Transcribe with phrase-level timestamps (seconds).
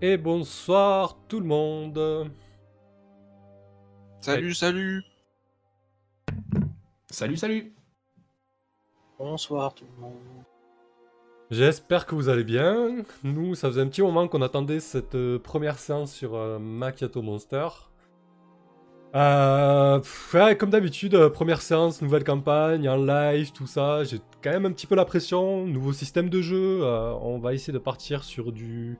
[0.00, 2.30] et bonsoir tout le monde.
[4.20, 5.02] Salut, salut.
[7.10, 7.74] Salut, salut.
[9.18, 10.44] Bonsoir tout le monde.
[11.50, 13.04] J'espère que vous allez bien.
[13.22, 17.22] Nous, ça faisait un petit moment qu'on attendait cette euh, première séance sur euh, Macchiato
[17.22, 17.68] Monster.
[19.14, 24.02] Euh, pff, ouais, comme d'habitude, euh, première séance, nouvelle campagne, en live, tout ça.
[24.02, 25.66] J'ai quand même un petit peu la pression.
[25.66, 26.80] Nouveau système de jeu.
[26.82, 28.98] euh, on va essayer de partir sur du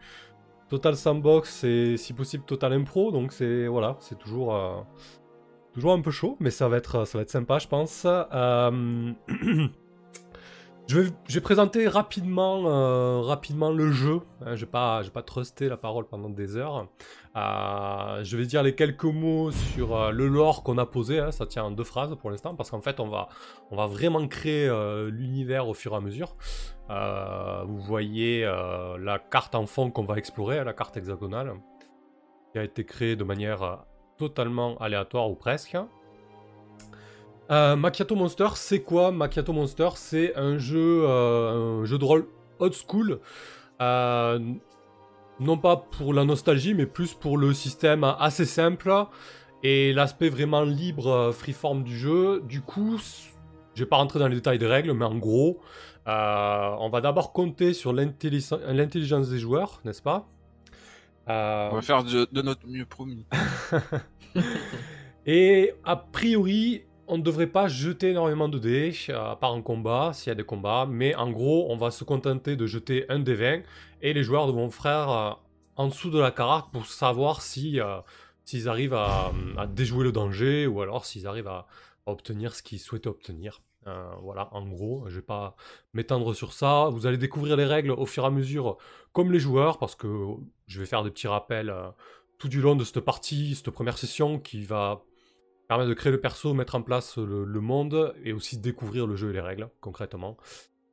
[0.68, 3.12] Total Sandbox et si possible Total Impro.
[3.12, 4.80] Donc c'est voilà, c'est toujours euh,
[5.72, 8.06] toujours un peu chaud, mais ça va être ça va être sympa, je pense.
[8.06, 9.12] Euh,
[10.86, 14.20] Je vais, présenter rapidement, euh, le jeu.
[14.42, 16.88] Hein, je vais pas, pas truster la parole pendant des heures.
[17.36, 21.20] Euh, je vais dire les quelques mots sur euh, le lore qu'on a posé.
[21.20, 23.28] hein, ça tient en deux phrases pour l'instant parce qu'en fait on va,
[23.70, 24.70] on va vraiment créer
[25.10, 26.36] l'univers au fur et à mesure.
[26.88, 31.54] Vous voyez la carte en fond qu'on va explorer, la carte hexagonale,
[32.52, 33.84] qui a été créée de manière
[34.18, 35.76] totalement aléatoire ou presque.
[37.50, 42.26] Euh, Macchiato Monster, c'est quoi Macchiato Monster, c'est un jeu, euh, un jeu de rôle
[42.58, 43.20] old school.
[43.82, 44.38] Euh,
[45.40, 48.92] non pas pour la nostalgie, mais plus pour le système assez simple
[49.62, 52.42] et l'aspect vraiment libre, euh, freeform du jeu.
[52.48, 52.98] Du coup,
[53.74, 55.60] je vais pas rentrer dans les détails des règles, mais en gros,
[56.06, 60.26] on va d'abord compter sur l'intelligen- l'intelligence des joueurs, n'est-ce pas?
[61.26, 63.26] On va faire de, de notre mieux promis.
[65.26, 69.62] Et a priori, on ne devrait pas jeter énormément de dés, euh, à part en
[69.62, 70.86] combat, s'il y a des combats.
[70.88, 73.62] Mais en gros, on va se contenter de jeter un des 20
[74.02, 75.30] et les joueurs devront faire euh,
[75.76, 78.00] en dessous de la carac pour savoir si euh,
[78.44, 79.32] s'ils arrivent à,
[79.68, 81.66] déjouer le danger ou alors s'ils arrivent à,
[82.06, 83.62] obtenir ce qu'ils souhaitaient obtenir.
[84.22, 85.56] Voilà, en gros, je vais pas
[85.92, 86.88] m'étendre sur ça.
[86.90, 88.78] Vous allez découvrir les règles au fur et à mesure,
[89.12, 90.08] comme les joueurs, parce que
[90.66, 91.74] je vais faire des petits rappels
[92.38, 95.02] tout du long de cette partie, cette première session qui va
[95.78, 99.32] de créer le perso, mettre en place le, monde et aussi découvrir le jeu et
[99.32, 100.36] les règles concrètement.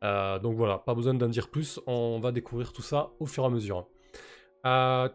[0.03, 3.43] Euh, donc voilà, pas besoin d'en dire plus, on va découvrir tout ça au fur
[3.43, 3.87] et à mesure.
[4.65, 5.09] Euh.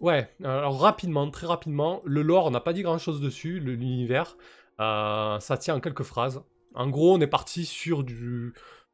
[0.00, 4.36] Ouais, alors rapidement, très rapidement, le lore, on n'a pas dit grand chose dessus, l'univers,
[4.80, 6.42] euh, ça tient en quelques phrases.
[6.74, 8.52] En gros, on est parti sur du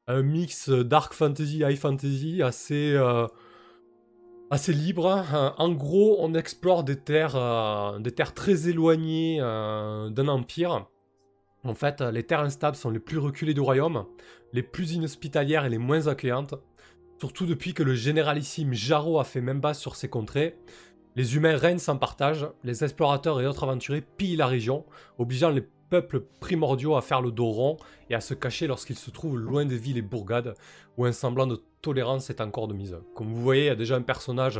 [0.08, 2.96] un mix dark fantasy, high fantasy assez
[4.52, 5.08] assez libre.
[5.10, 5.54] hein.
[5.56, 10.86] En gros, on explore des terres, euh, des terres très éloignées euh, d'un empire.
[11.64, 14.04] En fait, les terres instables sont les plus reculées du royaume,
[14.52, 16.54] les plus inhospitalières et les moins accueillantes.
[17.18, 20.58] Surtout depuis que le généralissime Jarro a fait même base sur ces contrées.
[21.14, 24.84] Les humains règnent sans partage, les explorateurs et autres aventuriers pillent la région,
[25.18, 27.76] obligeant les peuples primordiaux à faire le dos rond
[28.08, 30.54] et à se cacher lorsqu'ils se trouvent loin des villes et bourgades,
[30.96, 32.96] où un semblant de tolérance est encore de mise.
[33.14, 34.58] Comme vous voyez, il y a déjà un personnage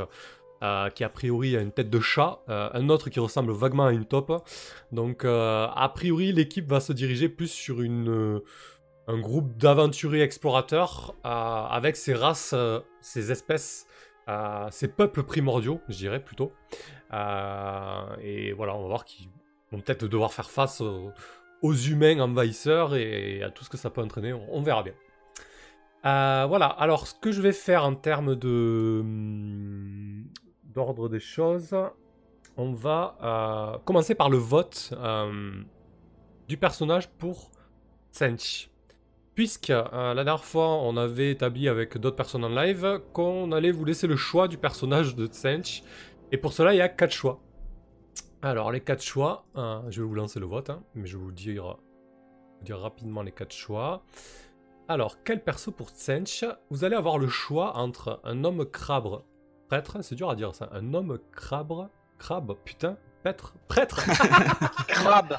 [0.63, 3.87] euh, qui a priori a une tête de chat, euh, un autre qui ressemble vaguement
[3.87, 4.47] à une taupe.
[4.93, 8.43] Donc euh, a priori l'équipe va se diriger plus sur une,
[9.09, 12.55] un groupe d'aventuriers explorateurs avec ces races,
[13.01, 13.87] ces espèces,
[14.71, 16.53] ces peuples primordiaux, je dirais plutôt.
[17.11, 19.29] Et voilà, on va voir qu'ils
[19.81, 24.33] peut-être devoir faire face aux, humains envahisseurs et à tout ce que ça peut entraîner,
[24.33, 24.95] on- verra bien.
[26.05, 30.25] Euh, voilà, alors ce que je vais faire en termes de hum,
[30.65, 31.77] d'ordre des choses,
[32.57, 35.53] on va euh, commencer par le vote euh,
[36.49, 37.53] du personnage pour
[38.11, 38.69] Sench.
[39.37, 43.85] Puisque la dernière fois on avait établi avec d'autres personnes en live qu'on allait vous
[43.85, 45.83] laisser le choix du personnage de Sench.
[46.33, 47.41] Et pour cela il y a quatre choix.
[48.45, 51.23] Alors les quatre choix, euh, je vais vous lancer le vote, hein, mais je vais
[51.23, 51.77] vous dire,
[52.59, 54.03] vous dire rapidement les quatre choix.
[54.89, 59.25] Alors, quel perso pour Tsench Vous allez avoir le choix entre un homme crabre
[59.69, 64.05] prêtre, c'est dur à dire ça, un homme crabre, crabe, putain, prêtre, prêtre
[64.89, 65.39] Crabe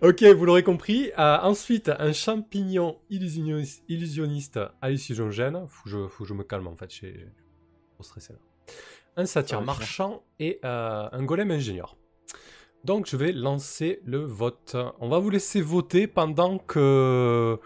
[0.00, 1.10] Ok, vous l'aurez compris.
[1.18, 5.66] Euh, ensuite, un champignon illusionniste, illusionniste hallucinogène.
[5.66, 7.26] Faut que, je, faut que je me calme en fait, j'ai
[7.94, 8.38] trop stressé là.
[9.18, 11.96] Un satyre marchand et euh, un golem ingénieur.
[12.84, 14.76] Donc je vais lancer le vote.
[15.00, 17.58] On va vous laisser voter pendant que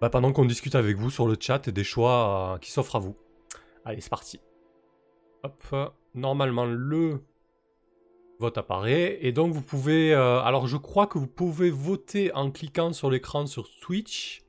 [0.00, 2.96] bah, pendant qu'on discute avec vous sur le chat et des choix euh, qui s'offrent
[2.96, 3.14] à vous.
[3.84, 4.40] Allez, c'est parti.
[5.44, 7.22] Hop, normalement le
[8.40, 12.50] vote apparaît et donc vous pouvez euh, alors je crois que vous pouvez voter en
[12.50, 14.42] cliquant sur l'écran sur Twitch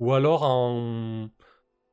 [0.00, 1.28] ou alors en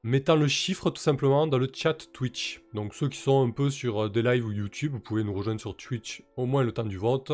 [0.04, 2.62] mettant le chiffre tout simplement dans le chat Twitch.
[2.74, 5.34] Donc ceux qui sont un peu sur euh, des lives ou YouTube, vous pouvez nous
[5.34, 7.32] rejoindre sur Twitch au moins le temps du vote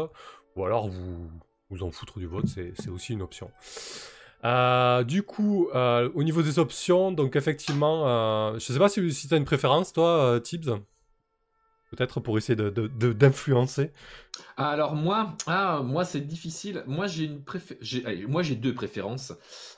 [0.55, 1.29] ou alors vous
[1.69, 3.51] vous en foutre du vote, c'est aussi une option.
[4.45, 9.13] Euh, du coup, euh, au niveau des options, donc effectivement, euh, je sais pas si,
[9.13, 10.79] si tu as une préférence, toi, Tibbs?
[11.91, 13.91] Peut-être pour essayer de- de- de- d'influencer.
[14.57, 16.83] Ah, Alors moi, ah, moi c'est difficile.
[16.87, 19.33] Moi j'ai une préfé- j'ai- allez, moi j'ai deux préférences.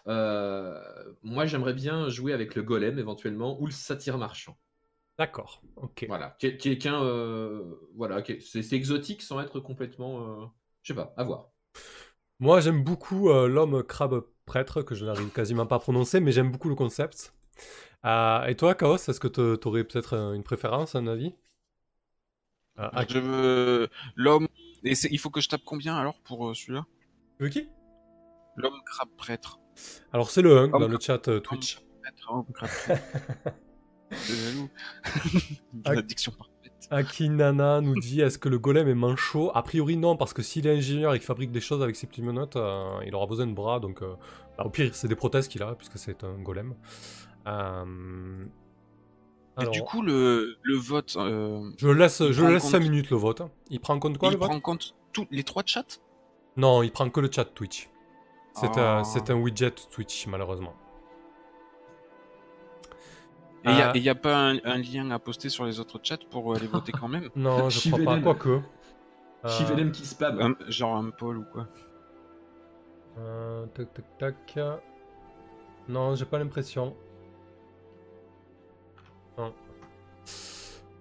[0.07, 0.77] Euh,
[1.23, 4.57] moi j'aimerais bien jouer avec le golem éventuellement ou le satyre marchand.
[5.17, 6.03] D'accord, ok.
[6.07, 7.63] Voilà, Quel- quelqu'un, euh,
[7.95, 10.45] voilà, c'est exotique sans être complètement, euh,
[10.83, 11.51] je sais pas, à voir.
[12.39, 16.31] Moi, j'aime beaucoup euh, l'homme crabe prêtre, que je n'arrive quasiment pas à prononcer, mais
[16.31, 17.33] j'aime beaucoup le concept.
[18.05, 21.35] Euh, et toi, Chaos, est-ce que tu aurais peut-être une préférence, un avis?
[22.93, 24.47] Ah, Je veux l'homme.
[24.83, 26.85] Et il faut que je tape combien alors pour euh, celui-là?
[27.37, 27.69] Tu veux qui?
[28.55, 29.59] L'homme crabe prêtre.
[30.11, 31.81] Alors, c'est le 1 Homme dans le chat euh, Twitch.
[32.01, 33.13] Prêtre, homme crabe prêtre.
[34.11, 34.69] Jaloux.
[35.85, 35.93] Ah.
[35.93, 36.51] La diction parfaite.
[36.89, 40.67] Akinana nous dit est-ce que le golem est manchot A priori non, parce que s'il
[40.67, 43.47] est ingénieur et qu'il fabrique des choses avec ses petites menottes, euh, il aura besoin
[43.47, 44.15] de bras, donc euh,
[44.57, 46.75] bah, au pire c'est des prothèses qu'il a, puisque c'est un golem.
[49.59, 52.53] Euh, Et du coup, le, le vote, euh, je le laisse, je prend le en
[52.53, 53.41] laisse compte- 5 minutes le vote.
[53.69, 55.83] Il prend en compte quoi il le vote prend en compte tous les trois chats?
[56.55, 57.89] Non, il prend que le chat Twitch.
[58.53, 59.03] C'est un, Ah.
[59.03, 60.73] c'est un widget Twitch, malheureusement.
[63.63, 63.93] Et il Ah.
[63.95, 66.91] n'y a, pas un, un lien à poster sur les autres chats pour aller voter
[66.91, 67.29] quand même?
[67.35, 68.15] Non, je crois pas.
[68.15, 68.23] Chivelem.
[68.23, 68.49] Quoique.
[68.49, 70.39] Euh, Chivelem qui spam.
[70.41, 71.67] Un- Genre un poll ou quoi?
[73.19, 74.59] Euh, tac, tac, tac.
[75.87, 76.95] Non, j'ai pas l'impression.
[79.37, 79.53] Non.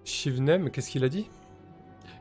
[0.05, 1.29] Shivnem, qu'est-ce qu'il a dit?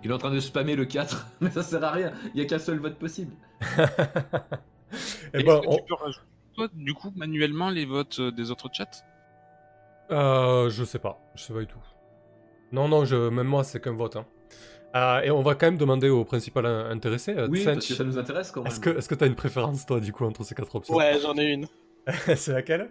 [0.02, 2.12] Il est en train de spammer le 4, mais ça sert à rien.
[2.34, 3.32] Il y a qu'un seul vote possible.
[5.32, 8.32] Eh Est-ce ben, que on- tu peux rajouter, toi, du coup, manuellement, les votes euh,
[8.32, 8.90] des autres chats?
[10.10, 11.78] Euh, je sais pas, je sais pas du tout.
[12.72, 13.28] Non, non, je...
[13.28, 14.16] même moi, c'est qu'un vote.
[14.16, 14.26] hein.
[14.96, 17.36] Euh, et on va quand même demander au principal in- intéressé.
[17.36, 18.72] euh, Oui, Tsench, parce que ça nous intéresse quand même.
[18.72, 20.96] Est-ce que est-ce que t'as une préférence, toi, du coup, entre ces quatre options?
[20.96, 21.68] Ouais, j'en ai une.
[22.34, 22.90] c'est laquelle?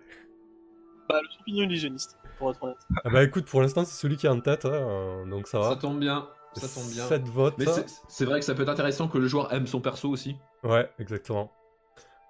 [1.09, 2.77] Bah, le champignon illusionniste, pour être honnête.
[3.05, 5.69] Ah bah écoute, pour l'instant, c'est celui qui est en tête, hein, donc ça va.
[5.69, 6.27] Ça tombe bien.
[6.53, 7.05] Ça tombe bien.
[7.05, 7.53] 7 votes.
[7.59, 7.65] Mais
[8.07, 10.35] c'est- vrai que ça peut être intéressant que le joueur aime son perso aussi.
[10.63, 11.51] Ouais, exactement.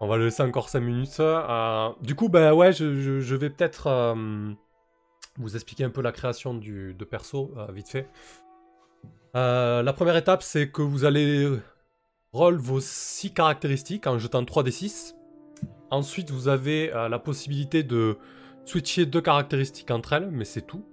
[0.01, 1.19] On va le laisser encore 5 minutes.
[1.21, 4.51] euh, du coup, bah ouais, je, je- je vais peut-être euh,
[5.37, 8.09] vous expliquer un peu la création du, de perso, euh, vite fait.
[9.35, 11.47] Euh, la première étape, c'est que vous allez
[12.33, 15.15] roll vos 6 caractéristiques en jetant 3 des 6.
[15.91, 18.17] Ensuite, vous avez euh, la possibilité de
[18.69, 20.83] switcher deux caractéristiques entre elles, mais c'est tout.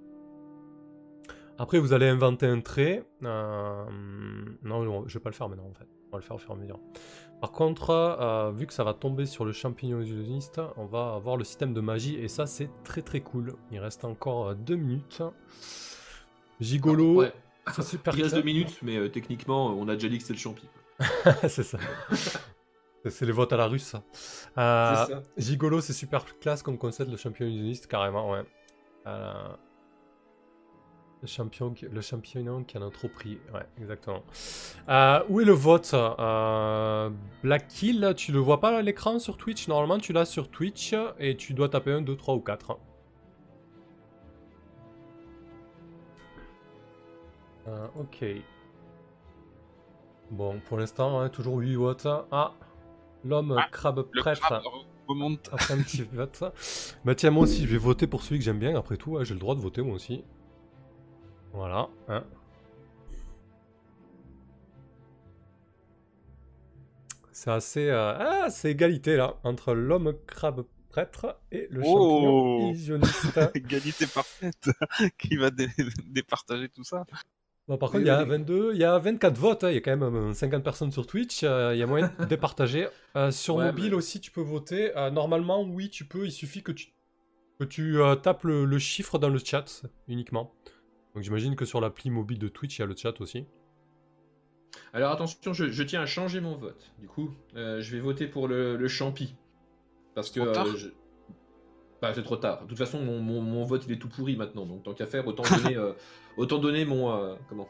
[1.58, 3.04] Après, vous allez inventer un trait.
[3.22, 3.84] Euh,
[4.62, 5.86] Non, non, je vais pas le faire maintenant en fait.
[6.08, 6.80] On va le faire au fur et à mesure.
[7.40, 11.36] Par contre, euh, vu que ça va tomber sur le champignon illusionniste, on va avoir
[11.36, 13.54] le système de magie et ça c'est très très cool.
[13.70, 15.22] Il reste encore 2 minutes.
[16.60, 17.32] Gigolo, Ouais.
[17.82, 20.38] super Il reste deux minutes, mais euh, techniquement, on a déjà dit que c'est le
[20.38, 20.66] champi.
[21.48, 21.78] c'est ça.
[23.10, 24.02] c'est les votes à la russe ça.
[24.58, 25.22] Euh, ça.
[25.36, 28.44] Gigolo c'est super classe comme concept, le champion illusionniste carrément, ouais.
[29.06, 29.48] Euh,
[31.22, 34.22] Le champion, qui- le champion qui en a trop pris, ouais, exactement.
[34.88, 35.94] Euh, où est le vote?
[37.42, 39.66] Black Kill, tu le vois pas à l'écran sur Twitch?
[39.68, 42.78] Normalement, tu l'as sur Twitch et tu dois taper 1, 2, 3 ou 4.
[47.68, 48.24] Euh, ok.
[50.30, 52.06] Bon, pour l'instant, hein, toujours 8 votes.
[52.30, 52.52] Ah,
[53.26, 54.62] l'homme Ah, crabe prêtre.
[55.08, 55.48] remonte.
[55.52, 56.44] Après un petit vote.
[57.04, 58.76] Bah tiens, moi aussi, je vais voter pour celui que j'aime bien.
[58.76, 60.24] Après tout, hein, j'ai le droit de voter moi aussi.
[61.52, 61.88] Voilà.
[62.08, 62.22] hein.
[67.32, 67.88] C'est assez...
[67.88, 71.84] euh, Ah, c'est égalité là, entre l'homme crabe prêtre et le Oh.
[71.84, 73.38] champignon illusionniste.
[73.54, 74.70] Égalité parfaite.
[75.18, 75.68] Qui va dé-
[76.06, 77.04] départager tout ça?
[77.68, 78.28] Bon, par Oui, contre, il y a oui.
[78.28, 80.92] 22, il y a 24 votes, hein, il y a quand même euh, 50 personnes
[80.92, 82.86] sur Twitch, euh, il y a moyen de départager.
[83.16, 84.96] Euh, sur Ouais, mobile mais- aussi, tu peux voter.
[84.96, 86.92] Euh, normalement, oui, tu peux, il suffit que tu,
[87.58, 90.54] que tu euh, tapes le, le chiffre dans le chat uniquement.
[91.14, 93.46] Donc j'imagine que sur l'appli mobile de Twitch, il y a le chat aussi.
[94.92, 96.92] Alors attention, je, je tiens à changer mon vote.
[97.00, 99.34] Du coup, euh, je vais voter pour le, le champi.
[100.14, 100.40] Parce que.
[100.76, 100.88] Je-
[102.02, 102.62] Bah, c'est trop tard.
[102.62, 104.66] De toute façon, mon, mon- mon vote il est tout pourri maintenant.
[104.66, 105.92] Donc tant qu'à faire, autant donner, euh,
[106.36, 107.68] autant donner mon, euh, comment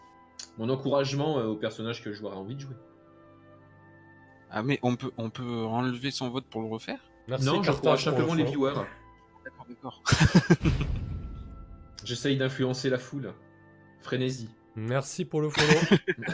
[0.59, 2.75] mon encouragement euh, au personnage que a envie de jouer.
[4.51, 6.99] Ah mais on peut, on peut enlever son vote pour le refaire?
[7.29, 8.75] Merci, non, j'encourage le simplement les viewers.
[9.45, 10.03] D'accord, d'accord.
[12.05, 13.33] J'essaye d'influencer la foule.
[14.01, 14.49] Frénésie.
[14.77, 15.99] Merci pour le follow.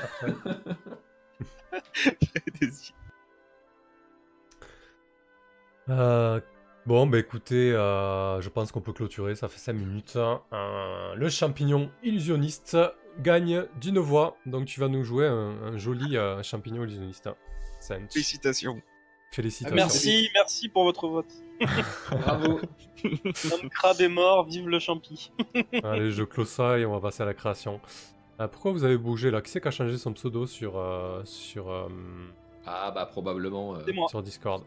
[5.89, 6.41] Euh,
[6.87, 10.17] bon, bah écoutez, euh, je pense qu'on peut clôturer, ça fait 5 minutes.
[10.17, 12.77] Euh, le champignon illusionniste
[13.21, 17.29] gagne d'une voix, donc tu vas nous jouer un, un joli euh, champignon illusionniste.
[18.11, 18.81] Félicitations.
[19.33, 19.75] Félicitations.
[19.75, 21.27] Merci, merci pour votre vote.
[22.11, 22.61] Bravo.
[23.05, 25.33] Homme crabe est mort, vive le champi.
[25.83, 27.81] Allez, je close ça et on va passer à la création.
[28.41, 29.41] Euh, pourquoi vous avez bougé là?
[29.41, 31.89] Qui c'est qui a changé son pseudo sur, euh, sur, euh,
[32.67, 34.65] Ah bah probablement euh, sur Discord?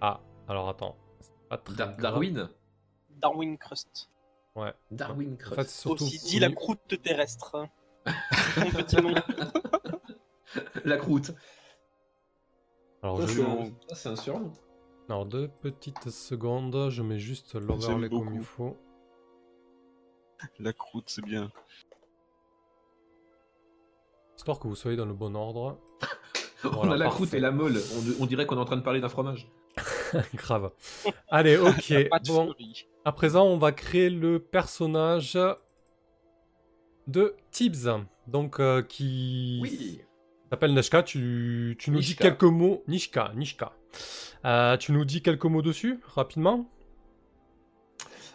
[0.00, 0.96] Ah, alors attends.
[1.20, 1.96] C'est Pas très Dar-.
[1.96, 2.48] Darwin.
[3.10, 4.10] Darwin Crust.
[4.54, 4.72] Ouais.
[4.90, 5.54] Darwin En Crust.
[5.56, 6.04] fait, c'est surtout.
[6.04, 7.66] Aussi dit la croûte terrestre.
[8.54, 9.14] petit nom.
[10.84, 11.32] La croûte.
[13.02, 13.26] Alors, je...
[13.26, 14.52] c'est un- ça, c'est un surnom.
[15.08, 18.76] Alors, deux petites secondes, je mets juste l'overlay comme il faut.
[20.58, 21.50] La croûte, c'est bien.
[24.36, 25.78] Histoire que vous soyez dans le bon ordre.
[26.64, 27.16] on Voilà, a la parfait.
[27.16, 27.76] croûte et la molle.
[28.18, 29.48] On, on dirait qu'on est en train de parler d'un fromage.
[30.34, 30.70] Grave.
[31.28, 31.94] Allez, ok.
[32.26, 32.54] Bon,
[33.04, 35.38] à présent, on va créer le personnage
[37.06, 37.88] de Tibbs.
[38.26, 40.00] Donc, euh, qui Oui.
[40.50, 41.02] s'appelle Nishka.
[41.02, 42.82] Tu, tu nous dis quelques mots.
[42.88, 43.72] Nishka, Nishka.
[44.44, 46.66] Euh, tu nous dis quelques mots dessus, rapidement?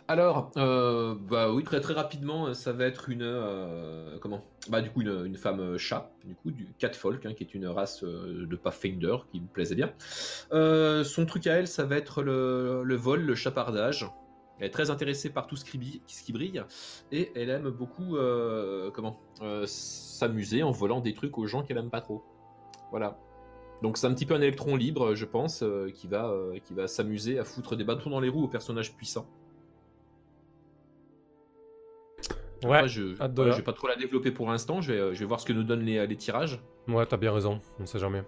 [0.07, 4.43] Alors, euh, bah oui, très très rapidement, ça va être une euh, comment?
[4.69, 7.65] Bah du coup une, femme euh, chat, du coup du catfolk, hein, qui est une
[7.65, 9.91] race euh, de Pathfinder qui me plaisait bien.
[10.53, 14.07] Euh, son truc à elle, ça va être le, le vol, le chapardage.
[14.59, 15.79] Elle est très intéressée par tout ce qui,
[16.31, 16.63] brille-
[17.11, 18.15] et elle aime beaucoup
[18.93, 19.19] comment
[19.65, 22.23] s'amuser en volant des trucs aux gens qu'elle aime pas trop.
[22.91, 23.17] Voilà.
[23.81, 25.63] Donc c'est un petit peu un électron libre, je pense,
[25.95, 26.31] qui va,
[26.63, 29.25] qui va s'amuser à foutre des bâtons dans les roues aux personnages puissants.
[32.63, 34.81] Ouais, Après, je, vais pas trop la développer pour l'instant.
[34.81, 36.59] Je vais, euh, je vais voir ce que nous donnent les, les tirages.
[36.87, 37.59] ouais, t'as bien raison.
[37.79, 38.23] On sait jamais.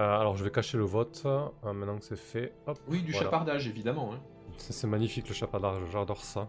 [0.00, 1.22] Euh, alors, je vais cacher le vote.
[1.26, 2.54] euh, maintenant que c'est fait.
[2.66, 2.78] Hop.
[2.88, 3.26] Oui, du Voilà.
[3.26, 4.12] chapardage, évidemment.
[4.14, 4.20] hein.
[4.58, 6.48] C'est magnifique le chapadage, j'adore ça.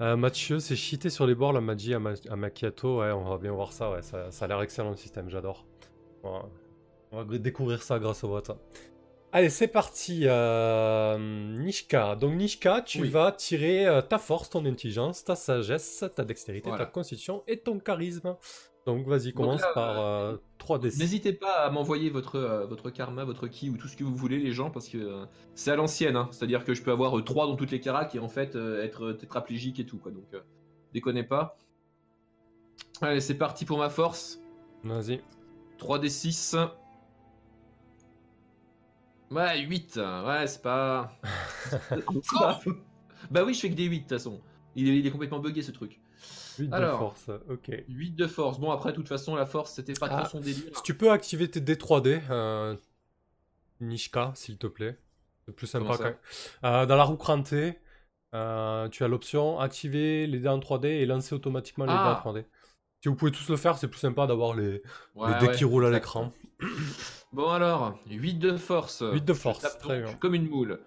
[0.00, 3.00] Euh, Mathieu, c'est cheaté sur les bords la magie à, ma- à macchiato.
[3.00, 3.90] Ouais, on va bien voir ça.
[3.90, 5.66] Ouais, ça, ça a l'air excellent le système, j'adore.
[6.22, 6.42] On
[7.12, 8.50] va découvrir ça grâce au vote.
[9.32, 10.22] Allez, c'est parti.
[10.24, 11.18] euh,
[11.58, 12.16] Nishka.
[12.16, 13.08] Donc, Nishka, tu Oui.
[13.10, 16.86] vas tirer euh, ta force, ton intelligence, ta sagesse, ta dextérité, Voilà.
[16.86, 18.36] ta constitution et ton charisme.
[18.86, 20.98] Donc, vas-y, commence là, par euh, euh, 3d6.
[20.98, 24.16] N'hésitez pas à m'envoyer votre, euh, votre karma, votre ki ou tout ce que vous
[24.16, 26.16] voulez, les gens, parce que euh, c'est à l'ancienne.
[26.16, 26.28] hein.
[26.30, 29.12] C'est-à-dire que je peux avoir 3 dans toutes les caracs et en fait euh, être
[29.12, 29.98] tétraplégique et tout.
[29.98, 30.10] Quoi.
[30.10, 30.40] Donc, euh,
[30.94, 31.58] déconnez pas.
[33.02, 34.40] Allez, c'est parti pour ma force.
[34.84, 35.20] Vas-y.
[35.78, 36.56] 3d6.
[39.30, 39.96] Ouais, 8.
[40.26, 41.12] Ouais, c'est pas.
[41.90, 42.04] c'est
[42.38, 42.60] pas-
[43.30, 44.40] Bah oui, je fais que des 8 de toute façon.
[44.74, 46.00] Il est, il est complètement buggé ce truc.
[46.58, 47.70] 8 de force, ok.
[47.88, 48.58] 8 de force.
[48.58, 50.74] Bon, après, de toute façon, la force, c'était pas Ah, trop son délire.
[50.76, 52.74] Si tu peux activer tes D3D, euh,
[53.80, 54.98] Nishka, s'il te plaît.
[55.46, 55.96] C'est plus sympa.
[55.96, 56.14] Quand-
[56.68, 57.78] Euh, dans la roue crantée,
[58.34, 62.20] euh, tu as l'option activer les dés en 3D et lancer automatiquement les Ah.
[62.24, 62.44] dés en 3D.
[63.00, 64.82] Si vous pouvez tous le faire, c'est plus sympa d'avoir les,
[65.14, 66.32] Ouais, les dés ouais, qui roulent à l'écran.
[67.32, 69.04] Bon alors, 8 de force.
[69.12, 70.14] 8 de force, très bien.
[70.14, 70.80] Comme une moule.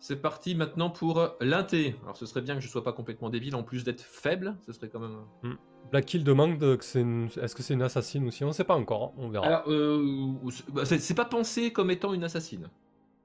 [0.00, 1.96] C'est parti maintenant pour l'inté.
[2.04, 4.56] Alors ce serait bien que je sois pas complètement débile en plus d'être faible.
[4.66, 5.56] Ce serait quand même.
[5.90, 7.28] Black Hill demande que c'est une...
[7.40, 8.44] est-ce que c'est une assassine aussi?
[8.44, 9.46] On sait pas encore, hein, on verra.
[9.46, 10.34] Alors, euh,
[10.68, 12.68] bah, c'est pas pensé comme étant une assassine.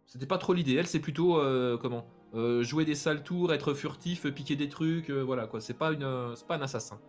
[0.08, 0.76] C'était pas trop l'idée.
[0.76, 2.06] Elle, c'est plutôt euh, comment?
[2.34, 5.62] Euh, jouer des sales tours, être furtif, piquer des trucs, voilà quoi.
[5.62, 7.00] C'est pas une, c'est pas un assassin.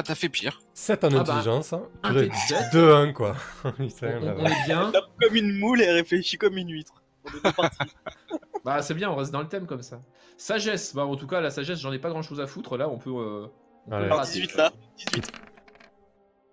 [0.00, 0.62] Ah, t'as fait pire.
[0.72, 1.72] 7 en Ah bah, intelligence.
[1.74, 1.82] hein.
[2.02, 2.72] un Purée, T7.
[2.72, 3.36] 2-1 quoi.
[3.64, 4.52] On, Putain, on- la on vache.
[4.52, 4.90] est bien.
[4.92, 7.02] Tape comme une moule et réfléchit comme une huître.
[7.26, 7.78] On est parti.
[8.64, 10.00] Bah c'est bien, on reste dans le thème comme ça.
[10.36, 10.94] Sagesse.
[10.94, 12.76] Bah en tout cas la sagesse, j'en ai pas grand chose à foutre.
[12.76, 13.10] Là, on peut.
[13.10, 13.46] euh,
[13.86, 14.04] on peut Allez.
[14.06, 14.32] le Alors, rater.
[14.40, 14.70] 18 là.
[14.96, 15.32] 18.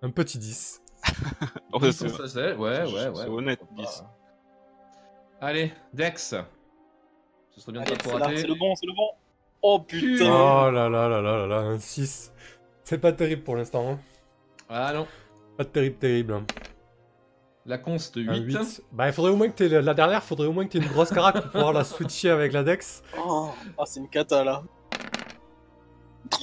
[0.01, 0.81] Un petit 10.
[1.73, 3.11] Oh, Ouais, ouais, ouais.
[3.15, 4.01] c'est honnête, Pourquoi 10.
[4.01, 5.47] pas.
[5.47, 6.35] Allez, Dex.
[7.51, 8.37] Ce serait bien de Allez, pas c'est trop là, rater.
[8.37, 9.09] c'est le bon, c'est le bon.
[9.61, 10.25] Oh putain.
[10.31, 12.31] Oh là là là là là là, un 6.
[12.89, 13.91] C'est pas terrible pour l'instant.
[13.91, 13.99] hein.
[14.69, 15.05] Ah non.
[15.57, 16.33] Pas terrible, terrible.
[16.35, 16.45] hein.
[17.65, 18.29] La conste 8.
[18.29, 18.81] Un 8.
[18.93, 20.87] Bah, il faudrait au moins que t'aies la dernière, faudrait au moins que t'aies une
[20.87, 23.03] grosse carac pour pouvoir la switcher avec la Dex.
[23.17, 23.49] Oh,
[23.85, 24.63] c'est une cata là.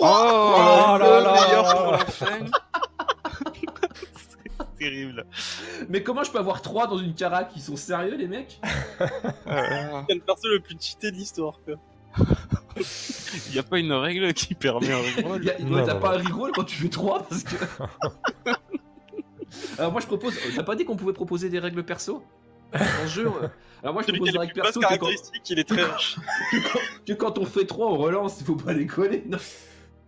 [0.01, 1.99] Oh, Oh là.
[4.15, 5.25] C'est terrible.
[5.89, 7.53] Mais comment je peux avoir 3 dans une carac?
[7.57, 8.61] Ils sont sérieux les mecs?
[8.99, 11.77] C'est le perso le plus cheaté de l'histoire quoi.
[13.49, 15.43] Il y a pas une règle qui permet un reroll.
[15.43, 17.57] Ouais, T'as pas un reroll quand tu fais 3 parce que.
[19.79, 20.35] Alors moi je propose.
[20.55, 22.23] T'as pas dit qu'on pouvait proposer des règles perso?
[22.73, 23.49] Dans le jeu euh.
[23.83, 25.09] Alors moi je propose des règles perso que quand,
[25.51, 26.17] il est très riche.
[27.07, 29.25] que quand on fait 3 on relance, il faut pas déconner.
[29.29, 29.39] Non.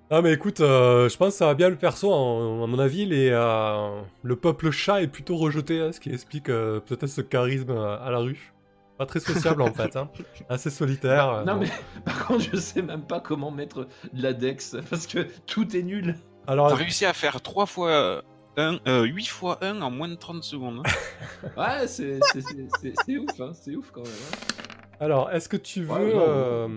[0.09, 2.12] Ah, mais écoute, euh, je pense que ça va bien le perso.
[2.12, 6.11] en- À mon avis, les, euh, le peuple chat est plutôt rejeté, hein, ce qui
[6.12, 8.52] explique euh, peut-être ce charisme euh, à la rue.
[8.99, 10.09] Pas très sociable en fait, hein.
[10.49, 11.29] assez solitaire.
[11.31, 11.69] euh, non mais
[12.05, 15.83] par contre je sais même pas comment mettre de la dex parce que tout est
[15.83, 16.17] nul.
[16.47, 18.23] Alors, T'as réussi à faire 3 fois
[18.57, 20.83] 1, 8 fois 1 en moins de 30 secondes.
[20.87, 21.49] hein.
[21.59, 24.12] Ouais, c'est c'est- c'est- c'est- c'est ouf, hein, c'est ouf quand même.
[24.12, 24.65] hein.
[25.00, 25.93] alors est-ce que tu veux.
[25.93, 26.69] Ouais, euh,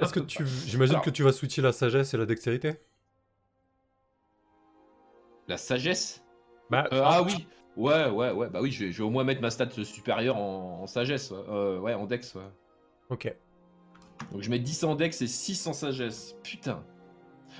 [0.00, 0.44] Est-ce que tu.
[0.66, 1.04] J'imagine Alors.
[1.04, 2.74] que tu vas switcher la sagesse et la dextérité?
[5.48, 6.22] La sagesse?
[6.70, 9.24] Bah, Euh, Ah oui Ouais, ouais, ouais, bah oui, je vais, je vais au moins
[9.24, 11.38] mettre ma stat supérieure en, en sagesse, ouais.
[11.48, 12.42] Euh, ouais, en dex, ouais.
[13.10, 13.34] Ok.
[14.30, 16.36] Donc je mets 10 en dex et 6 en sagesse.
[16.44, 16.82] Putain.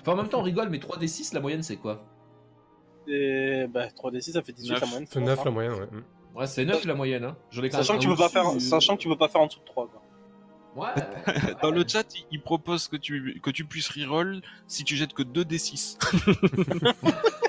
[0.01, 2.05] Enfin, en même temps, on rigole, mais 3d6, la moyenne, c'est quoi?
[3.09, 4.89] Et bah 3d6 ça fait 18 la Neuf.
[4.91, 5.07] moyenne.
[5.11, 5.89] C'est 9 la moyenne, ouais.
[6.35, 7.37] Ouais, c'est 9 la moyenne, hein.
[7.51, 8.59] J'en ai quand Sachant que, tu peux pas faire, euh.
[8.59, 10.01] sachant que tu peux pas faire en dessous de 3 quoi.
[10.77, 10.91] Ouais.
[11.63, 15.23] Dans le chat, il- propose que tu, que tu puisses reroll si tu jettes que
[15.23, 15.99] 2 d6.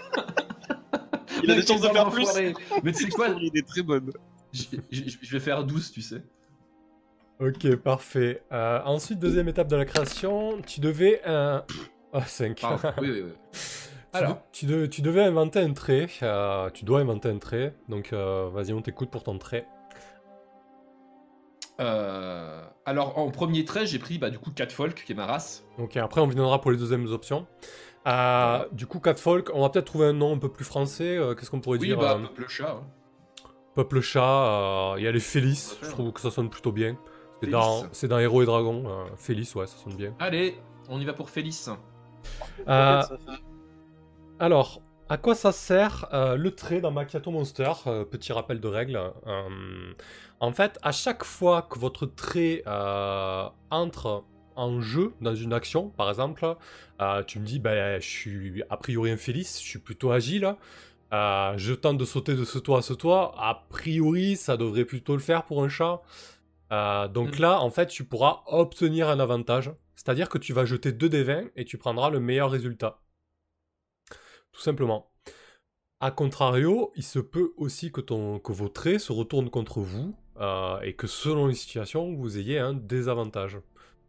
[1.45, 2.53] Il a des chances de faire enfoiré.
[2.83, 4.11] Mais tu sais quoi Il est très bonne.
[4.51, 6.21] je, vais faire 12, tu sais.
[7.39, 8.43] Ok, parfait.
[8.51, 11.21] Euh, ensuite, deuxième étape de la création, tu devais.
[11.25, 11.63] un
[12.13, 12.59] Ah, 5.
[12.61, 12.89] Pardon.
[13.01, 13.31] Oui, oui, oui.
[14.15, 14.35] Tu, Alors.
[14.35, 16.07] de- tu, de- tu devais inventer un trait.
[16.23, 17.75] euh, tu dois inventer un trait.
[17.89, 19.67] Donc, euh, vas-y, on t'écoute pour ton trait.
[21.81, 25.65] Euh, alors, en premier trait, j'ai pris bah, du coup Catfolk, qui est ma race.
[25.77, 27.45] Ok, après, on viendra pour les deuxièmes options.
[28.07, 31.17] Euh, Du coup, Catfolk, on va peut-être trouver un nom un peu plus français.
[31.17, 32.69] euh, Qu'est-ce qu'on pourrait Oui, dire bah, euh, peuple chat.
[32.71, 32.83] hein.
[33.75, 34.21] Peuple chat,
[34.93, 35.77] euh, il y a les Félices.
[35.81, 36.97] Je trouve que ça sonne plutôt bien.
[37.41, 38.05] C'est Félice.
[38.07, 38.83] dans, Héros et Dragons.
[38.87, 40.13] euh, Félice, ouais, ça sonne bien.
[40.19, 40.57] Allez,
[40.89, 41.27] on y va pour.
[41.27, 43.15] Euh, fait-
[44.39, 48.67] Alors, à quoi ça sert euh, le trait dans Macchiato Monster Euh, Petit rappel de
[48.67, 48.95] règle.
[49.27, 49.93] euh,
[50.39, 54.23] en fait, à chaque fois que votre trait euh, entre
[54.55, 56.55] en jeu dans une action, par exemple,
[57.01, 60.55] euh, tu me dis, ben, je suis a priori un Félix, je suis plutôt agile.
[61.13, 63.33] euh, je tente de sauter de ce toit à ce toit.
[63.37, 66.01] A priori, ça devrait plutôt le faire pour un chat.
[66.71, 67.41] Euh, donc Mm.
[67.41, 69.71] là, en fait, tu pourras obtenir un avantage.
[69.95, 72.99] C'est-à-dire que tu vas jeter 2 des 20 et tu prendras le meilleur résultat.
[74.51, 75.11] Tout simplement.
[76.01, 80.15] A contrario, il se peut aussi que, ton, que vos traits se retournent contre vous
[80.41, 83.57] euh, et que selon les situations, vous ayez un désavantage.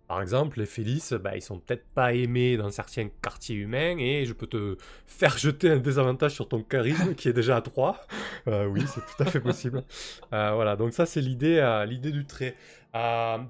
[0.09, 4.25] Par exemple, les Félices, bah, ils sont peut-être pas aimés dans certains quartiers humains et
[4.25, 8.01] je peux te faire jeter un désavantage sur ton charisme qui est déjà à 3.
[8.47, 9.83] Euh, oui, c'est tout à fait possible.
[10.33, 12.57] Euh, voilà, donc ça c'est l'idée euh, l'idée du trait.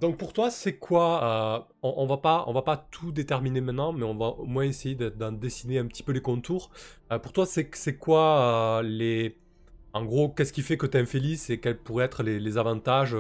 [0.01, 3.93] Donc pour toi, c'est quoi on, on va pas on va pas tout déterminer maintenant,
[3.93, 6.71] mais on va au moins essayer de- d'en dessiner un petit peu les contours.
[7.23, 9.37] Pour toi, c'est quoi les
[9.93, 12.59] en gros, qu'est-ce qui fait que tu es infelice et quels pourraient être les, les
[12.59, 13.17] avantages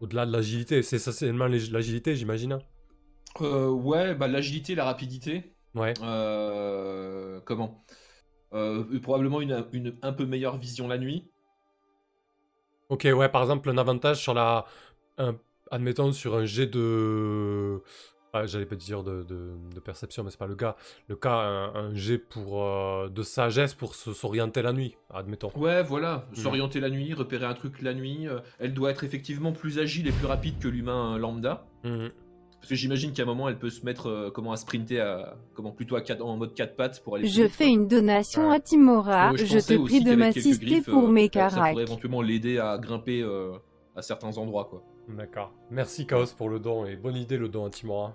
[0.00, 2.52] au-delà de l'agilité C'est essentiellement les- l'agilité, j'imagine.
[2.52, 2.58] hein
[3.40, 5.54] Euh, ouais, bah, l'agilité, la rapidité.
[5.74, 5.94] Ouais.
[6.02, 7.84] Euh, comment?
[8.52, 11.30] Euh, Probablement une, une un peu meilleure vision la nuit.
[12.88, 14.64] Ok, ouais, par exemple, un avantage sur la.
[15.18, 15.36] un-
[15.70, 17.80] admettons, sur un jet de.
[18.32, 20.76] Ah, J'allais pas dire de, de- de perception, mais c'est pas le cas.
[21.08, 25.50] Le cas, un, un jet pour, euh, de sagesse pour s'orienter la nuit, admettons.
[25.56, 26.26] Ouais, voilà.
[26.30, 26.36] Mhm.
[26.36, 28.28] S'orienter la nuit, repérer un truc la nuit.
[28.28, 31.66] euh, elle doit être effectivement plus agile et plus rapide que l'humain lambda.
[31.84, 32.10] Mhm.
[32.60, 35.34] Parce que j'imagine qu'à un moment, elle peut se mettre euh, comment à sprinter à,
[35.54, 37.26] comment plutôt à quatre- en mode 4 pattes pour aller.
[37.26, 37.72] Je fais quoi.
[37.72, 38.56] une donation Ouais.
[38.56, 39.32] à Timora.
[39.32, 41.70] Ouais, Je, te prie de m'assister pour euh, mes ça- Ça caracs.
[41.72, 43.52] pourrait éventuellement l'aider à grimper euh,
[43.96, 44.82] à certains endroits, quoi.
[45.16, 45.52] D'accord.
[45.70, 48.14] Merci Chaos pour le don et bonne idée le don à Timora.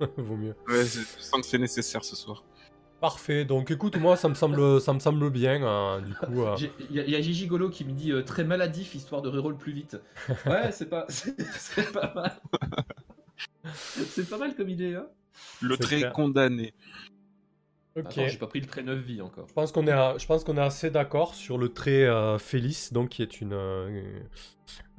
[0.16, 0.54] Vaut mieux.
[0.68, 2.44] Ouais, je sens que c'est nécessaire ce soir.
[3.00, 3.44] Parfait.
[3.44, 5.62] Donc écoute, moi ça me semble, ça me semble bien.
[5.62, 6.56] hein, du coup, euh,
[6.90, 9.20] Il y, a- il y a Gigi Golo qui me dit euh, très maladif histoire
[9.22, 9.98] de reroll plus vite.
[10.46, 12.32] Ouais, c'est pas, c'est pas mal.
[14.08, 15.06] c'est pas mal comme idée, hein.
[15.60, 16.12] Le trait clair.
[16.12, 16.72] condamné.
[17.96, 18.12] Ok.
[18.28, 19.46] J'ai pas pris le trait 9 vie encore.
[19.48, 22.38] Je pense qu'on est, à- je pense qu'on est assez d'accord sur le trait euh,
[22.38, 24.20] Félice, donc qui est une, euh,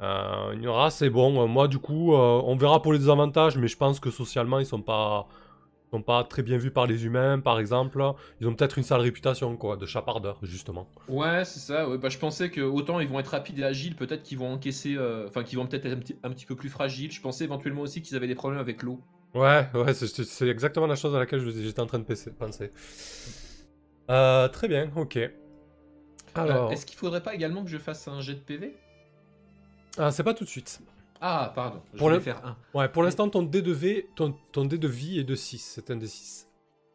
[0.01, 1.01] euh, une race.
[1.01, 4.11] Et bon, moi du coup, euh, on verra pour les désavantages, mais je pense que
[4.11, 5.27] socialement ils sont pas,
[5.91, 8.03] sont pas très bien vus par les humains, par exemple.
[8.41, 10.87] Ils ont peut-être une sale réputation, quoi, de chapardeur, justement.
[11.07, 11.89] Ouais, c'est ça.
[11.89, 14.51] Ouais, bah, je pensais que autant ils vont être rapides et agiles, peut-être qu'ils vont
[14.53, 17.11] encaisser, enfin qu'ils vont peut-être être un petit, un petit peu plus fragiles.
[17.11, 19.01] Je pensais éventuellement aussi qu'ils avaient des problèmes avec l'eau.
[19.35, 22.71] Ouais, ouais, c'est- exactement la chose à laquelle je- j'étais en train de penser.
[24.09, 25.19] Euh, très bien, ok.
[26.35, 28.75] Alors, Euh, Est-ce qu'il faudrait pas également que je fasse un jet de PV
[29.99, 30.79] ah, c'est pas tout de suite.
[31.19, 31.81] Ah, pardon.
[31.91, 32.55] Je Pour vais le- faire un.
[32.77, 35.57] Ouais, pour l'instant, ton dé de V, ton, ton dé de vie est de 6.
[35.73, 36.47] C'est un d 6.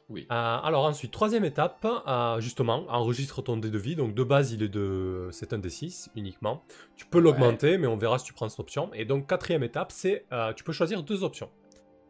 [0.08, 0.24] Oui.
[0.30, 3.96] Euh, alors ensuite, troisième étape, euh, justement, enregistre ton dé de vie.
[3.96, 6.62] Donc de base, il est de, c'est un d6 uniquement.
[6.94, 7.24] Tu peux Ouais.
[7.24, 8.94] l'augmenter, mais on verra si tu prends cette option.
[8.94, 11.50] Et donc quatrième étape, c'est, euh, tu peux choisir deux options.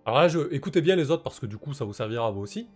[0.05, 2.31] Alors là, je, écoutez bien les autres parce que du coup, ça vous servira à
[2.31, 2.69] vous aussi.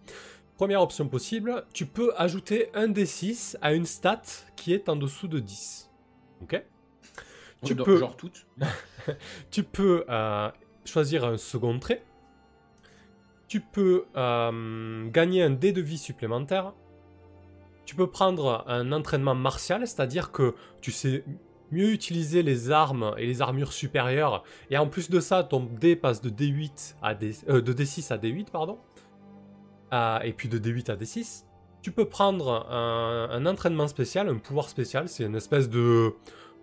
[0.57, 4.23] Première option possible, tu peux ajouter un d6 à une stat
[4.57, 5.91] qui est en dessous de 10.
[6.43, 6.62] Ok?
[7.65, 8.47] Tu peux- Genre toutes.
[9.51, 10.51] tu peux euh,
[10.85, 12.03] choisir un second trait.
[13.49, 16.73] tu peux euh, gagner un dé de vie supplémentaire.
[17.85, 21.25] Tu peux prendre un entraînement martial, c'est-à-dire que tu sais
[21.70, 24.44] mieux utiliser les armes et les armures supérieures.
[24.70, 28.12] Et en plus de ça, ton dé passe de D8 à D, euh, de D6
[28.12, 28.79] à D8, pardon.
[29.92, 31.44] Euh, et puis de D8 à D6.
[31.83, 35.09] Tu peux prendre un, entraînement spécial, un pouvoir spécial.
[35.09, 36.14] C'est une espèce de,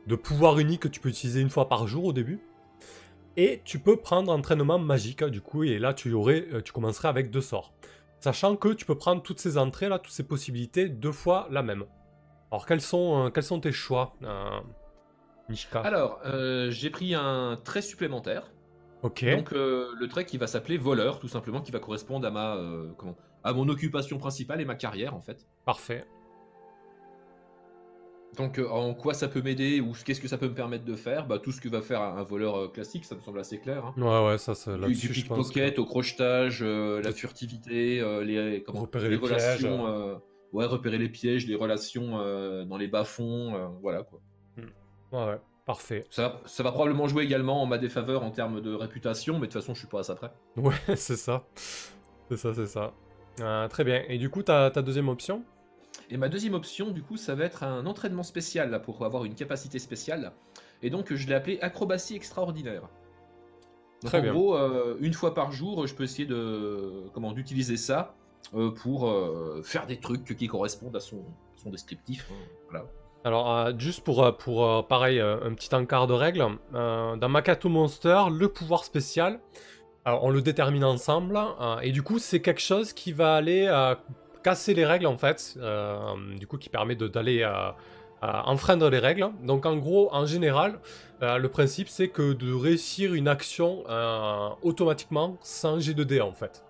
[0.07, 2.41] de pouvoir unique que tu peux utiliser une fois par jour au début.
[3.37, 7.07] Et tu peux prendre entraînement magique, du coup, et là tu, aurais, euh, tu commencerais
[7.07, 7.73] avec deux sorts.
[8.19, 11.63] Sachant que tu peux prendre toutes ces entrées, là, toutes ces possibilités, deux fois la
[11.63, 11.85] même.
[12.51, 14.15] Alors, quels sont, euh, quels sont tes choix,
[15.83, 18.51] Alors, euh, j'ai pris un trait supplémentaire.
[19.01, 19.25] Ok.
[19.29, 22.55] Donc, euh, le trait qui va s'appeler voleur, tout simplement, qui va correspondre à ma,
[22.55, 25.45] euh, comment, à mon occupation principale et ma carrière, en fait.
[25.65, 26.05] Parfait.
[28.37, 31.27] Donc, en quoi ça peut m'aider ou qu'est-ce que ça peut me permettre de faire?
[31.27, 33.85] Bah, tout ce que va faire un, voleur classique, ça me semble assez clair.
[33.85, 33.93] hein.
[33.95, 38.63] Ouais, ouais, ça, c'est Du, du pickpocket que- au crochetage, euh, la furtivité, euh, les,
[38.63, 39.93] comment, Repérer les relations, pièges.
[39.93, 40.15] euh,
[40.51, 44.19] ouais, repérer les pièges, les relations dans les bas-fonds, voilà quoi.
[45.13, 46.05] Ouais, parfait.
[46.09, 49.41] Ça, va- ça va probablement jouer également en ma défaveur en termes de réputation, mais
[49.47, 50.31] de toute façon, je suis pas à ça près.
[50.57, 51.45] Ouais, c'est ça.
[52.29, 52.93] C'est ça, c'est ça.
[53.39, 54.03] Euh, très bien.
[54.09, 55.43] Et du coup, ta, ta deuxième option?
[56.09, 59.23] Et ma deuxième option, du coup, ça va être un entraînement spécial là, pour avoir
[59.25, 60.33] une capacité spéciale.
[60.81, 62.81] Et donc, je l'ai appelé acrobatie extraordinaire.
[62.81, 64.33] Donc, Très en bien.
[64.33, 68.15] gros, euh, une fois par jour, je peux essayer de comment d'utiliser ça
[68.53, 69.09] euh, pour
[69.63, 71.23] faire des trucs qui correspondent à son,
[71.55, 72.27] son descriptif.
[72.31, 72.35] hein.
[72.69, 72.85] Voilà.
[73.25, 76.45] Alors, euh, juste pour, euh, euh, pareil, un petit encart de règles.
[76.73, 79.39] dans Makato Monster, le pouvoir spécial,
[80.05, 81.39] on le détermine ensemble.
[81.81, 83.71] et du coup, c'est quelque chose qui va aller
[84.43, 85.57] casser les règles, en fait.
[86.37, 87.49] du coup, qui permet d'aller
[88.21, 89.29] enfreindre les règles.
[89.43, 90.79] Donc, en gros, en général,
[91.21, 93.85] le principe, c'est que de réussir une action
[94.63, 96.63] automatiquement sans jet de dé, en fait.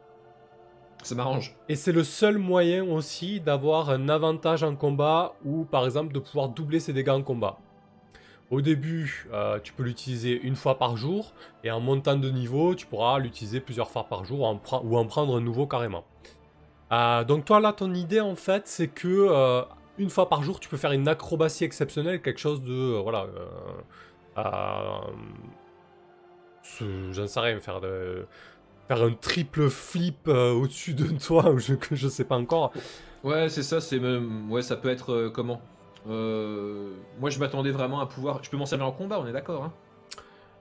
[1.04, 1.56] Ça m'arrange.
[1.68, 6.20] Et c'est le seul moyen aussi d'avoir un avantage en combat ou par exemple de
[6.20, 7.60] pouvoir doubler ses dégâts en combat.
[8.52, 12.76] Au début, euh, tu peux l'utiliser une fois par jour et en montant de niveau,
[12.76, 16.06] tu pourras l'utiliser plusieurs fois par jour ou en, prendre un nouveau carrément.
[16.92, 19.64] Euh, donc toi là, ton idée en fait, c'est que euh,
[19.98, 23.28] une fois par jour, tu peux faire une acrobatie exceptionnelle, quelque chose de voilà.
[27.12, 28.28] J'en sais rien, faire de
[28.88, 32.72] faire un triple flip euh, au-dessus de toi, ou je, que je sais pas encore.
[33.24, 33.80] Ouais, c'est ça.
[33.82, 34.52] C'est même...
[34.52, 35.62] ouais, ça peut être euh, comment
[36.08, 38.44] Euh, Moi, je m'attendais vraiment à pouvoir.
[38.44, 39.64] Je peux m'en servir en combat, on est d'accord.
[39.64, 39.74] Hein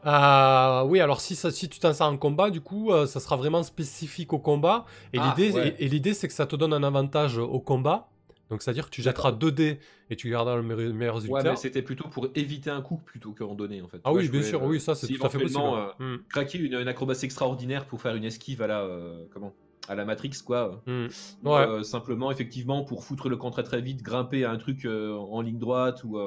[0.04, 3.20] Euh, oui, alors si, ça, si tu t'en sers en combat, du coup, euh, ça
[3.20, 4.84] sera vraiment spécifique au combat.
[5.12, 5.68] Et Ah, l'idée, ouais.
[5.78, 8.08] et, et l'idée, c'est que ça te donne un avantage au combat.
[8.52, 11.34] Donc, c'est-à-dire que tu jetteras 2 dés et tu garderas le meilleur, meilleur résultat.
[11.36, 13.98] Ouais, mais c'était plutôt pour éviter un coup plutôt qu'en donner en fait.
[14.04, 15.62] ah oui, bien voulais, sûr, euh, oui, ça c'est si tout à fait possible.
[15.64, 19.54] euh, Hmm, craquer une, une acrobatie extraordinaire pour faire une esquive à la euh, comment?
[19.88, 20.82] À la Matrix quoi.
[20.86, 21.06] hmm.
[21.44, 21.82] Ouais.
[21.82, 25.58] simplement effectivement pour foutre le camp très très vite, grimper à un truc en ligne
[25.58, 26.18] droite ou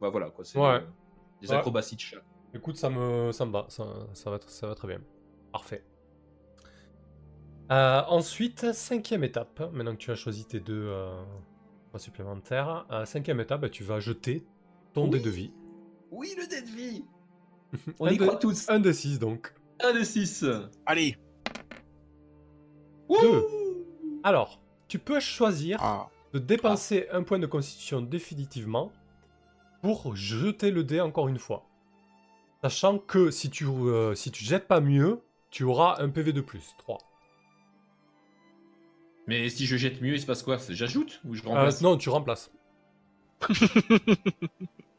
[0.00, 0.44] bah voilà quoi.
[0.46, 0.80] C'est Ouais.
[1.42, 2.22] des acrobaties de chat.
[2.54, 5.00] Écoute, ça me, ça me va, ça, ça, va, ça va très bien.
[5.52, 5.84] Parfait.
[7.70, 11.22] Euh, ensuite, cinquième étape, maintenant que tu as choisi tes deux euh,
[11.98, 14.44] points supplémentaires, euh, cinquième étape, bah, tu vas jeter
[14.94, 15.50] ton dé de vie.
[16.12, 17.04] Oui le dé de vie.
[17.98, 18.68] On y de- croit tous.
[18.70, 19.52] Un de 6 donc.
[19.82, 20.44] Un de 6.
[20.86, 21.16] Allez
[23.20, 23.44] Deux.
[24.22, 26.08] Alors, tu peux choisir Ah.
[26.32, 28.92] de dépenser un point de constitution définitivement
[29.82, 31.64] pour jeter le dé encore une fois.
[32.62, 36.40] Sachant que si tu, euh, si tu jettes pas mieux, tu auras un PV de
[36.40, 36.98] plus, 3.
[39.28, 40.56] Mais si je jette mieux, il se passe quoi?
[40.70, 41.80] J'ajoute ou je Euh, remplace?
[41.82, 42.50] non, tu remplaces.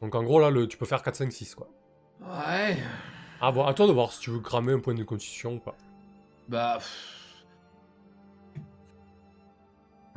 [0.00, 1.68] Donc en gros là, le, tu peux faire 4, 5, 6 quoi.
[2.22, 2.78] Ouais.
[3.40, 5.58] Ah bon, à toi de voir si tu veux cramer un point de constitution ou
[5.58, 5.74] pas.
[6.48, 6.78] Bah.
[6.78, 7.16] pff.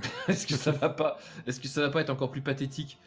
[0.28, 2.98] Est-ce que ça va pas Est-ce que ça va pas être encore plus pathétique?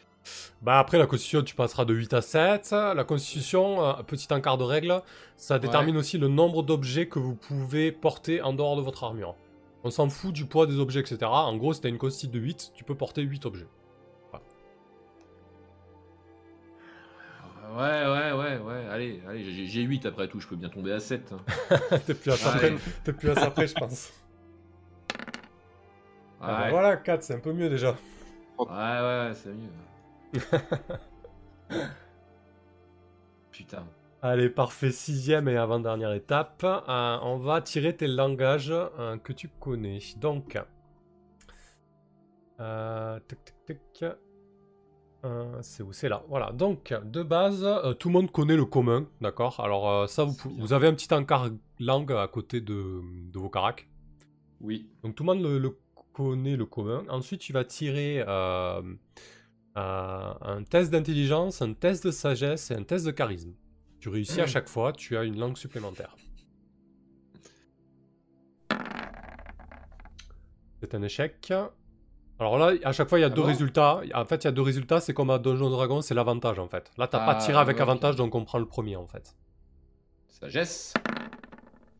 [0.61, 2.71] Bah après la constitution tu passeras de 8 à 7.
[2.71, 5.01] La constitution, euh, petit encart de règle,
[5.37, 9.35] ça détermine aussi le nombre d'objets que vous pouvez porter en dehors de votre armure.
[9.87, 11.17] On s'en fout du poids des objets, etc.
[11.23, 13.67] En gros, si t'as une constitution de 8, tu peux porter 8 objets.
[17.73, 18.85] Ouais, ouais, ouais, ouais.
[18.91, 21.31] Allez, allez, j'ai- j'ai 8 après tout, je peux bien tomber à 7.
[21.31, 21.37] hein.
[22.05, 22.71] T'es plus à ça Allez.
[22.75, 24.11] près, t'es plus à ça près, je pense.
[26.41, 27.95] Ah bah Ouais, voilà, 4, c'est un peu mieux déjà.
[28.59, 29.69] ouais, ouais, c'est mieux.
[33.51, 33.85] Putain.
[34.23, 34.91] Allez, parfait.
[34.91, 36.63] Sixième et avant-dernière étape.
[36.63, 39.99] Euh, on va tirer tes langages euh, que tu connais.
[40.17, 40.57] Donc,
[42.59, 43.19] euh,
[45.61, 45.93] c'est où?
[45.93, 46.23] C'est là.
[46.29, 46.51] Voilà.
[46.51, 47.63] Donc, de base,
[47.99, 49.59] tout le monde connaît le commun, d'accord?
[49.59, 51.49] Alors, ça, vous, avez un petit encart
[51.79, 53.01] langue à côté de,
[53.31, 53.87] de vos caracs.
[54.61, 54.89] Oui.
[55.03, 55.77] Donc tout le monde le, le
[56.11, 57.03] connaît, le commun.
[57.09, 58.81] Ensuite, tu vas tirer un
[60.71, 63.53] test d'intelligence, un test de sagesse et un test de charisme.
[63.99, 66.15] Tu réussis à chaque fois, tu as une langue supplémentaire.
[70.81, 71.51] C'est un échec.
[72.39, 74.01] Alors là, à chaque fois, il y a Ah deux bon résultats.
[74.13, 74.99] En fait, il y a deux résultats.
[75.01, 76.91] C'est comme à Donjon Dragon, c'est l'avantage en fait.
[76.97, 79.35] Là, t'as pas Ah, tiré avec ouais, avantage, donc on prend le premier en fait.
[80.27, 80.93] Sagesse.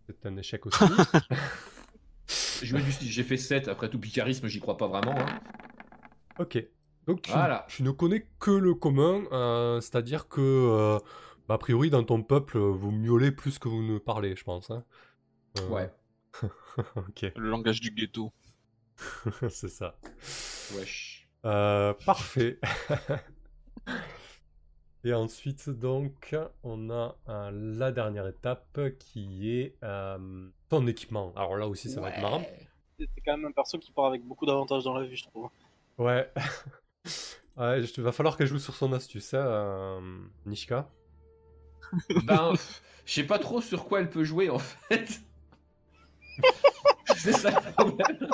[0.06, 0.84] C'est un échec aussi.
[2.62, 5.16] J'ai fait 7, après tout, puis charisme, j'y crois pas vraiment.
[5.18, 5.40] hein.
[6.40, 6.64] Ok.
[7.08, 7.66] Donc tu, Voilà.
[7.70, 11.00] tu ne connais que le commun, euh, c'est-à-dire que, euh,
[11.48, 14.72] bah, a priori, dans ton peuple, vous miaulez plus que vous ne parlez, je pense.
[14.72, 14.84] hein.
[15.60, 15.92] Euh, Ouais,
[16.96, 18.32] ok, Le langage du ghetto.
[19.50, 19.98] c'est ça.
[20.76, 21.28] wesh.
[21.46, 22.60] Euh, parfait.
[25.04, 31.32] Et ensuite, donc, on a euh, la dernière étape qui est euh, ton équipement.
[31.36, 32.44] Alors là aussi, ça va être marrant.
[33.00, 35.50] C'est quand même un perso qui part avec beaucoup d'avantages dans la vie, je trouve.
[36.00, 36.30] Ouais.
[37.58, 40.90] ouais, il va falloir qu'elle joue sur son astuce, hein, euh, Nishka.
[42.26, 42.54] Ben,
[43.06, 45.22] je sais pas trop sur quoi elle peut jouer en fait.
[47.16, 48.30] C'est ça le problème.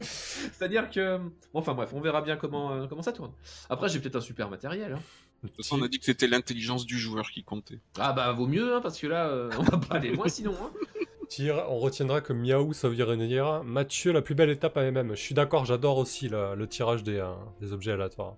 [0.00, 1.18] C'est-à-dire que.
[1.18, 3.32] bon, Enfin bref, on verra bien comment, euh, comment ça tourne.
[3.70, 4.92] Après, j'ai peut-être un super matériel.
[4.94, 5.00] hein.
[5.42, 7.80] De toute façon, on a dit que c'était l'intelligence du joueur qui comptait.
[7.98, 10.54] Ah bah, vaut mieux, hein, parce que là, euh, on va pas aller loin sinon.
[10.62, 10.70] hein.
[11.28, 15.10] Tire, on retiendra que Miaou, ça veut dire Mathieu, la plus belle étape à MM.
[15.16, 18.36] Je suis d'accord, j'adore aussi le, le tirage des, euh, des objets aléatoires.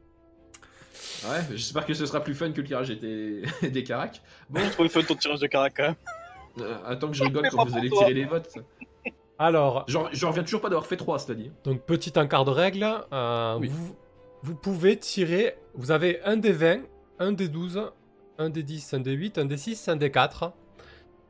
[1.24, 4.22] Ouais, j'espère que ce sera plus fun que le tirage des, des caracs.
[4.48, 5.94] Bon, J'ai trouvé fun ton tirage de carac quand même.
[6.60, 7.98] euh, attends que je rigole quand vous allez toi.
[8.00, 8.48] tirer les votes.
[9.38, 11.50] Alors, Genre, je reviens toujours pas d'avoir fait 3, cela dit.
[11.64, 13.68] donc petit encart de règle, euh, Oui.
[13.68, 13.96] vous,
[14.42, 16.82] vous pouvez tirer, vous avez un des 20,
[17.18, 17.82] un des 12,
[18.38, 20.52] un des 10, un des 8, un des 6, un des 4.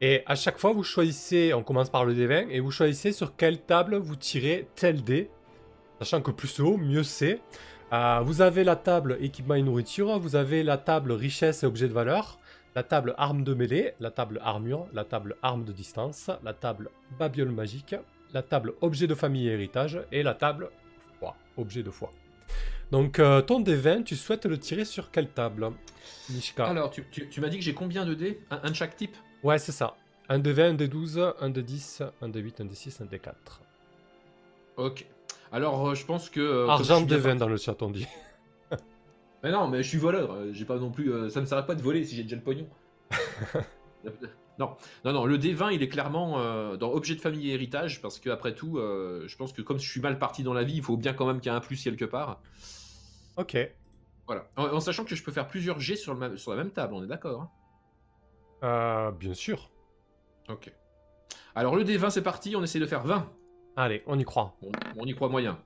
[0.03, 3.37] Et à chaque fois, vous choisissez, on commence par le D20, et vous choisissez sur
[3.37, 5.31] quelle table vous tirez tel dé.
[6.01, 7.41] Sachant que plus c'est haut, mieux c'est.
[7.93, 11.89] Euh, vous avez la table équipement et nourriture, vous avez la table richesse et objets
[11.89, 12.39] de valeur,
[12.75, 16.91] la table armes de mêlée, la table armure, la table armes de distance, la table
[17.19, 17.95] babiole magique,
[18.33, 20.71] la table objet de famille et héritage, et la table
[21.21, 22.11] foi, objet de foi.
[22.91, 25.71] Donc euh, ton D20, tu souhaites le tirer sur quelle table
[26.31, 26.67] Nishka?
[26.67, 28.41] Alors, tu, tu- tu m'as dit que j'ai combien de dés?
[28.51, 29.17] Un, un de chaque type?
[29.43, 29.95] Ouais, c'est ça.
[30.29, 33.61] Un D20, un D12, un D10, un D8, un D6, un D4.
[34.77, 35.07] Ok.
[35.55, 36.41] Alors, euh, je pense que.
[36.41, 38.09] euh, Argent bien D20 dans le chat, on dit.
[39.45, 40.33] Mais non, mais je suis voleur.
[40.33, 41.31] euh, J'ai pas non plus.
[41.31, 42.67] ça me sert à pas de voler si j'ai déjà le pognon?
[44.59, 45.27] non, non, non.
[45.27, 48.55] Le D20, il est clairement euh, dans objet de famille et héritage parce que après
[48.55, 50.97] tout, euh, je pense que comme je suis mal parti dans la vie, il faut
[50.97, 52.41] bien quand même qu'il y ait un plus quelque part.
[53.37, 53.57] Ok.
[54.27, 54.49] Voilà.
[54.57, 56.71] En, en sachant que je peux faire plusieurs G sur, le même- sur la même
[56.73, 57.43] table, on est d'accord.
[57.43, 57.51] hein?
[58.63, 59.71] Euh, bien sûr.
[60.49, 60.73] ok.
[61.55, 62.57] Alors le D20, c'est parti.
[62.57, 63.31] On essaie de faire 20.
[63.77, 64.57] Allez, on y croit.
[64.97, 65.59] On y croit moyen.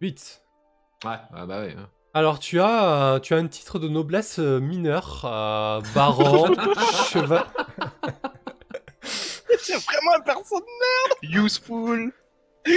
[0.00, 0.42] 8.
[1.04, 1.74] Ouais, ah bah ouais.
[1.78, 1.88] hein.
[2.14, 6.54] Alors, tu as, euh, tu as un titre de noblesse euh, mineur, euh, baron,
[7.10, 7.44] cheval.
[9.02, 12.12] C'est vraiment un perso de Useful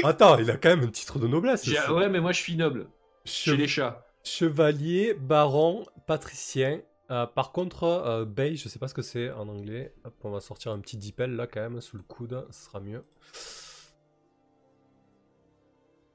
[0.04, 1.66] Attends, il a quand même un titre de noblesse.
[1.66, 2.88] J'ai- Ouais, mais moi je suis noble.
[3.26, 4.06] Che- Chez les chats.
[4.24, 6.82] Chevalier, baron, patricien.
[7.12, 9.94] Euh, par contre, euh, Bay, je sais pas ce que c'est en anglais.
[10.06, 12.80] Hop, on va sortir un petit dipel là quand même sous le coude, ce sera
[12.80, 13.04] mieux.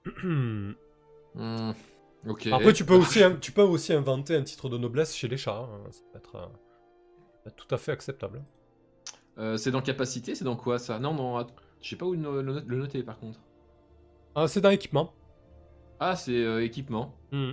[0.05, 0.73] Hmm,
[2.27, 2.49] Ok.
[2.53, 5.57] Après, tu peux, aussi, tu peux aussi inventer un titre de noblesse chez les chats.
[5.71, 5.81] hein.
[5.91, 8.45] Ça peut être, euh, ça peut être tout à fait acceptable.
[9.39, 10.99] Euh, c'est dans capacité, c'est dans quoi ça?
[10.99, 11.47] Non, non,
[11.81, 13.41] je sais pas où le, le- le noter par contre.
[14.35, 15.15] Ah, c'est dans l'équipement.
[15.99, 17.15] Ah, c'est euh, équipement.
[17.33, 17.53] Hmm.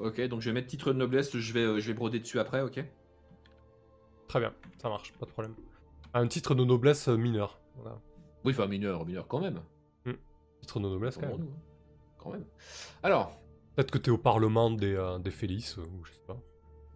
[0.00, 2.62] Ok, donc je vais mettre titre de noblesse, je vais, je vais broder dessus après,
[2.62, 2.84] ok
[4.26, 5.54] Très bien, ça marche, pas de problème.
[6.14, 7.60] Un titre de noblesse mineur.
[7.76, 8.00] Voilà.
[8.44, 9.60] Oui, enfin mineur, mineur quand même.
[10.80, 11.46] Noblesse quand hein.
[12.18, 12.44] Quand même.
[13.02, 13.32] Alors,
[13.74, 16.36] Peut-être que t'es au parlement des, euh, des Félices, euh, ou je sais pas.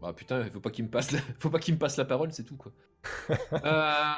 [0.01, 1.19] bah putain, faut pas qu'il me passe, la...
[1.41, 2.73] faut pas qu'il me passe la parole, c'est tout quoi.
[3.53, 4.13] Euh,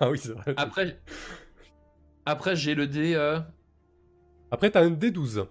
[0.00, 0.54] ah oui, c'est vrai.
[0.56, 1.00] après,
[2.24, 3.14] après j'ai le dé.
[3.14, 3.40] euh,
[4.50, 5.46] Après, t'as un D12.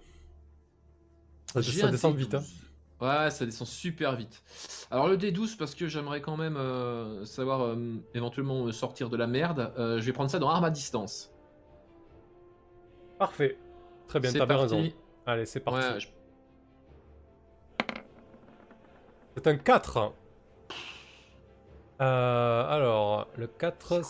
[1.46, 1.60] Ça,
[1.90, 2.16] descend D12.
[2.18, 2.34] vite.
[2.34, 2.42] Hein.
[3.00, 4.42] Ouais, ça descend super vite.
[4.90, 7.76] Alors le D12 parce que j'aimerais quand même euh, savoir
[8.14, 9.72] éventuellement me sortir de la merde.
[9.76, 11.30] je vais prendre ça dans arme à distance.
[13.18, 13.56] Parfait.
[14.08, 14.88] Très bien, t'as bien raison.
[15.26, 15.80] Allez, c'est parti.
[15.80, 16.08] Ouais, je-
[19.36, 20.12] C'est un 4.
[22.00, 24.02] Euh, alors, le 4,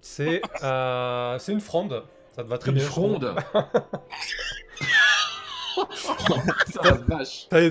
[0.00, 2.04] C'est ce euh, une fronde.
[2.34, 2.86] Ça te va très Une bien.
[2.86, 3.18] trouve.
[3.18, 3.36] fronde.
[7.08, 7.46] Vache.
[7.50, 7.68] T'as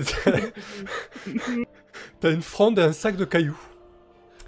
[2.20, 3.58] T'as une fronde et un sac de cailloux.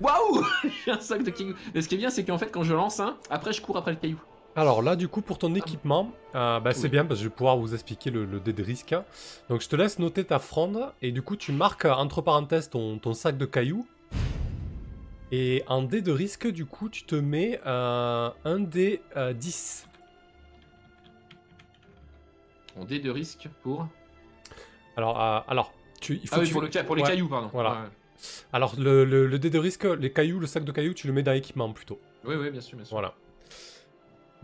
[0.00, 0.44] Waouh
[0.84, 1.54] J'ai un sac de cailloux.
[1.74, 3.76] Mais ce qui est bien, c'est qu'en fait, quand je lance un, après, je cours
[3.76, 4.20] après le caillou.
[4.56, 6.88] Alors là, du coup, pour ton équipement, euh, bah, c'est Oui.
[6.90, 8.94] bien parce que je vais pouvoir vous expliquer le, le dé de risque.
[9.48, 12.70] Donc je te laisse noter ta fronde et du coup, tu marques euh, entre parenthèses
[12.70, 13.86] ton, ton sac de cailloux.
[15.32, 19.88] Et en dé de risque, du coup, tu te mets euh, un dé euh, 10.
[22.78, 23.88] En dé de risque pour.
[24.96, 27.02] Alors, euh, alors tu, il faut Ah que oui, tu- pour, le ca- pour les
[27.02, 27.08] Ouais.
[27.08, 27.50] cailloux, pardon.
[27.52, 27.70] Voilà.
[27.72, 27.88] Ouais.
[28.52, 31.12] Alors, le, le- le dé de risque, les cailloux, le sac de cailloux, tu le
[31.12, 31.98] mets dans l'équipement plutôt.
[32.24, 32.94] Oui, oui, bien sûr, bien sûr.
[32.94, 33.14] Voilà.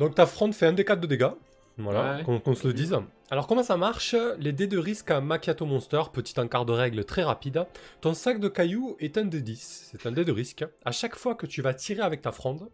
[0.00, 1.30] Donc ta fronde fait un d 4 de dégâts.
[1.78, 2.24] Voilà, Ouais.
[2.24, 2.96] qu'on qu'on se le dise.
[3.30, 4.14] Alors comment ça marche?
[4.38, 7.66] Les dés de risque à Macchiato Monster, petit encart de règle très rapide.
[8.00, 10.64] Ton sac de cailloux est un dé 10, c'est un dé de risque.
[10.84, 12.68] À chaque fois que tu vas tirer avec ta fronde,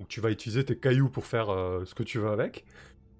[0.00, 2.64] ou tu vas utiliser tes cailloux pour faire euh, ce que tu veux avec,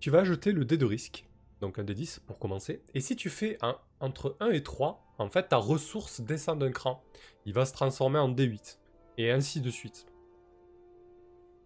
[0.00, 1.24] tu vas jeter le dé de risque.
[1.60, 2.82] Donc un dé 10 pour commencer.
[2.94, 6.70] Et si tu fais un, entre 1 et 3, en fait ta ressource descend d'un
[6.70, 7.02] cran.
[7.46, 8.78] Il va se transformer en D8.
[9.16, 10.06] Et ainsi de suite.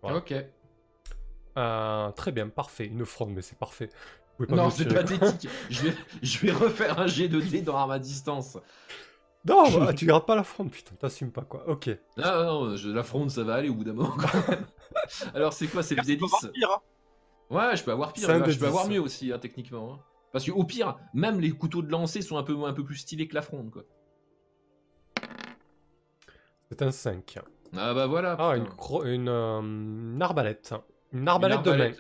[0.03, 0.19] Voilà.
[0.19, 0.35] Ok.
[1.59, 2.87] Euh, très bien, parfait.
[2.87, 3.89] Une fronde, mais c'est parfait.
[4.49, 5.49] Pas Non, c'est pathétique.
[5.71, 8.59] je, vais, je vais refaire un jet de dé dans arme à distance.
[9.45, 11.69] Non, bah, tu gardes pas la fronde, putain, t'assumes pas quoi.
[11.69, 11.91] Ok.
[12.17, 14.67] Ah non, je, la fronde, ça va aller au bout d'un moment quand même.
[15.35, 16.81] Alors, c'est quoi C'est peux 10 voir pire, hein.
[17.51, 18.29] Ouais, je peux avoir pire.
[18.29, 18.91] Là, je peux avoir 10.
[18.91, 19.95] mieux aussi, hein, techniquement.
[19.95, 20.01] hein.
[20.33, 23.29] Parce qu'au pire, même les couteaux de lancer sont un peu, un peu plus stylés
[23.29, 23.83] que la fronde, quoi.
[26.71, 27.39] C'est un 5.
[27.77, 28.37] Ah bah voilà.
[28.39, 30.75] Ah, une, cro- une, euh, une arbalète.
[31.13, 31.91] Une Une arbalète de main.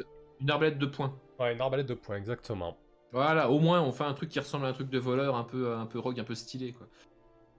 [0.40, 1.14] Une arbalète de poing.
[1.38, 2.76] Ouais, une arbalète de poing, exactement.
[3.12, 5.44] Voilà, au moins on fait un truc qui ressemble à un truc de voleur, un
[5.44, 6.86] peu, un peu rogue, un peu stylé, quoi.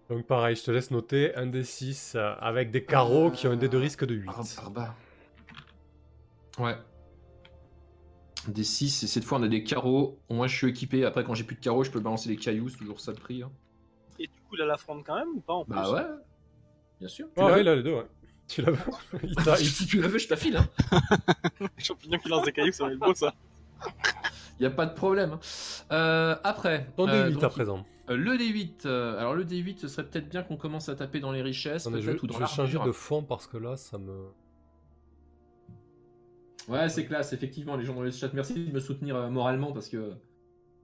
[0.09, 3.55] Donc pareil, je te laisse noter un des 6 avec des carreaux qui ont un
[3.55, 4.29] dé de risque de 8.
[4.29, 4.95] Ar- Arba.
[6.59, 6.75] Ouais.
[8.47, 10.19] Des 6, et cette fois on a des carreaux.
[10.27, 11.05] Au moins je suis équipé.
[11.05, 13.17] Après, quand j'ai plus de carreaux, je peux balancer des cailloux, c'est toujours ça le
[13.17, 13.41] prix.
[13.43, 13.51] hein.
[14.19, 16.01] Et du coup, il a la fronde quand même ou pas en plus Bah ouais.
[16.99, 17.27] Bien sûr.
[17.37, 18.07] Ah ouais, il a les deux, ouais.
[18.47, 18.79] Tu l'as vu
[19.23, 20.57] Il t'a- il- Si tu la veux, je t'affile.
[20.57, 20.67] Hein.
[21.77, 23.33] Les champignons qui lancent des cailloux, ça va être beau ça.
[24.59, 25.31] Y a pas de problème.
[25.33, 25.39] hein.
[25.91, 26.87] Euh, après.
[26.95, 27.85] Ton euh, D8 donc, à présent.
[28.09, 28.85] euh, le D8.
[28.85, 31.87] euh, alors le D8, ce serait peut-être bien qu'on commence à taper dans les richesses,
[31.87, 32.85] Attendez, je, peut-être ou je dans vais changer l'armure.
[32.85, 34.27] de fond parce que là, ça me.
[36.69, 38.29] Ouais, c'est classe, effectivement, les gens dans le chat.
[38.33, 40.13] Merci de me soutenir euh, moralement parce que euh,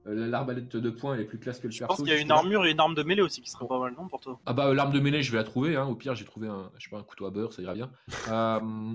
[0.06, 1.88] l'arbalète de poing elle est plus classe que le Je perso.
[1.90, 2.40] pense qu'il y a une justement.
[2.40, 4.40] armure et une arme de mêlée aussi qui serait pas mal, non, pour toi?
[4.46, 5.76] Ah bah euh, l'arme de mêlée, je vais la trouver.
[5.76, 5.86] Hein.
[5.88, 7.92] Au pire, j'ai trouvé un, je sais pas, un couteau à beurre, ça ira bien.
[8.30, 8.94] Euh,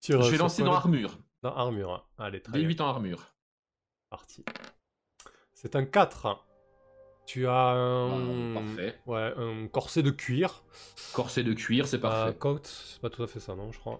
[0.00, 1.18] Tire, je vais lancer dans armure.
[1.42, 1.92] Dans armure.
[1.92, 2.02] hein.
[2.24, 2.68] Allez, très bien.
[2.68, 3.34] D8 en armure.
[4.10, 4.44] Parti.
[5.54, 6.44] C'est un 4.
[7.26, 8.54] Tu as un.
[8.56, 8.98] Ah, parfait.
[9.06, 10.62] Ouais, un corset de cuir.
[11.12, 12.34] Corset de cuir, c'est Euh, parfait.
[12.38, 13.98] coat, c'est pas tout à fait ça, non, je crois.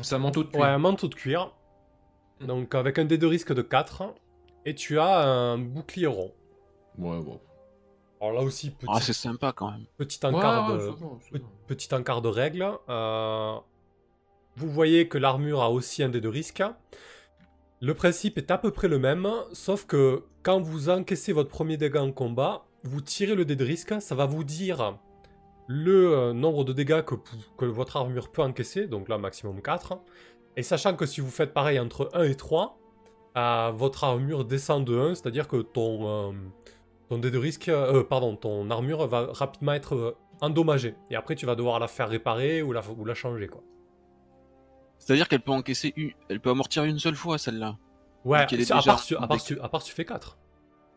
[0.00, 0.60] C'est un manteau de cuir.
[0.60, 1.54] Ouais, un manteau de cuir.
[2.40, 2.46] Mm.
[2.46, 4.14] Donc avec un dé de risque de 4.
[4.66, 6.32] Et tu as un bouclier rond.
[6.98, 7.40] Ouais, bon.
[8.20, 9.84] Alors là aussi, petit, Ah, c'est sympa quand même.
[9.96, 10.94] petit encart Ouais, de, ouais,
[11.32, 11.44] pe- va.
[11.66, 12.70] petit encart de règle.
[12.88, 13.54] Euh,
[14.56, 16.62] Vous voyez que l'armure a aussi un dé de risque.
[17.80, 21.78] Le principe est à peu près le même, sauf que quand vous encaissez votre premier
[21.78, 24.98] dégât en combat, vous tirez le dé de risque, ça va vous dire
[25.66, 27.14] le euh, nombre de dégâts que,
[27.56, 29.98] que votre armure peut encaisser, donc là maximum 4.
[30.56, 32.76] Et sachant que si vous faites pareil entre 1 et 3,
[33.36, 36.32] euh, votre armure descend de 1, c'est-à-dire que ton, euh,
[37.08, 40.94] ton dé de risque, euh, pardon, ton armure va rapidement être euh, endommagée.
[41.10, 43.62] Et après tu vas devoir la faire réparer ou la, ou la changer quoi.
[44.98, 46.10] C'est-à-dire qu'elle peut encaisser une...
[46.28, 47.78] Elle peut amortir une seule fois, celle-là.
[48.24, 50.04] Ouais, elle est à, part si, tu- à, part tu- à part si tu fais
[50.04, 50.36] 4.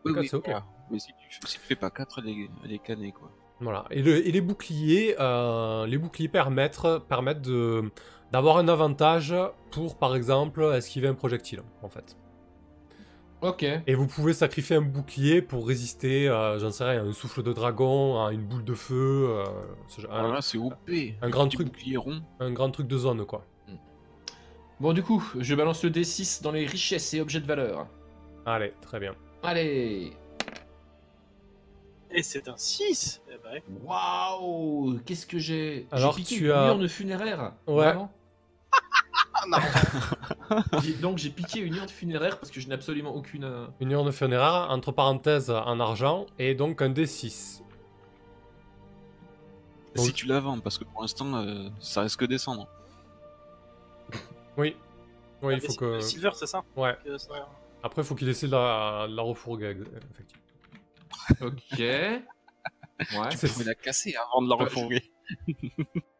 [0.05, 0.51] Oui, c'est ok.
[0.91, 3.31] Mais si tu, si tu fais pas 4, elle est, elle est cannée, quoi.
[3.61, 3.85] Voilà.
[3.91, 7.47] Et, le- et les boucliers, euh, les boucliers permettent, permettent
[8.33, 9.33] d'avoir un avantage
[9.71, 12.17] pour, par exemple, esquiver un projectile, en fait?
[13.43, 13.63] Ok.
[13.63, 17.43] Et vous pouvez sacrifier un bouclier pour résister, euh, j'en sais rien, à un souffle
[17.43, 19.43] de dragon, à une boule de feu, euh,
[19.89, 20.73] ce genre- un, Voilà, c'est OP.
[21.21, 21.67] un grand truc.
[21.67, 22.21] bouclier rond.
[22.39, 23.45] un grand truc de zone, quoi.
[24.79, 27.85] Bon, du coup, je balance le D6 dans les richesses et objets de valeur.
[28.45, 29.13] Allez, très bien.
[29.43, 30.13] Allez.
[32.11, 35.87] Et c'est un 6 Eh ben, Waouh Qu'est-ce que j'ai?
[35.91, 37.53] Alors, J'ai piqué tu une as- urne funéraire.
[37.67, 37.73] Ouais.
[37.85, 38.11] Vraiment
[40.83, 43.43] J'ai- Donc j'ai piqué une urne funéraire parce que je n'ai absolument aucune.
[43.43, 47.61] euh, Une urne funéraire, entre parenthèses, en argent, et donc un D6.
[49.95, 52.67] Donc- Si tu la vends, parce que pour l'instant, euh, ça risque de descendre.
[54.57, 54.75] Oui.
[55.41, 55.85] Oui, il Ah, faut que...
[55.85, 56.95] Le silver, c'est ça Ouais.
[57.03, 57.33] Que ça-
[57.83, 59.81] Après, il faut qu'il essaie de la, de la refourguer, ex-
[60.11, 60.43] effectivement.
[61.41, 61.79] Ok.
[61.79, 63.29] Ouais.
[63.37, 65.03] Tu pourrais la casser avant de la Bah, je- refourguer.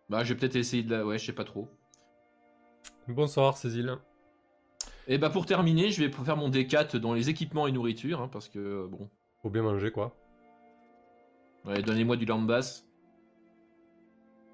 [0.09, 1.05] Bah, je vais peut-être essayer de la.
[1.05, 1.69] Ouais, je sais pas trop.
[3.07, 3.97] Bonsoir, Cécile.
[5.07, 8.21] Et bah, pour terminer, je vais faire mon D4 dans les équipements et nourriture.
[8.21, 9.09] hein, parce que, euh, bon.
[9.41, 10.15] Faut bien manger, quoi.
[11.65, 12.83] Ouais, donnez-moi du lambas.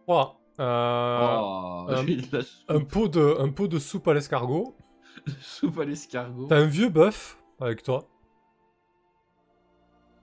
[0.06, 0.40] 3.
[0.60, 1.86] Euh, Oh,
[2.70, 4.76] un- pot de, un pot de soupe à l'escargot.
[5.42, 6.48] soupe à l'escargot.
[6.48, 8.08] T'as un vieux bœuf avec toi.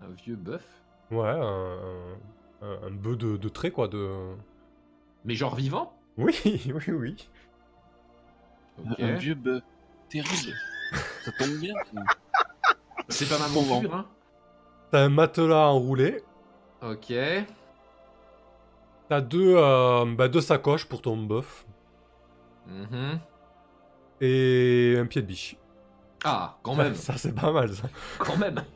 [0.01, 0.65] Un vieux bœuf?
[1.11, 1.79] Ouais, un,
[2.63, 3.89] un, un bœuf de, de trait, quoi.
[3.89, 4.35] De...
[5.25, 5.93] Mais genre vivant?
[6.19, 7.29] Oui, oui, oui.
[8.79, 9.01] Ok.
[9.01, 9.63] Un vieux bœuf.
[10.09, 10.53] Terrible.
[11.25, 11.75] Ça tombe bien.
[13.09, 14.07] C'est pas ma Bon, monture, hein.
[14.91, 16.23] T'as un matelas enroulé.
[16.83, 17.13] Ok.
[19.09, 21.65] T'as deux, euh, bah, deux sacoches pour ton bœuf.
[22.67, 23.19] Mhm.
[24.21, 25.57] Et un pied de biche.
[26.25, 26.95] Ah, quand même.
[26.95, 27.89] Ça, c'est pas mal, ça.
[28.19, 28.63] Quand même.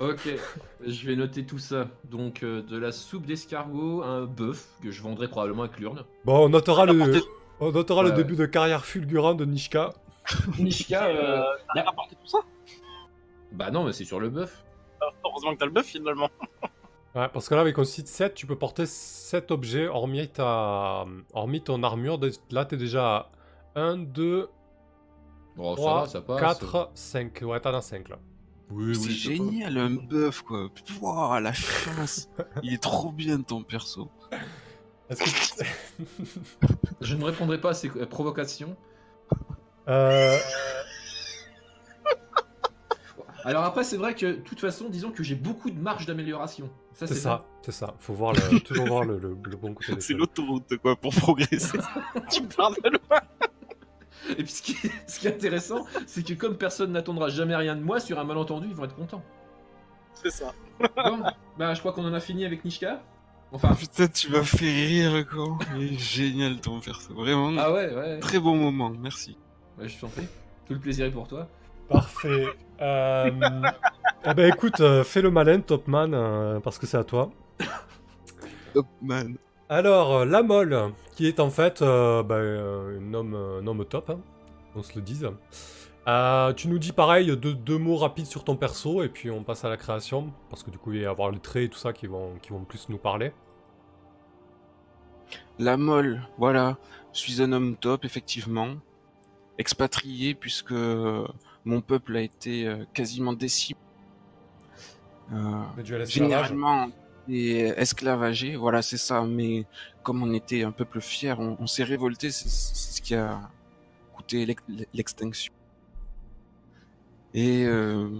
[0.00, 0.28] Ok,
[0.84, 1.86] je vais noter tout ça.
[2.10, 6.02] Donc euh, de la soupe d'escargot, un bœuf que je vendrai probablement avec l'urne.
[6.24, 7.22] Bon, on notera le,
[7.68, 8.16] on notera Ouais, le ouais.
[8.16, 9.92] début de carrière fulgurant de Nishka.
[10.58, 11.42] Nishka, Euh,
[11.74, 12.38] T'as rapporté tout ça
[13.52, 14.64] bah non, mais c'est sur le bœuf.
[15.00, 16.28] Ah, Heureusement que t'as le bœuf finalement.
[17.14, 21.04] Ouais, parce que là, avec un site 7, tu peux porter 7 objets, hormis, ta...
[21.32, 22.18] hormis ton armure.
[22.50, 23.30] Là, t'es déjà
[23.76, 24.48] à 1, 2,
[25.54, 26.58] Bon, 3, ça va, ça passe.
[26.58, 27.42] 4, 5.
[27.42, 28.16] Ouais, t'en as 5 là.
[28.70, 30.68] Oui, C'est oui, génial, un bœuf, quoi.
[30.98, 32.28] Pouah, la chance.
[32.64, 34.10] Il est trop bien, ton perso.
[35.10, 35.22] Est-ce
[35.58, 35.64] que...
[37.00, 38.76] Je ne répondrai pas à ces provocations.
[39.88, 40.38] Euh,
[43.44, 46.70] Alors après, c'est vrai que, de toute façon, disons que j'ai beaucoup de marge d'amélioration.
[46.94, 47.94] Ça, c'est ça, c'est ça.
[47.98, 48.60] Faut voir le...
[48.60, 51.78] toujours voir le, le- le bon côté C'est l'autoroute, quoi, pour progresser.
[52.30, 53.20] tu parles de loin.
[54.30, 57.54] Et puis ce qui est, ce qui est intéressant, c'est que comme personne n'attendra jamais
[57.54, 59.22] rien de moi, sur un malentendu, ils vont être contents.
[60.14, 60.54] C'est ça.
[60.80, 61.22] Bon,
[61.58, 63.02] bah je crois qu'on en a fini avec Nishka.
[63.54, 65.56] Enfin, Putain, tu m'as fait rire, quoi.
[65.76, 67.14] Il est génial, ton perso.
[67.14, 68.18] Vraiment, ah ouais, ouais.
[68.18, 69.38] très bon moment, merci.
[69.78, 70.26] Ouais, je t'en prie.
[70.66, 71.48] Tout le plaisir est pour toi.
[71.88, 72.46] Parfait.
[72.82, 73.30] Euh...
[74.26, 77.30] eh ben écoute, euh, fais le malin, Topman, euh, parce que c'est à toi.
[78.74, 79.36] Top man.
[79.68, 84.10] Alors, euh, la molle, qui est en fait euh, bah, un, homme, un homme top,
[84.10, 84.18] hein,
[84.74, 85.28] on se le dise.
[86.08, 89.44] Euh, tu nous dis pareil, deux, deux mots rapides sur ton perso, et puis on
[89.44, 91.68] passe à la création, parce que du coup, il va y avoir les traits et
[91.68, 93.32] tout ça qui vont, qui vont plus nous parler.
[95.58, 96.78] La molle, voilà.
[97.12, 98.74] Je suis un homme top, effectivement.
[99.58, 101.26] Expatrié, puisque euh,
[101.64, 103.78] mon peuple a été euh, quasiment décimé.
[105.32, 105.62] Euh,
[106.06, 106.88] généralement
[107.26, 109.64] et esclavagé, voilà c'est ça, mais
[110.02, 113.40] comme on était un peuple fier, on, on s'est révolté, c'est ce qui a
[114.14, 114.62] coûté l'ex-
[114.92, 115.52] l'extinction.
[117.32, 118.10] Et euh,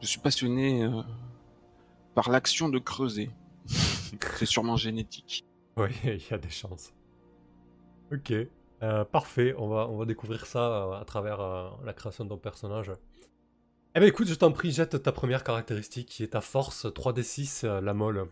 [0.00, 1.02] je suis passionné euh,
[2.14, 3.30] par l'action de creuser.
[3.66, 5.44] c'est sûrement génétique.
[5.76, 6.92] Oui, il y a des chances.
[8.12, 8.32] Ok,
[8.82, 12.28] euh, parfait, on va, on va découvrir ça euh, à travers euh, la création de
[12.30, 12.92] ton personnage.
[13.96, 17.64] Eh ben écoute, je t'en prie, jette ta première caractéristique qui est ta force 3d6,
[17.64, 18.28] euh, la molle.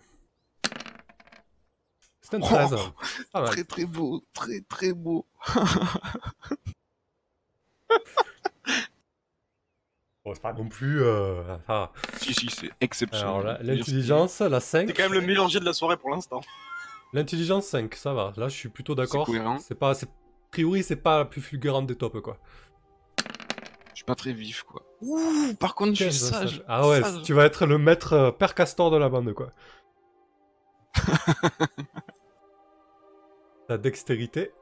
[2.20, 2.70] C'est un 13.
[3.32, 3.51] Pas mal.
[3.51, 5.26] Très très beau, très très beau.
[10.24, 11.03] Bon, c'est pas non plus...
[11.03, 11.90] euh, ah.
[12.18, 13.26] Si si, c'est exceptionnel.
[13.26, 14.86] Alors l'intelligence, la 5.
[14.86, 16.40] C'est quand même le mélanger de la soirée pour l'instant.
[17.13, 18.33] L'intelligence 5, ça va.
[18.37, 19.29] Là, je suis plutôt d'accord.
[19.61, 19.91] C'est pas...
[19.91, 20.07] A
[20.51, 22.39] priori, c'est pas la plus fulgurante des tops, quoi.
[23.93, 24.83] Je suis pas très vif quoi.
[25.03, 26.65] Ouh, par contre, je suis 15, sage.
[26.67, 27.23] Ah ouais, Sage.
[27.23, 29.53] tu vas être le maître euh, père castor de la bande, quoi.
[33.69, 34.53] Ta dextérité.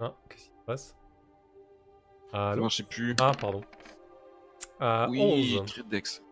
[0.00, 0.96] Ah, qu'est-ce qui se passe?
[2.32, 2.62] Allô?
[2.62, 3.14] Marchait plus.
[3.20, 3.62] Ah, pardon.
[4.80, 5.70] Euh, oui, 11.
[5.70, 6.22] crit dex.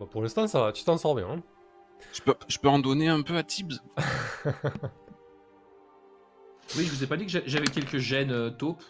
[0.00, 1.28] Bon, pour l'instant, ça va, tu t'en sors bien.
[1.28, 1.42] hein.
[2.12, 3.80] Je peux, je peux en donner un peu à Tibbs
[6.76, 8.82] Oui, je vous ai pas dit que j'a- j'avais quelques gènes euh, taupes.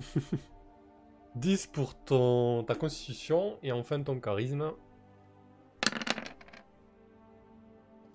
[1.36, 4.70] 10 pour ton, ta constitution et enfin ton charisme.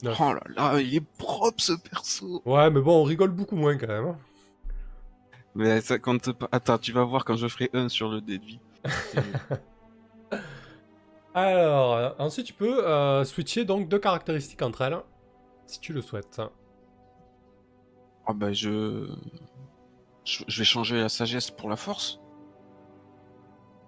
[0.02, 0.18] Neuf.
[0.22, 2.41] Oh là là, il est propre ce perso.
[2.45, 4.06] Ouais, mais bon, on rigole beaucoup moins quand même.
[4.08, 4.18] hein.
[5.56, 6.47] Mais ça compte pas.
[6.54, 8.60] Attends, tu vas voir quand je ferai 1 sur le dé de vie.
[11.34, 14.97] Alors, euh, ensuite tu peux euh, switcher donc deux caractéristiques entre elles,
[15.67, 16.41] si tu le souhaites.
[18.25, 19.07] Ah bah je...
[20.25, 20.43] je.
[20.47, 22.19] je vais changer la sagesse pour la force.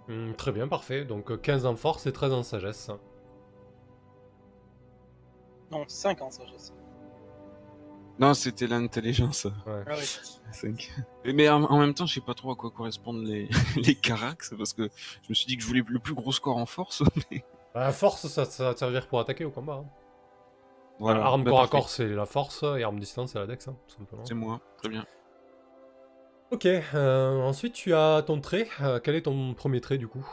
[0.08, 1.06] Hmm, très bien, parfait.
[1.06, 2.92] Donc euh, 15 en force et 13 en sagesse.
[5.72, 6.74] Non, 5 ans, sagesse.
[8.22, 9.46] Non, c'était l'intelligence.
[9.66, 9.84] Ouais.
[9.88, 10.06] Ah oui.
[10.52, 10.92] 5.
[11.26, 14.44] Mais en, en même temps, je sais pas trop à quoi correspondent les, les caracs,
[14.58, 14.84] parce que
[15.24, 17.04] je me suis dit que je voulais le plus gros score en force.
[17.32, 17.44] Mais...
[17.74, 19.84] Bah, force, ça, ça va te servir pour attaquer au combat.
[19.84, 19.90] hein.
[21.00, 21.24] Voilà.
[21.26, 23.76] arme Bah, corps à corps, c'est la force, et arme distance, c'est la dex, hein,
[23.88, 24.24] tout simplement.
[24.24, 25.06] C'est moi, très bien.
[26.52, 28.68] Ok, euh, ensuite tu as ton trait.
[28.82, 30.28] Euh, quel est ton premier trait du coup?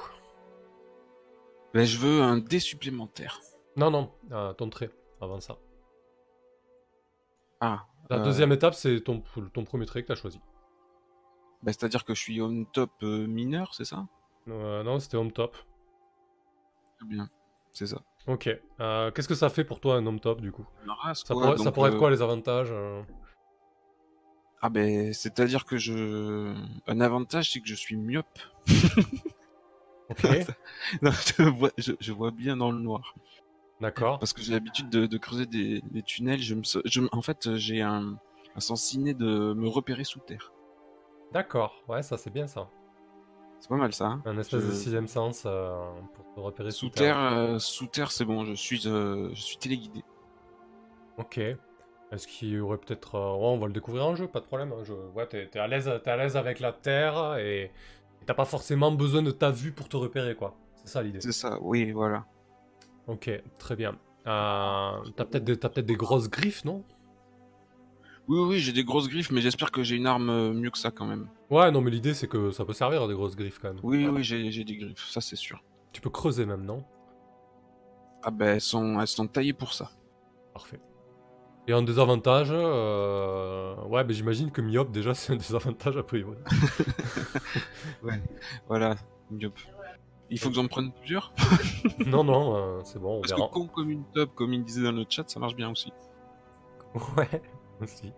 [1.72, 3.40] Ben, je veux un dé supplémentaire.
[3.76, 5.56] Non, non, euh, ton trait, avant ça.
[7.60, 7.86] Ah.
[8.10, 10.40] La euh, deuxième étape, c'est ton, ton premier trait que tu as choisi.
[11.62, 14.06] bah, C'est-à-dire que je suis on top euh, mineur, c'est ça?
[14.48, 15.56] Euh, non, c'était home top.
[17.04, 17.28] Bien.
[17.72, 18.00] C'est ça.
[18.26, 18.48] Ok.
[18.80, 20.66] Euh, Qu'est-ce que ça fait pour toi un home top du coup?
[20.86, 22.72] Race, Ça quoi, pourrait, ça donc, pourrait être quoi les avantages
[24.62, 26.54] Ah ben, c'est-à-dire que je...
[26.86, 28.26] Un avantage, c'est que je suis myope.
[30.08, 30.22] Ok,
[31.02, 33.14] Non, je, vois, je, je vois bien dans le noir.
[33.80, 34.18] D'accord.
[34.18, 36.40] Parce que j'ai l'habitude de, de creuser des, des tunnels.
[36.40, 38.16] Je me, je, en fait, j'ai un,
[38.56, 40.52] un sens inné de me repérer sous terre.
[41.32, 42.68] D'accord, ouais, ça c'est bien ça.
[43.60, 44.06] C'est pas mal ça.
[44.06, 45.76] hein Un espèce de sixième sens euh,
[46.14, 48.44] pour te repérer Sous sous terre, euh, sous terre, c'est bon.
[48.44, 50.02] Je suis, euh, je suis téléguidé.
[51.18, 51.38] Ok.
[51.38, 53.14] Est-ce qu'il y aurait peut-être.
[53.14, 54.72] ouais, on va le découvrir en jeu, pas de problème.
[54.72, 54.92] hein, Je...
[55.14, 57.70] Ouais, t'es t'es à l'aise avec la terre et
[58.26, 60.54] t'as pas forcément besoin de ta vue pour te repérer, quoi.
[60.76, 61.20] C'est ça l'idée.
[61.20, 61.58] C'est ça.
[61.60, 62.24] Oui, voilà.
[63.08, 63.96] Ok, très bien.
[64.26, 65.56] Euh, t'as peut-être des...
[65.56, 66.84] t'as peut-être des grosses griffes, non?
[68.28, 70.76] Oui, oui, j'ai des grosses griffes, mais j'espère que j'ai une arme euh, mieux que
[70.76, 71.28] ça quand même.
[71.50, 73.80] Ouais, non, mais l'idée c'est que ça peut servir des grosses griffes quand même.
[73.82, 75.64] Oui, oui, j'ai j'ai des griffes, ça c'est sûr.
[75.92, 76.84] Tu peux creuser même, non?
[78.22, 79.90] Ah ben, elles sont, elles sont taillées pour ça.
[80.52, 80.80] Parfait.
[81.66, 83.74] Et en désavantage, euh...
[83.86, 86.36] ouais, mais j'imagine que myope déjà c'est un désavantage a priori.
[88.68, 88.96] Voilà,
[89.30, 89.58] myope.
[90.30, 91.32] Il faut que j'en prenne plusieurs?
[92.06, 93.48] non, non, euh, c'est bon, on Parce verra.
[93.48, 95.92] que con comme une top, comme il disait dans le chat, ça marche bien aussi.
[97.16, 97.42] Ouais,
[97.80, 98.12] aussi.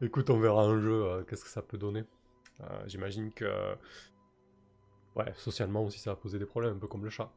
[0.00, 2.04] Écoute, on verra un jeu, euh, qu'est-ce que ça peut donner.
[2.62, 3.76] Euh, J'imagine que.
[5.14, 7.30] Ouais, socialement aussi, ça va poser des problèmes, un peu comme le chat.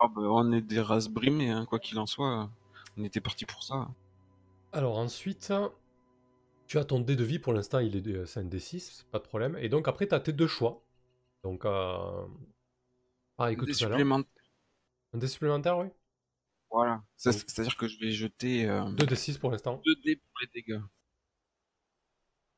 [0.00, 2.50] Ah ben, on est des races brimées, hein, quoi qu'il en soit.
[2.96, 3.88] On était parti pour ça.
[4.72, 5.52] Alors ensuite,
[6.66, 9.24] tu as ton dé de vie, pour l'instant, il est c'est un D6, pas de
[9.24, 9.56] problème.
[9.60, 10.82] Et donc après, tu as tes deux choix.
[11.44, 12.26] Donc, euh...
[13.36, 14.30] pareil que Des supplémentaires.
[15.14, 15.88] Un dé supplémentaire, oui
[16.70, 17.02] Voilà.
[17.16, 19.80] C'est-à-dire que je vais jeter euh, Deux D6 pour l'instant.
[19.84, 20.80] 2 dés pour les dégâts.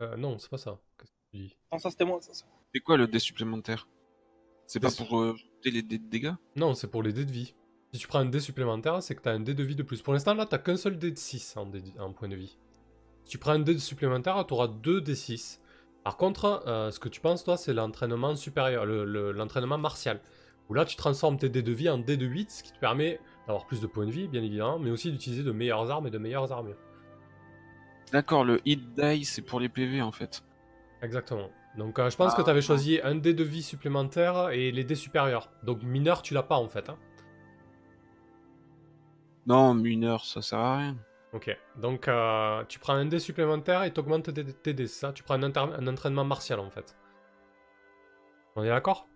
[0.02, 0.78] Euh, non, c'est pas ça.
[0.98, 1.56] Qu'est-ce que tu dis?
[1.72, 2.20] Non, ça c'était moi.
[2.22, 3.88] C'est quoi le dé supplémentaire?
[4.66, 6.34] C'est Des pas su- pour euh, jeter les dés de dégâts?
[6.56, 7.54] Non, c'est pour les dés de vie.
[7.92, 9.82] Si tu prends un dé supplémentaire, c'est que tu as un dé de vie de
[9.82, 10.02] plus.
[10.02, 12.56] Pour l'instant, là, tu qu'un seul dé de 6 en, dé- en point de vie.
[13.24, 15.60] Si tu prends un dé supplémentaire, tu auras deux d 6.
[16.04, 20.20] Par contre, euh, ce que tu penses, toi, c'est l'entraînement supérieur, le- le- l'entraînement martial.
[20.68, 22.78] Où là, tu transformes tes dés de vie en dés de 8, ce qui te
[22.78, 26.06] permet d'avoir plus de points de vie, bien évidemment, mais aussi d'utiliser de meilleures armes
[26.06, 26.76] et de meilleures armures.
[28.12, 30.42] D'accord, le hit die, c'est pour les PV en fait.
[31.02, 31.50] Exactement.
[31.76, 32.44] Donc, euh, je pense que Ah.
[32.44, 35.50] tu avais choisi un dé de vie supplémentaire et les dés supérieurs.
[35.64, 36.88] Donc, mineur, tu l'as pas en fait.
[36.88, 36.96] hein.
[39.46, 40.96] Non, mineur, ça sert à rien.
[41.34, 45.00] Ok, donc euh, tu prends un dé supplémentaire et tu augmentes tes, tes dés, c'est
[45.00, 45.12] ça?
[45.12, 46.96] Tu prends un, un entraînement martial en fait.
[48.56, 49.08] On est d'accord?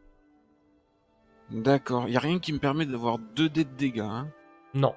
[1.50, 4.00] D'accord, y a rien qui me permet d'avoir 2 dés de dégâts.
[4.00, 4.28] Hein?
[4.74, 4.94] Non.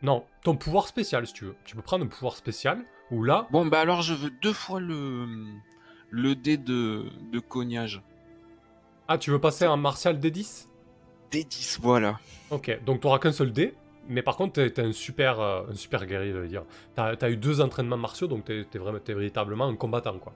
[0.00, 1.54] Non, ton pouvoir spécial si tu veux.
[1.64, 4.80] Tu peux prendre un pouvoir spécial où là, Bon, bah alors je veux deux fois
[4.80, 5.26] le,
[6.10, 8.02] le dé de, de cognage.
[9.06, 10.68] ah tu veux passer en martial D10
[11.30, 12.18] D10, voilà.
[12.50, 13.74] Ok, donc tu n'auras qu'un seul dé,
[14.12, 16.64] mais par contre t'es un super, euh, un super guerrier, je veux dire.
[16.94, 20.32] T'as as eu deux entraînements martiaux, donc t'es es vraiment, véritablement un combattant quoi.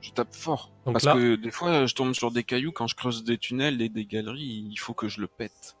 [0.00, 0.70] Je tape fort.
[0.84, 3.38] Donc Parce là- que des fois, je tombe sur des cailloux quand je creuse des
[3.38, 5.76] tunnels et des galeries, il faut que je le pète.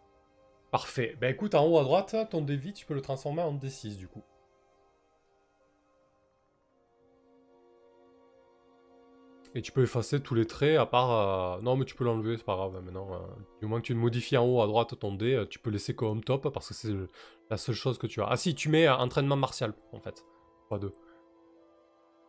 [0.70, 1.16] Parfait.
[1.20, 4.08] Ben écoute, en haut à droite, ton D8, tu peux le transformer en D6 du
[4.08, 4.22] coup.
[9.56, 11.56] Et tu peux effacer tous les traits à part.
[11.58, 12.74] euh, Non, mais tu peux l'enlever, c'est pas grave.
[12.84, 13.18] Maintenant, euh,
[13.60, 15.70] du moment que tu le modifies en haut à droite ton dé, euh, tu peux
[15.70, 16.94] laisser comme top parce que c'est
[17.48, 18.26] la seule chose que tu as.
[18.28, 20.26] Ah, si, tu mets entraînement martial en fait.
[20.68, 20.92] Pas deux.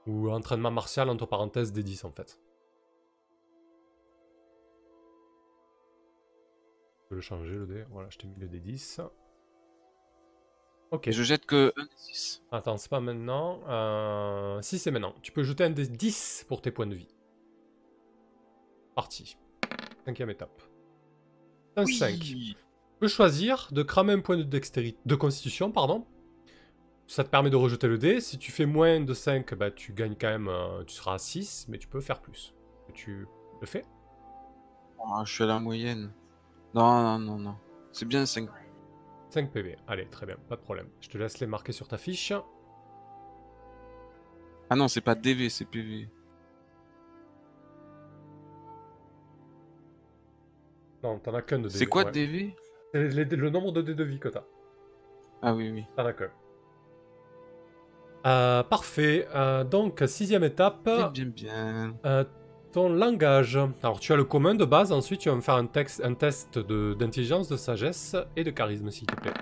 [0.05, 2.39] Ou entraînement martial entre parenthèses D10 en fait.
[7.03, 7.83] Je peux le changer le dé.
[7.91, 9.01] Voilà, je t'ai mis le D10.
[10.91, 11.09] Ok.
[11.09, 12.41] Et je jette que 1 D6.
[12.53, 13.59] Attends, c'est pas maintenant.
[13.67, 14.61] Euh...
[14.61, 15.13] Si, c'est maintenant.
[15.21, 17.07] Tu peux jeter un des 10 pour tes points de vie.
[18.97, 19.37] Parti.
[20.05, 20.59] Cinquième étape.
[21.75, 22.17] Un 5.
[22.17, 22.55] Tu
[22.99, 26.07] peux choisir de cramer un point de dextérité, de constitution, pardon.
[27.05, 28.19] Ça te permet de rejeter le dé.
[28.21, 31.17] Si tu fais moins de 5, bah, tu gagnes quand même, euh, tu seras à
[31.19, 32.55] 6, mais tu peux faire plus.
[32.95, 33.27] Tu
[33.61, 33.85] le fais
[34.99, 36.11] Ah, je suis à la moyenne.
[36.73, 37.55] Non, non, non, non.
[37.91, 38.49] C'est bien 5.
[39.29, 39.77] 5 PV.
[39.87, 40.89] Allez, très bien, pas de problème.
[41.01, 42.33] Je te laisse les marquer sur ta fiche.
[44.71, 46.09] Ah non, c'est pas DV, c'est PV.
[51.07, 51.69] Non, t'en as qu'un de.
[51.69, 52.11] C'est quoi ouais.
[52.11, 52.55] DV
[52.93, 54.43] C'est le nombre de dés de vie que t'as.
[55.41, 55.85] Ah oui, oui.
[55.95, 56.29] T'en as qu'un.
[58.25, 59.27] Euh, parfait.
[59.35, 60.83] Euh, donc, sixième étape.
[60.83, 61.93] Bien, bien, bien.
[62.05, 62.23] Euh,
[62.73, 63.57] Ton langage.
[63.81, 66.13] Alors, tu as le commun de base, ensuite tu vas me faire un, texte, un
[66.13, 69.33] test de- d'intelligence, de, sagesse et de charisme, s'il te plaît.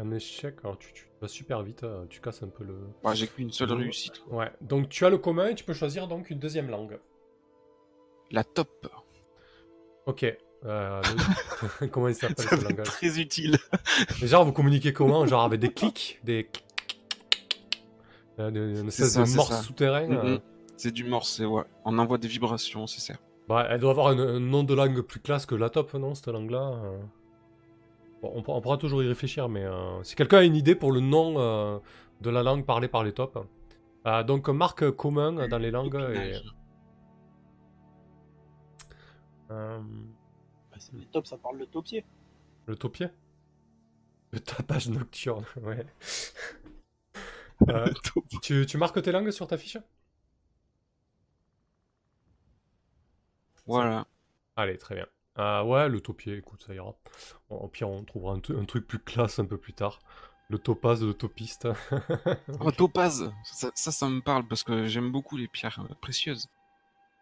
[0.00, 2.76] Un échec, alors tu, tu vas super vite, euh, tu casses un peu le...
[3.02, 4.20] Bah, j'ai qu'une seule le- réussite.
[4.20, 4.38] quoi.
[4.38, 6.98] Ouais, donc tu as le commun et tu peux choisir donc une deuxième langue.
[8.30, 8.86] La top.
[10.06, 10.24] Ok.
[10.64, 11.02] euh,
[11.80, 13.56] le- comment il s'appelle ce langage très utile.
[14.22, 16.48] Mais genre, vous communiquez comment Genre avec des clics Des...
[18.38, 19.62] Euh, Une espèce ça, de morse ça.
[19.62, 20.16] souterrain Mhm.
[20.16, 20.38] euh.
[20.76, 21.64] C'est du morse, c'est ouais.
[21.84, 23.14] On envoie des vibrations, c'est ça.
[23.48, 26.14] Bah, elle doit avoir un, un nom de langue plus classe que la top, non,
[26.14, 26.98] cette langue-là euh.
[28.22, 30.74] Bon, on, pourra- on pourra toujours y réfléchir, mais euh, si quelqu'un a une idée
[30.74, 31.78] pour le nom euh,
[32.20, 33.38] de la langue parlée par les tops.
[34.06, 35.94] Euh, donc, marque commun dans les langues.
[36.14, 36.32] Et,
[39.48, 42.04] Bah, c'est les tops, ça parle de topier.
[42.66, 43.08] le topier
[44.32, 45.84] Le tapage nocturne, ouais.
[47.68, 47.92] Euh,
[48.40, 49.76] tu, tu marques tes langues sur ta fiche?
[53.66, 54.06] Voilà.
[54.56, 55.06] Allez, très bien.
[55.38, 56.94] Ah ouais, le taupier, écoute, ça ira.
[57.50, 60.00] Au pire, on trouvera un, un truc plus classe un peu plus tard.
[60.50, 61.68] Le topaz, le topiste.
[62.60, 66.48] Oh, topaz, ça, ça, ça me parle parce que j'aime beaucoup les pierres euh, précieuses.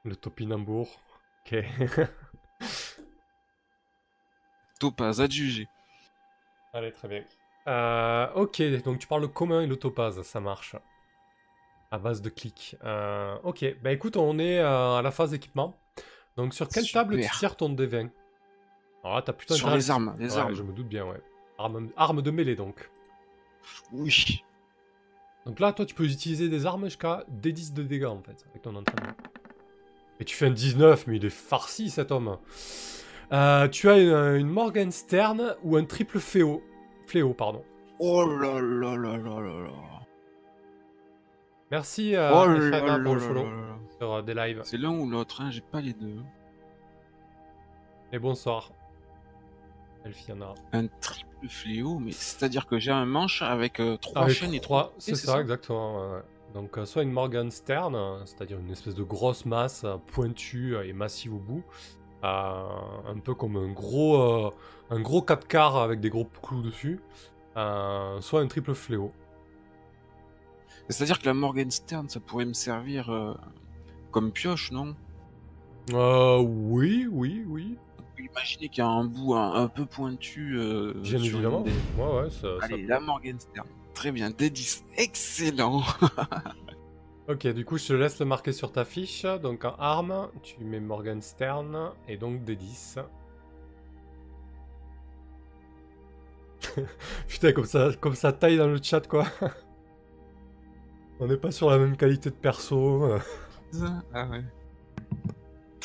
[0.04, 1.02] le topinambour.
[1.46, 1.56] Ok.
[4.78, 5.68] Topaz, adjugé.
[6.72, 7.24] Allez, très bien.
[7.68, 10.76] Euh, ok, donc tu parles le commun et le topaz, ça marche.
[11.90, 12.76] À base de clics.
[12.84, 15.80] Euh, ok, bah écoute, on est euh, à la phase équipement.
[16.36, 18.10] Donc sur quelle table tu tires ton D20
[19.04, 20.54] Alors là, t'as plutôt Sur les armes, les Ouais, armes.
[20.54, 21.20] je me doute bien, ouais.
[21.58, 22.90] Arme, arme de mêlée, donc.
[23.92, 24.44] Oui.
[25.46, 28.62] Donc là, toi, tu peux utiliser des armes jusqu'à D10 de dégâts, en fait, avec
[28.62, 29.14] ton entraînement.
[30.20, 32.38] Et tu fais un 19, mais il est farci, cet homme.
[33.32, 36.62] Euh, tu as une, une Morgenstern ou un triple fléau.
[37.06, 37.62] Fléau, pardon.
[37.98, 39.70] Oh là là là là là là.
[41.70, 43.78] Merci, euh, oh FNA, là pour le là follow là là.
[43.98, 44.60] sur euh, des lives.
[44.64, 46.16] C'est l'un ou l'autre, hein, j'ai pas les deux.
[48.12, 48.70] Et bonsoir.
[50.04, 50.54] Elfiana.
[50.72, 54.60] Un triple fléau, mais c'est-à-dire que j'ai un manche avec euh, trois Avec chaînes et
[54.60, 56.12] trois, c'est ça, exactement.
[56.12, 56.22] ouais.
[56.54, 61.34] Donc, euh, soit une Morgenstern, euh, c'est-à-dire une espèce de grosse masse pointue et massive
[61.34, 61.64] au bout,
[62.24, 62.62] euh,
[63.06, 64.50] un peu comme un gros, euh,
[64.90, 67.00] un gros 4 quarts avec des gros clous dessus,
[67.54, 69.12] soit un triple fléau.
[70.88, 73.34] C'est-à-dire que la Morgenstern, ça pourrait me servir euh,
[74.12, 74.94] comme pioche, non?
[75.92, 77.76] Euh, oui, oui, oui,
[78.18, 80.56] Imaginez qu'il y a un bout un, un peu pointu.
[80.58, 81.58] euh, bien sur évidemment.
[81.58, 83.66] une des- Ouais, ouais, ça, Allez, la Morgenstern.
[83.94, 84.84] Très bien, D10.
[84.96, 85.82] Excellent.
[87.28, 89.24] Ok, du coup, je te laisse le marquer sur ta fiche.
[89.42, 93.00] Donc, en arme, tu mets Morgenstern et donc des 10.
[97.28, 99.26] Putain, comme ça, comme ça taille dans le chat, quoi.
[101.20, 103.04] On n'est pas sur la même qualité de perso.
[103.04, 103.18] euh.
[104.14, 104.44] ah ouais.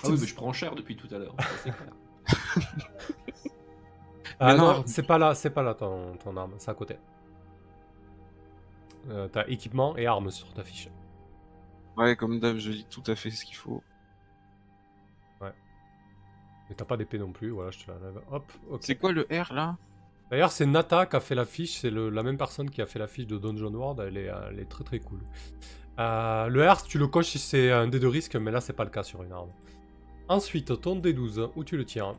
[0.04, 1.36] Ah oui, mais je prends cher depuis tout à l'heure.
[1.40, 1.94] ça, c'est clair.
[4.44, 4.84] Ah Mais non, non.
[4.88, 6.98] c'est pas là, c'est pas là ton, ton arme, c'est à côté.
[9.10, 10.90] Euh, T'as équipement et armes sur ta fiche.
[11.96, 13.84] Ouais, comme d'hab, je lis tout à fait ce qu'il faut.
[15.42, 18.22] Mais t'as pas d'épée non plus, voilà, je te la lève.
[18.32, 18.80] Hop, ok.
[18.82, 19.76] C'est quoi le R là?
[20.32, 23.28] D'ailleurs, c'est Nata qui a fait l'affiche, c'est la même personne qui a fait l'affiche
[23.28, 25.20] de Dungeon World, elle est, elle est très très cool.
[26.00, 28.72] Euh, le R, tu le coches si c'est un dé de risque, mais là c'est
[28.72, 29.52] pas le cas sur une arme.
[30.30, 32.16] Ensuite, ton D12, où tu le tires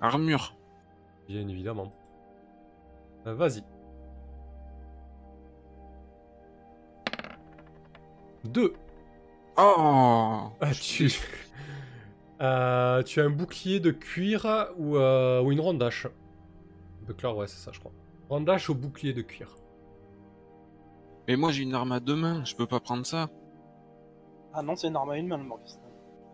[0.00, 0.56] Armure.
[1.28, 1.92] Bien évidemment.
[3.26, 3.62] Euh, Vas-y.
[8.44, 8.72] 2.
[9.58, 10.50] Oh
[10.80, 11.12] tu...
[12.42, 16.06] Euh, tu as un bouclier de cuir ou, euh, ou une rondache
[17.06, 17.92] Buckler, ouais, c'est ça, je crois.
[18.28, 19.54] Rondache au bouclier de cuir.
[21.28, 23.28] Mais moi j'ai une arme à deux mains, je peux pas prendre ça.
[24.52, 25.82] Ah non, c'est une arme à une main, le Morgenstern.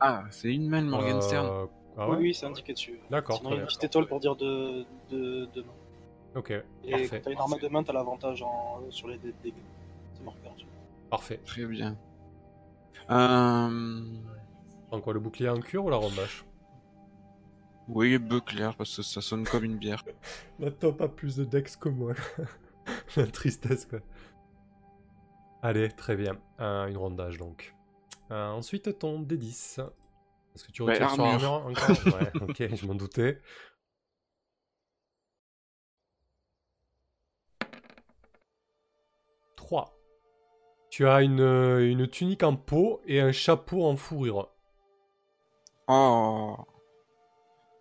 [0.00, 1.46] Ah, c'est une main le Morgenstern.
[1.46, 1.66] Euh,
[1.98, 2.98] Ah oui, ouais oui, c'est indiqué dessus.
[3.10, 5.72] D'accord, Sinon, il y a une petite étoile pour dire de, de, de main.
[6.36, 6.50] Ok,
[6.84, 7.08] Et parfait.
[7.10, 8.80] quand t'as une arme à deux mains, t'as l'avantage en...
[8.90, 9.54] sur les dé- dégâts.
[10.14, 10.66] C'est marqué en dessous.
[11.10, 11.40] Parfait.
[11.44, 11.96] Très bien.
[13.10, 14.00] Euh...
[14.90, 16.44] Donc quoi, le bouclier en cuir ou la rondache
[17.88, 20.04] Oui, bœuf clair, parce que ça sonne comme une bière.
[20.58, 22.14] La top a plus de dex que moi.
[23.16, 24.00] La tristesse, quoi.
[25.62, 26.38] Allez, très bien.
[26.60, 27.74] Euh, une rondage, donc.
[28.30, 29.80] Euh, ensuite, ton D10.
[30.54, 31.52] Est-ce que tu Ouais, retires sur armure.
[31.52, 33.40] armure encore Ouais, ok, je m'en doutais.
[39.56, 39.94] Trois.
[40.90, 44.50] Tu as une, euh, une tunique en peau et un chapeau en fourrure.
[45.88, 46.56] Oh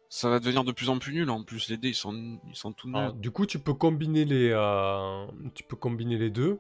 [0.09, 1.69] Ça va devenir de plus en plus nul en plus.
[1.69, 2.95] Les dés ils sont, ils sont tout nuls.
[2.97, 6.59] Alors, du coup, tu peux combiner les, euh, tu peux combiner les deux.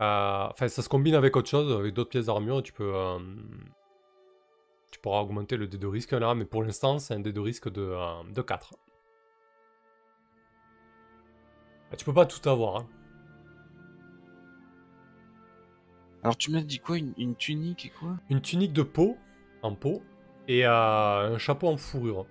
[0.00, 2.62] Euh, Enfin, ça se combine avec autre chose, avec d'autres pièces d'armure.
[2.62, 3.18] Tu peux, euh,
[4.90, 7.40] tu pourras augmenter le dé de risque là, mais pour l'instant, c'est un dé de
[7.40, 7.94] risque de,
[8.32, 8.74] de 4.
[11.92, 12.76] Ah, Tu peux pas tout avoir.
[12.78, 12.88] hein.
[16.24, 16.98] Alors tu m'as dit quoi?
[16.98, 18.16] Une, une tunique et quoi?
[18.30, 19.16] Une tunique de peau,
[19.62, 20.02] en peau,
[20.48, 22.26] et euh, un chapeau en fourrure.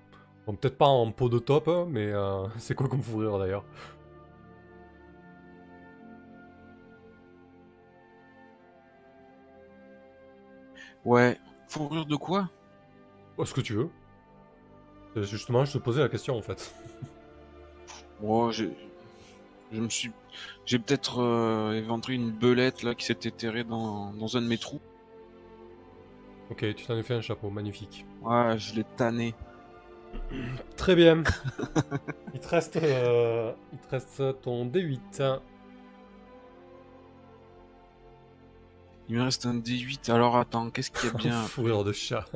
[0.45, 3.65] Bon, peut-être pas en peau de top, hein, mais euh, c'est quoi comme fourrure d'ailleurs?
[11.05, 11.37] Ouais.
[11.67, 12.49] Fourrure de quoi?
[13.37, 13.89] Oh, Ce que tu veux.
[15.17, 16.73] Euh, Justement, je te posais la question en fait.
[18.23, 18.75] Oh, j'ai-
[19.71, 20.11] je me suis,
[20.65, 24.57] j'ai peut-être euh, éventré une belette là qui s'est éterrée dans, dans un de mes
[24.57, 24.81] trous.
[26.51, 28.05] Ok, tu t'en es fait un chapeau, magnifique.
[28.21, 29.33] Ouais, je l'ai tanné.
[30.75, 31.23] Très bien.
[32.33, 35.39] il, te reste, euh, il te reste ton D8.
[39.07, 40.11] Il me reste un D8.
[40.11, 42.25] Alors attends, qu'est-ce qu'il y a bien Fourrure de chat.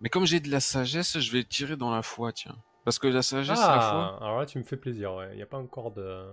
[0.00, 2.56] Mais comme j'ai de la sagesse, je vais tirer dans la foi, tiens.
[2.84, 4.18] Parce que la sagesse, c'est la foi.
[4.20, 5.28] Ah, alors là, tu me fais plaisir, ouais.
[5.32, 6.24] Il n'y a pas encore de.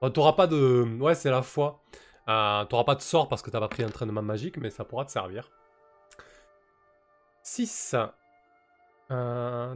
[0.00, 0.86] Enfin, T'auras pas de.
[1.00, 1.82] Ouais, c'est la foi.
[2.28, 5.04] Euh, T'auras pas de sort parce que t'as pas pris entraînement magique, mais ça pourra
[5.04, 5.50] te servir.
[7.42, 7.94] 6.
[9.10, 9.74] Euh...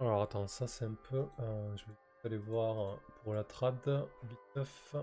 [0.00, 1.24] Alors attends, ça c'est un peu.
[1.40, 1.92] euh, je vais
[2.24, 3.76] aller voir euh, pour la trad.
[4.24, 4.94] Biteuf.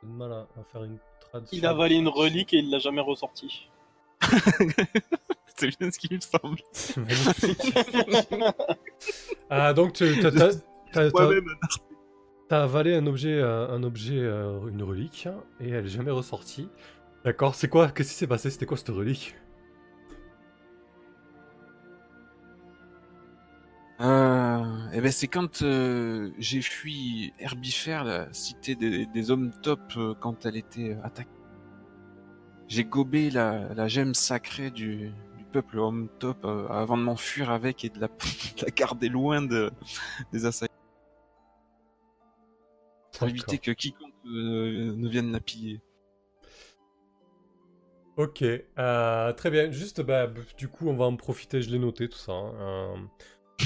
[0.00, 1.46] J'ai de mal à, à faire une trad.
[1.52, 3.68] Il a avalé une relique et il l'a jamais ressorti.
[5.56, 6.58] c'est bien ce qui me semble.
[6.72, 7.74] C'est magnifique.
[9.76, 10.06] Donc tu.
[12.48, 15.28] T'as avalé un objet, euh, un objet, euh, une relique,
[15.60, 16.70] et elle est jamais ressortie.
[17.22, 19.36] D'accord, c'est quoi Qu'est-ce qui s'est passé C'était quoi cette relique?
[24.00, 29.80] Euh, eh ben c'est quand euh, j'ai fui Herbifère, la cité des, hommes top,
[30.20, 31.28] quand elle était attaquée.
[32.68, 35.12] J'ai gobé la, gemme sacrée du,
[35.52, 38.06] peuple homme top avant de m'enfuir avec et de la,
[38.56, 39.70] de la garder loin de,
[40.32, 40.67] des assaillants.
[43.18, 45.80] Pour éviter que quiconque euh, ne vienne la piller.
[48.16, 49.70] Ok, euh, très bien.
[49.70, 51.62] Juste, bah, du coup, on va en profiter.
[51.62, 52.32] Je l'ai noté tout ça.
[52.32, 52.54] hein.
[52.60, 52.96] Euh,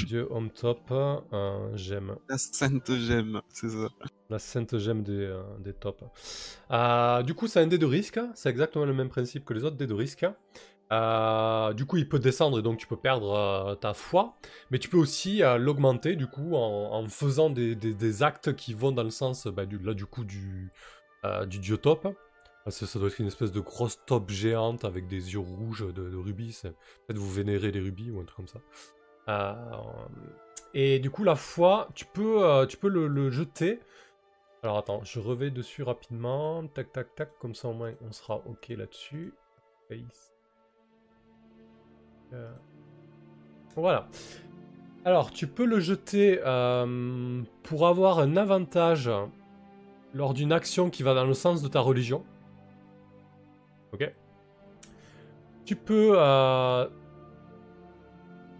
[0.05, 0.91] Dieu homme top,
[1.75, 2.15] j'aime.
[2.27, 3.89] La sainte gemme, c'est ça.
[4.29, 6.03] La sainte gemme des, des tops.
[7.25, 8.19] Du coup, c'est un dé de risque.
[8.33, 10.25] C'est exactement le même principe que les autres dés de risque.
[10.93, 14.35] Euh, du coup, il peut descendre et donc tu peux perdre euh, ta foi.
[14.69, 19.03] Mais tu peux aussi euh, l'augmenter du coup en, faisant des, actes qui vont dans
[19.03, 20.71] le sens bah, du, là, du coup du,
[21.47, 22.07] du dieu top.
[22.63, 25.85] Parce que ça doit être une espèce de grosse top géante avec des yeux rouges
[25.93, 26.61] de, rubis.
[26.61, 28.59] Peut-être vous vénérez les rubis ou un truc comme ça.
[30.73, 33.79] Et du coup, la foi, tu peux, tu peux le, le jeter.
[34.61, 36.65] Alors attends, je revais dessus rapidement.
[36.67, 37.37] Tac, tac, tac.
[37.39, 39.33] Comme ça, au moins, on sera OK là-dessus.
[39.89, 40.32] Face.
[42.33, 42.51] Euh,
[43.75, 44.07] Voilà.
[45.05, 49.09] Alors, tu peux le jeter euh, pour avoir un avantage
[50.13, 52.23] lors d'une action qui va dans le sens de ta religion.
[53.93, 54.13] Ok.
[55.65, 56.87] Tu peux euh,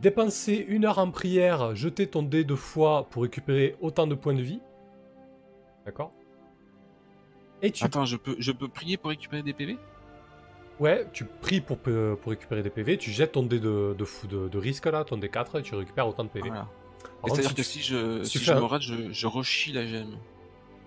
[0.01, 4.34] dépenser une heure en prière, jeter ton dé de foi pour récupérer autant de points
[4.34, 4.59] de vie.
[5.86, 6.11] D'accord
[7.61, 9.78] Et tu, Attends, peux, je peux prier pour récupérer des PV
[10.80, 14.28] ouais, tu pries pour, pour récupérer des PV, tu jettes ton dé de, de, fou-
[14.28, 16.49] de, de risque là, ton dé 4 et tu récupères autant de PV.
[16.49, 16.67] Voilà.
[17.26, 19.28] C'est-à-dire si que tu- si je, si si tu je fais me rate, je, je
[19.28, 20.17] rechie la gemme.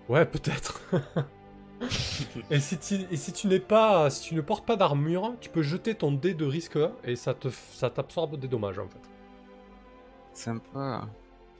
[0.09, 0.81] Ouais, peut-être.
[2.51, 5.49] et si tu, et si tu n'es pas, si tu ne portes pas d'armure, tu
[5.49, 9.01] peux jeter ton dé de risque et ça te, ça t'absorbe des dommages en fait.
[10.33, 11.07] Sympa.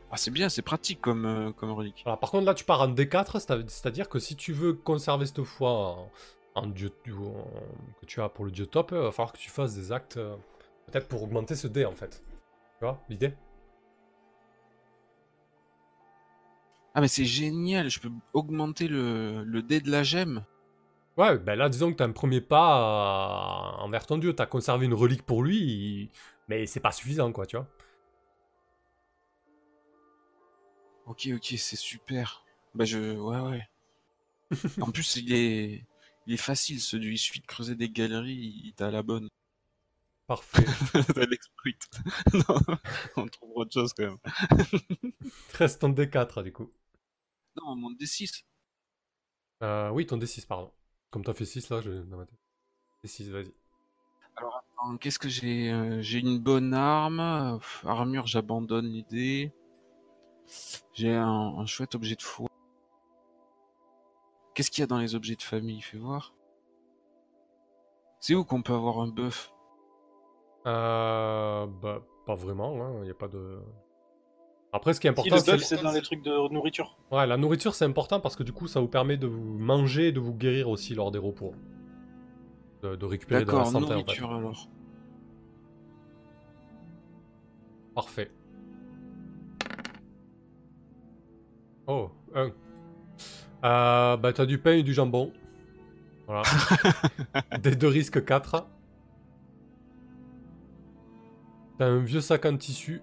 [0.10, 2.04] Ah, c'est bien, c'est pratique comme, euh, comme relique.
[2.06, 5.44] Par contre là tu pars en D4, c'est- c'est-à-dire que si tu veux conserver cette
[5.44, 5.98] foi
[6.58, 9.76] en, dieu que tu as pour le dieu top, il va falloir que tu fasses
[9.76, 10.36] des actes euh,
[10.88, 12.24] peut-être pour augmenter ce dé en fait.
[12.80, 13.34] Tu vois l'idée?
[16.94, 20.44] Ah, mais c'est génial, je peux augmenter le, le dé de la gemme.
[21.18, 24.42] Ouais, ben là disons que tu as un premier pas euh, envers ton dieu, tu
[24.42, 26.12] as conservé une relique pour lui,
[26.48, 27.68] mais c'est pas suffisant quoi, tu vois.
[31.08, 32.44] Ok, ok, c'est super.
[32.76, 33.16] Bah, je.
[33.16, 33.68] Ouais, ouais.
[34.82, 35.86] en plus, il est.
[36.28, 37.14] Il est facile, ce du.
[37.14, 39.30] Il suffit de creuser des galeries, il t'a la bonne.
[40.28, 40.66] Parfait.
[41.16, 41.72] T'as l'exploit.
[42.34, 42.78] non,
[43.16, 44.18] on trouve autre chose quand même.
[45.54, 46.70] Reste ton D4 du coup.
[47.56, 48.44] Non, on monte des 6.
[49.64, 50.70] Euh, oui, ton D6, pardon.
[51.12, 51.92] Comme t'as fait 6 là, je...
[51.92, 52.40] dans ma tête.
[53.06, 53.54] D6, vas-y.
[54.36, 57.60] Alors attends, qu'est-ce que j'ai euh, J'ai une bonne arme.
[57.86, 59.54] Armure, j'abandonne l'idée.
[60.94, 62.50] J'ai un, un chouette objet de foi.
[64.58, 66.34] Qu'est-ce qu'il y a dans les objets de famille Fais voir.
[68.20, 69.54] C'est où qu'on peut avoir un bœuf?
[70.66, 73.60] Euh, bah, pas vraiment, il n'y a pas de...
[74.74, 75.52] Après, ce qui est Si, important, le c'est...
[75.52, 76.98] bœuf, c'est dans les trucs de nourriture.
[77.12, 80.08] Ouais, la nourriture, c'est important parce que du coup, ça vous permet de vous manger
[80.08, 81.54] et de vous guérir aussi lors des repos.
[82.82, 83.94] De, de récupérer de la D'accord, santé, en fait.
[83.94, 84.68] nourriture alors.
[87.94, 88.32] Parfait.
[91.86, 92.52] Oh, un.
[93.64, 95.34] Euh, bah, t'as du pain et du jambon.
[96.28, 96.44] Voilà.
[97.64, 98.68] Des deux risques 4.
[101.80, 103.02] T'as un vieux sac en tissu.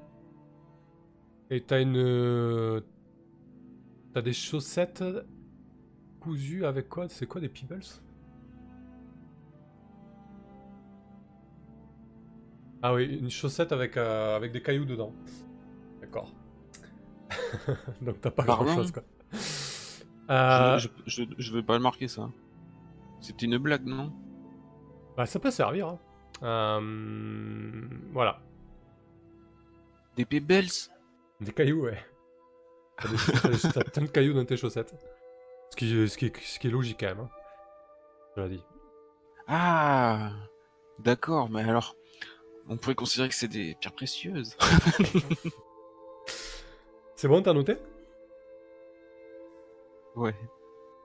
[1.50, 1.96] Et t'as une.
[1.96, 2.80] euh,
[4.14, 5.04] T'as des chaussettes
[6.20, 7.08] cousues avec quoi?
[7.08, 7.82] C'est quoi des Peebles?
[12.82, 15.12] Ah oui, une chaussette avec, euh, avec des cailloux dedans.
[16.00, 16.34] D'accord.
[18.02, 19.02] Donc t'as pas grand chose quoi.
[20.28, 22.30] Je, Euh, je, je, pas le marquer ça.
[23.20, 24.12] C'était une blague, non?
[25.16, 25.88] Bah ça peut servir.
[25.88, 25.98] hein.
[26.42, 28.40] Euh, Voilà.
[30.16, 30.66] Des Pebbles?
[31.40, 31.98] Des cailloux, ouais.
[32.98, 34.94] T'as des- t'as des- t'as plein de cailloux dans tes chaussettes.
[35.70, 37.20] Ce qui, ce qui, ce qui est logique quand même.
[37.20, 37.30] Hein.
[38.36, 38.64] Je l'ai dit.
[39.48, 40.30] Ah
[41.00, 41.96] D'accord, mais alors,
[42.68, 44.56] on pourrait considérer que c'est des pierres précieuses.
[47.16, 47.76] C'est bon, t'as noté?
[50.16, 50.34] Ouais.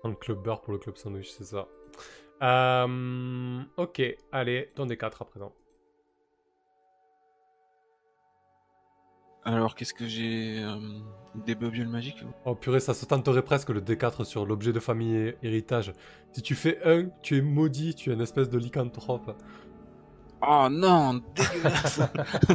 [0.03, 1.67] Un club beurre pour le club sandwich, c'est ça.
[2.41, 4.01] Euh, ok,
[4.31, 5.53] allez, donne des 4 à présent.
[9.43, 10.77] Alors, qu'est-ce que j'ai euh,
[11.35, 15.15] Des babioles magiques Oh purée, ça se tenterait presque le D4 sur l'objet de famille
[15.15, 15.93] et héritage.
[16.33, 19.35] Si tu fais 1, tu es maudit, tu es une espèce de lycanthrope.
[20.41, 22.01] Oh non, dégueulasse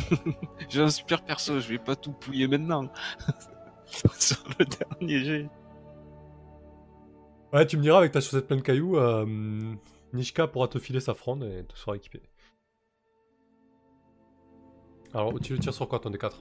[0.70, 2.88] J'ai un super perso, je vais pas tout pouiller maintenant.
[4.18, 5.50] Sur le dernier jet.
[7.54, 9.24] Ouais, tu me diras avec ta chaussette pleine de cailloux, euh,
[10.12, 12.20] Nishka pourra te filer sa fronde et te sera équipé.
[15.12, 16.32] Alors, tu le tires sur quoi ton D4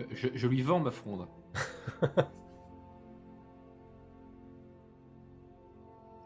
[0.00, 1.28] Euh, je, je lui vends ma fronde.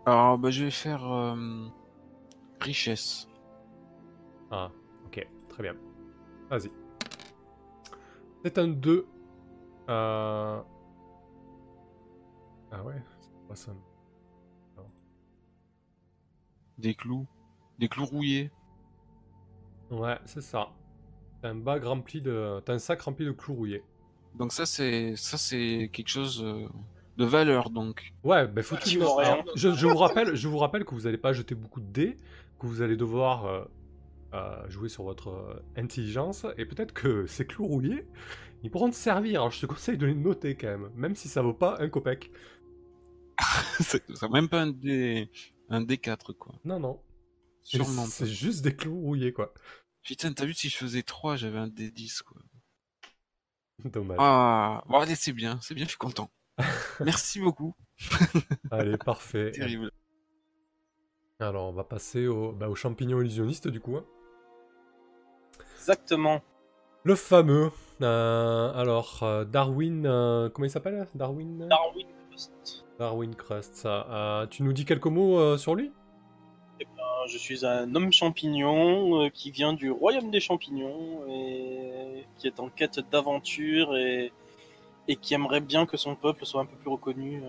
[0.06, 1.66] Alors, bah, je vais faire euh,
[2.60, 3.26] richesse.
[4.52, 4.70] Ah,
[5.06, 5.74] ok, très bien.
[6.50, 6.70] Vas-y.
[8.44, 9.08] C'est un 2.
[9.88, 10.60] Euh...
[12.70, 13.72] Ah ouais, c'est pas ça.
[16.78, 17.26] Des clous.
[17.78, 18.50] Des clous rouillés.
[19.90, 20.68] Ouais, c'est ça.
[21.42, 22.60] T'as un bac rempli de.
[22.64, 23.82] T'as un sac rempli de clous rouillés.
[24.34, 26.68] Donc ça, c'est ça c'est quelque chose euh,
[27.16, 28.12] de valeur, donc.
[28.24, 28.88] Ouais, bah faut tout.
[29.18, 31.90] Alors, je, je vous rappelle, je vous rappelle que vous n'allez pas jeter beaucoup de
[31.90, 32.16] dés,
[32.58, 33.64] que vous allez devoir euh,
[34.34, 38.06] euh, jouer sur votre euh, intelligence, et peut-être que ces clous rouillés,
[38.62, 39.40] ils pourront te servir.
[39.40, 41.88] Alors je te conseille de les noter quand même, même si ça vaut pas un
[41.88, 42.30] copec.
[43.80, 45.28] c'est même pas un D...
[45.68, 46.54] un D4, quoi.
[46.64, 47.00] Non, non.
[47.62, 49.52] Sûrement C'est juste des clous rouillés, quoi.
[50.02, 52.40] Putain, t'as vu si je faisais 3, j'avais un D10, quoi.
[53.84, 54.16] Dommage.
[54.20, 56.30] Ah, bon, allez, c'est bien, c'est bien, je suis content.
[57.00, 57.74] Merci beaucoup.
[58.70, 59.50] Allez, parfait.
[59.50, 59.90] Terrible.
[61.38, 63.96] Alors, on va passer au, bah, au champignon illusionniste, du coup.
[63.96, 64.04] hein.
[65.76, 66.42] Exactement.
[67.04, 67.70] Le fameux.
[68.00, 70.06] euh, alors, euh, Darwin.
[70.06, 72.06] euh, comment il s'appelle Darwin Darwin
[72.36, 72.84] Crust.
[72.98, 74.06] Darwin Crust, ça.
[74.10, 75.90] Euh, tu nous dis quelques mots euh, sur lui?
[77.28, 82.60] Je suis un homme champignon euh, qui vient du royaume des champignons et qui est
[82.60, 84.32] en quête d'aventure et,
[85.08, 87.42] et qui aimerait bien que son peuple soit un peu plus reconnu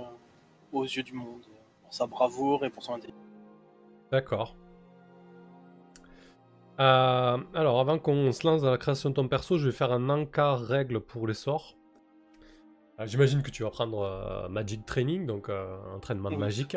[0.71, 1.45] aux yeux du monde
[1.83, 3.21] pour sa bravoure et pour son intelligence.
[4.11, 4.55] D'accord.
[6.79, 10.09] Alors, avant qu'on se lance dans la création de ton perso, je vais faire un
[10.09, 11.75] encart règle pour les sorts.
[12.99, 16.41] Euh, J'imagine que tu vas prendre euh, Magic Training, donc euh, entraînement de Oui.
[16.41, 16.75] magique.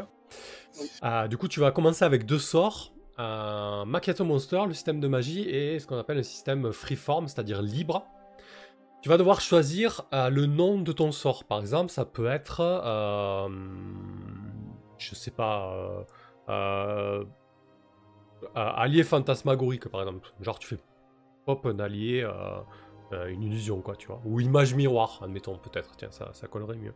[0.79, 0.87] Oui.
[1.03, 2.93] Euh, du coup, tu vas commencer avec deux sorts.
[3.19, 7.63] Euh, Macchiato Monster, le système de magie, et ce qu'on appelle un système freeform, c'est-à-dire
[7.63, 8.07] libre.
[9.03, 11.45] Tu vas devoir choisir euh, le nom de ton sort.
[11.45, 12.61] Par exemple, ça peut être...
[14.99, 16.05] je sais pas...
[18.55, 20.33] allié fantasmagorique, par exemple.
[20.41, 20.79] Genre, tu fais
[21.47, 22.27] pop un allié,
[23.13, 24.21] euh, une illusion, quoi, tu vois.
[24.25, 25.97] Ou image miroir, admettons, peut-être.
[25.97, 26.95] Tiens, ça, ça collerait mieux.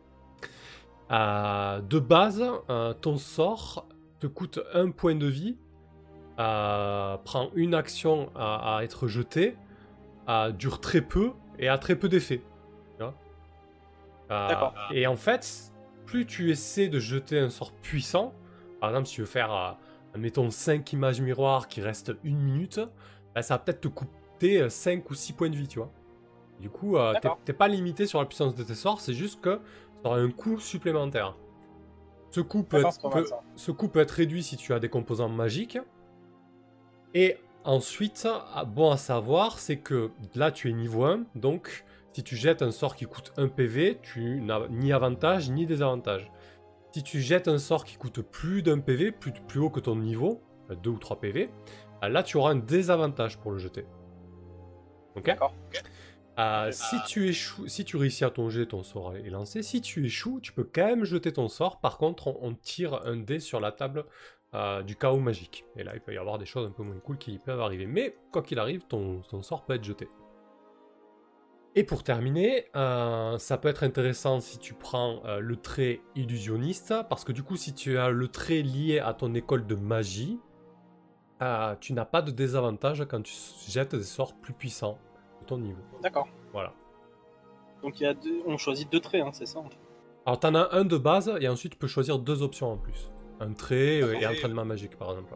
[1.11, 3.87] Euh, de base, euh, ton sort
[4.19, 5.57] te coûte un point de vie,
[6.37, 9.57] prend une action à, à être jetée,
[10.53, 12.41] dure très peu et a très peu d'effet.
[14.91, 15.71] Et en fait,
[16.05, 18.33] plus tu essaies de jeter un sort puissant,
[18.79, 19.77] par exemple, si tu veux faire,
[20.13, 22.79] admettons, 5 images miroirs qui restent une minute,
[23.33, 25.91] bah, ça va peut-être te coûter 5 ou 6 points de vie, tu vois.
[26.59, 27.13] Du coup, euh,
[27.45, 29.59] t'es- pas limité sur la puissance de tes sorts, c'est juste que
[30.03, 31.35] ça aura un coût supplémentaire.
[32.31, 33.41] Ce coût, peut être, c'est pas mal, peut- ça.
[33.55, 35.77] ce coût peut être réduit si tu as des composants magiques.
[37.13, 42.23] Et ensuite, ah, bon à savoir, c'est que là tu es niveau 1, donc si
[42.23, 46.31] tu jettes un sort qui coûte 1 PV, tu n'as ni avantage ni désavantage.
[46.93, 49.95] Si tu jettes un sort qui coûte plus d'un PV, plus, plus haut que ton
[49.97, 50.41] niveau,
[50.81, 51.49] 2 ou 3 PV,
[52.01, 53.85] ah, là tu auras un désavantage pour le jeter.
[55.15, 55.25] Ok?
[55.25, 55.53] D'accord.
[56.37, 59.63] Euh, si tu réussis à ton jet, ton sort est lancé.
[59.63, 61.79] Si tu échoues, tu peux quand même jeter ton sort.
[61.79, 64.05] Par contre, on, tire un dé sur la table
[64.53, 65.65] euh, du chaos magique.
[65.77, 67.85] Et là, il peut y avoir des choses un peu moins cool qui peuvent arriver.
[67.85, 70.09] Mais quoi qu'il arrive, ton, sort peut être jeté.
[71.77, 77.25] Et pour terminer, euh, ça peut être intéressant si tu prends le trait illusionniste, parce
[77.25, 80.39] que du coup, si tu as le trait lié à ton école de magie,
[81.81, 83.33] tu n'as pas de désavantage quand tu
[83.67, 84.97] jettes des sorts plus puissants
[85.45, 85.81] ton niveau.
[86.01, 86.27] D'accord.
[86.51, 86.73] Voilà.
[87.81, 88.41] Donc il y a deux...
[88.45, 89.59] on choisit deux traits, hein, c'est ça
[90.25, 93.11] Alors, t'en as un de base, et ensuite tu peux choisir deux options en plus.
[93.39, 94.37] Un trait euh, et D'accord.
[94.37, 95.35] entraînement magique, par exemple.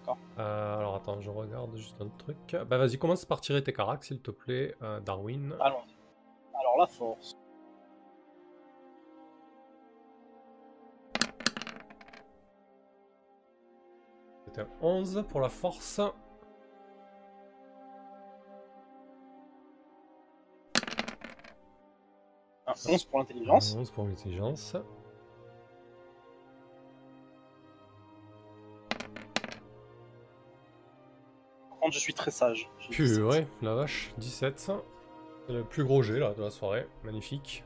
[0.00, 0.18] D'accord.
[0.38, 2.56] Euh, alors, attends, je regarde juste un truc.
[2.68, 5.54] Bah, vas-y, commence par tirer tes caracs, s'il te plaît, euh, Darwin.
[5.60, 5.76] Allons.
[6.58, 7.36] Alors la force.
[14.46, 16.00] C'était un 11 pour la force.
[22.72, 23.74] Un 11 pour l'intelligence.
[23.78, 24.76] 11 pour l'intelligence.
[31.68, 32.68] Par contre, je suis très sage.
[32.80, 33.22] J'ai Puis, 17.
[33.24, 34.58] ouais, la vache, 17.
[34.58, 36.86] C'est le plus gros jet là, de la soirée.
[37.04, 37.64] Magnifique.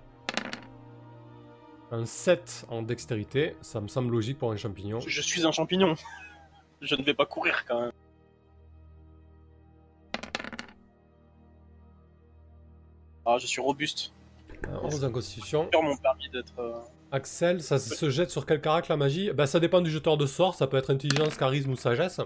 [1.93, 4.99] Un 7 en dextérité, ça me semble logique pour un champignon.
[5.01, 5.95] Je suis un champignon.
[6.81, 7.93] Je ne vais pas courir quand même.
[13.25, 14.13] Ah, je suis robuste.
[14.71, 15.69] Un 11 en constitution.
[15.73, 16.59] Sur mon permis d'être.
[16.59, 16.79] euh,
[17.13, 19.31] Axel, ça se jette sur quel carac la magie?
[19.33, 22.21] Bah ça dépend du jeteur de sort, ça peut être intelligence, charisme ou sagesse.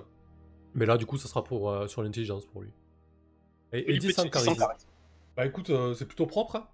[0.74, 2.70] Mais là du coup ça sera pour, euh, sur l'intelligence pour lui.
[3.72, 4.56] Et, et 10 en petit- charisme.
[4.56, 4.86] charisme.
[5.36, 6.56] Bah écoute, euh, c'est plutôt propre.
[6.56, 6.68] hein.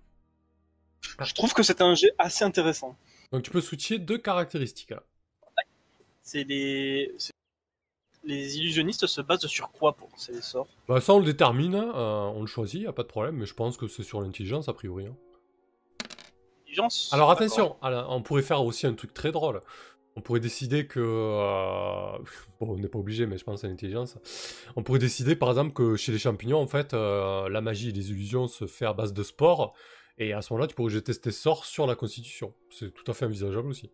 [1.21, 2.97] Je trouve que c'est un jet assez intéressant.
[3.33, 4.91] Donc tu peux switcher deux caractéristiques.
[4.91, 5.03] là.
[6.23, 7.12] C'est les.
[8.25, 10.69] illusionnistes se basent sur quoi pour ces sorts?
[10.89, 13.47] Bah ça on le détermine, euh, on le choisit, y a pas de problème, mais
[13.47, 15.07] je pense que c'est sur l'intelligence a priori.
[15.07, 15.17] hein.
[17.12, 19.61] Alors attention, alors, on pourrait faire aussi un truc très drôle.
[20.18, 20.99] On pourrait décider que...
[21.01, 22.18] euh,
[22.61, 24.16] Bon, on n'est pas obligé, mais je pense à l'intelligence.
[24.74, 27.93] On pourrait décider par exemple que chez les champignons, en fait, euh, la magie et
[27.93, 29.74] les illusions se fait à base de sport.
[30.18, 32.55] Et à ce moment-là, tu pourrais jeter tes sorts sur la constitution.
[32.70, 33.91] C'est tout à fait envisageable aussi.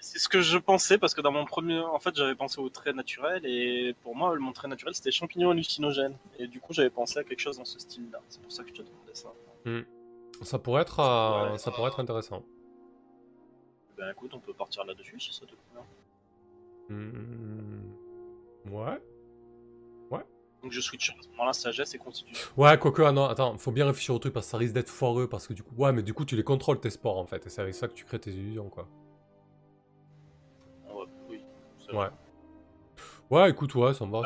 [0.00, 2.68] C'est ce que je pensais parce que dans mon premier, en fait, j'avais pensé au
[2.68, 6.90] trait naturel et pour moi, mon trait naturel c'était champignon hallucinogène et du coup, j'avais
[6.90, 8.20] pensé à quelque chose dans ce style-là.
[8.28, 9.32] C'est pour ça que je te demandais ça.
[10.42, 11.58] Ça pourrait être, euh, Ouais.
[11.58, 12.42] ça pourrait être intéressant.
[13.96, 15.86] Ben écoute, on peut partir là-dessus si ça te convient.
[16.88, 17.90] Hmm,
[18.70, 19.00] Ouais.
[20.60, 22.48] Donc je switch à ce moment-là sagesse et constitution.
[22.56, 24.88] Ouais, quoique, ah non, attends, faut bien réfléchir au truc parce que ça risque d'être
[24.90, 27.26] foireux parce que du coup, ouais, mais du coup, tu les contrôles tes sports en
[27.26, 28.88] fait, et c'est avec ça que tu crées tes illusions, quoi.
[30.92, 31.44] Ouais, oui.
[31.92, 32.08] Ouais.
[33.30, 34.22] Ouais, écoute, ouais, ça me va.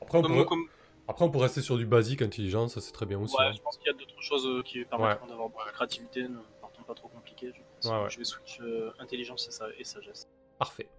[0.00, 0.68] Après, on comme-
[1.08, 3.34] Après, on pourrait rester sur du basique, intelligence, c'est très bien aussi.
[3.38, 3.52] Ouais, hein.
[3.52, 6.38] je pense qu'il y a d'autres choses euh, qui permettront d'avoir beaucoup de créativité, ne
[6.60, 7.50] partons pas trop compliqué.
[7.54, 7.90] Je, pense.
[7.90, 8.10] Ouais, ouais.
[8.10, 10.28] je vais switch euh, intelligence et, sa- et sagesse.
[10.58, 10.90] Parfait.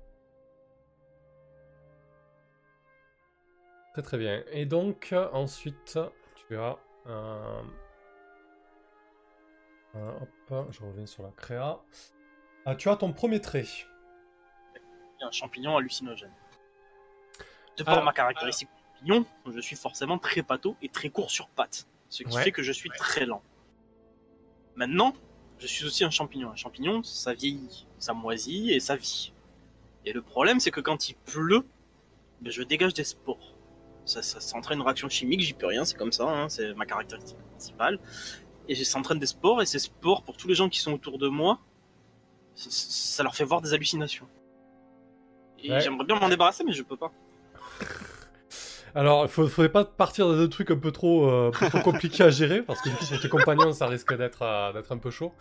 [3.94, 4.44] Très très bien.
[4.52, 6.00] Et donc, euh, ensuite,
[6.36, 7.64] tu as un-
[9.94, 11.80] hop, je reviens sur la créa.
[12.66, 13.66] Ah, tu as ton premier trait.
[15.22, 16.34] Un champignon hallucinogène.
[17.78, 18.70] De ma caractéristique
[19.06, 22.44] je suis forcément très pâteau et très court sur pattes, ce qui Ouais.
[22.44, 23.42] fait que je suis très lent.
[24.76, 25.14] Maintenant,
[25.58, 26.52] je suis aussi un champignon.
[26.52, 29.34] Un champignon, ça vieillit, ça moisit et ça vit.
[30.06, 31.66] Et le problème, c'est que quand il pleut,
[32.42, 33.54] ben, je dégage des spores.
[34.06, 36.74] Ça, ça, ça entraîne une réaction chimique, j'y peux rien, c'est comme ça, hein, c'est
[36.74, 38.00] ma caractéristique principale.
[38.68, 41.18] Et ça entraîne des spores, et ces spores, pour tous les gens qui sont autour
[41.20, 41.60] de moi,
[42.56, 44.28] ça, ça leur fait voir des hallucinations.
[45.60, 45.82] Et Ouais.
[45.82, 47.12] j'aimerais bien m'en débarrasser, mais je peux pas.
[48.96, 52.30] Alors, il faudrait pas partir dans des trucs un peu trop, euh, trop compliqués à
[52.30, 55.34] gérer, parce que du coup, pour tes compagnons, ça risque d'être euh, un peu chaud.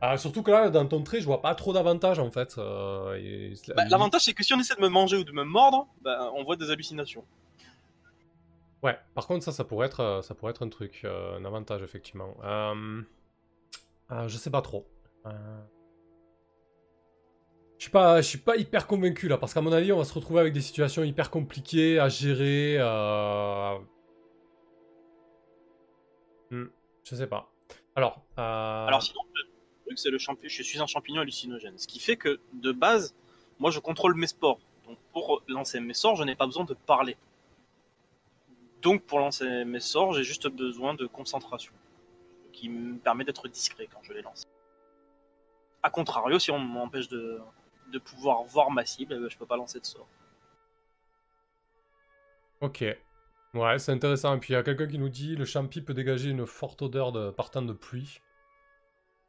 [0.00, 2.56] Ah, surtout que là, dans ton trait, je vois pas trop d'avantages en fait.
[2.58, 5.86] euh, Bah, L'avantage, c'est que si on essaie de me manger ou de me mordre,
[6.02, 7.24] bah, on voit des hallucinations.
[8.82, 11.44] Ouais, par contre, ça, ça pourrait être, euh, ça pourrait être un truc, euh, un
[11.46, 12.36] avantage, effectivement.
[12.44, 13.00] Euh,
[14.12, 14.86] euh, je sais pas trop.
[17.78, 20.04] Je suis pas, je suis pas hyper convaincu là, parce qu'à mon avis, on va
[20.04, 22.76] se retrouver avec des situations hyper compliquées à gérer.
[22.78, 23.78] euh,
[26.50, 26.66] hmm,
[27.04, 27.52] je sais pas.
[27.94, 29.42] Alors, euh, Alors sinon, le
[29.84, 30.48] truc, c'est le champignon.
[30.48, 31.76] Je suis un champignon hallucinogène.
[31.76, 33.14] Ce qui fait que, de base,
[33.58, 34.58] moi, je contrôle mes sports.
[34.86, 37.16] Donc, pour lancer mes sorts, je n'ai pas besoin de parler.
[38.80, 41.72] Donc, pour lancer mes sorts, j'ai juste besoin de concentration.
[42.52, 44.44] Qui me permet d'être discret quand je les lance.
[45.82, 47.38] A contrario, si on m'empêche de,
[47.92, 50.08] de pouvoir voir ma cible, eh ben, je peux pas lancer de sort.
[52.60, 52.84] ok.
[53.54, 54.34] Ouais, c'est intéressant.
[54.36, 56.82] Et puis il y a quelqu'un qui nous dit le champi peut dégager une forte
[56.82, 58.20] odeur de partant de pluie.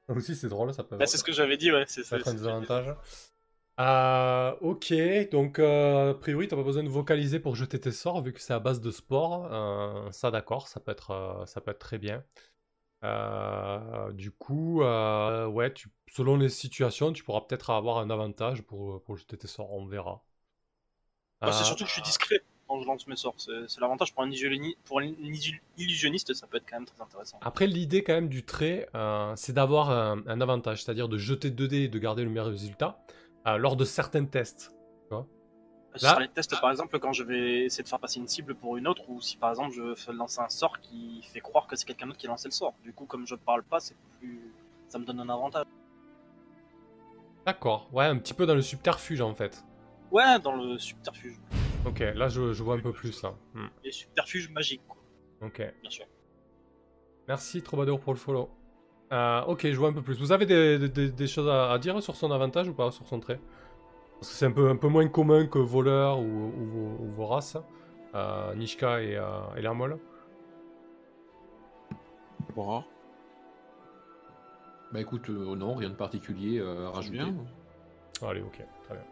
[0.08, 0.98] Ça aussi, c'est drôle, ça peut.
[0.98, 1.86] Bah, c'est ce que j'avais dit, ouais.
[1.88, 2.96] C'est Ça un désavantage.
[3.80, 4.92] Euh, ok,
[5.30, 8.42] donc euh, a priori, t'as pas besoin de vocaliser pour jeter tes sorts vu que
[8.42, 9.48] c'est à base de sport.
[9.54, 12.24] Euh, ça, d'accord, ça peut être, euh, ça peut être très bien.
[13.04, 18.62] Euh, du coup, euh, ouais, tu, selon les situations, tu pourras peut-être avoir un avantage
[18.64, 20.24] pour, pour jeter tes sorts, on verra.
[21.42, 23.36] Bah, c'est Euh, surtout que je suis discret quand je lance mes sorts.
[23.38, 24.30] C'est l'avantage pour un,
[24.84, 25.14] pour un
[25.78, 27.38] illusionniste, ça peut être quand même très intéressant.
[27.42, 31.50] Après, l'idée quand même du trait, euh, c'est d'avoir un, un avantage, c'est-à-dire de jeter
[31.52, 33.00] 2 dés et de garder le meilleur résultat
[33.48, 34.74] euh, lors de certains tests.
[36.02, 38.56] Là- sera les tests, par exemple, quand je vais essayer de faire passer une cible
[38.56, 41.68] pour une autre, ou si par exemple je fais lancer un sort qui fait croire
[41.68, 42.74] que c'est quelqu'un d'autre qui a lancé le sort.
[42.84, 44.54] Du coup, comme je parle pas, c'est plus.
[44.90, 45.66] Ça me donne un avantage.
[47.46, 49.64] D'accord, ouais, un petit peu dans le subterfuge en fait.
[50.12, 51.38] Ouais, dans le subterfuge.
[51.86, 53.34] Ok, là je, je vois un peu plus là.
[53.54, 54.98] Hmm, Les subterfuges magiques, quoi,
[55.42, 56.06] Ok, bien sûr.
[57.28, 58.50] merci Troubadour pour le follow.
[59.14, 60.20] Euh, ok, je vois un peu plus.
[60.20, 63.08] Vous avez des, des- des choses à, à dire sur son avantage ou pas, sur
[63.08, 63.40] son trait?
[64.20, 67.12] Parce que c'est un peu, un peu moins commun que voleur ou, ou, vos- ou
[67.12, 67.58] vos races,
[68.16, 70.00] euh, Nishka et, euh, et Lermol.
[72.56, 72.84] Bon,
[74.92, 77.18] Bah écoute, euh, non, rien de particulier euh, à rajouter.
[77.18, 77.36] bien.
[78.28, 79.04] Allez, ok, très bien.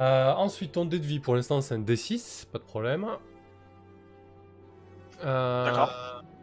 [0.00, 3.06] Euh, ensuite, ton dé de vie, pour l'instant, c'est un D6, pas de problème.
[5.22, 5.90] Euh, D'accord.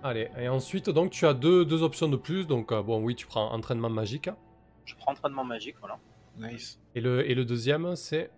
[0.03, 2.45] Allez, et ensuite, donc, tu as deux, deux options de plus.
[2.45, 4.29] Donc, euh, bon, oui, tu prends entraînement magique.
[4.85, 5.97] Je prends entraînement magique, voilà.
[6.37, 6.79] Nice.
[6.95, 8.31] Et le, et le deuxième, c'est.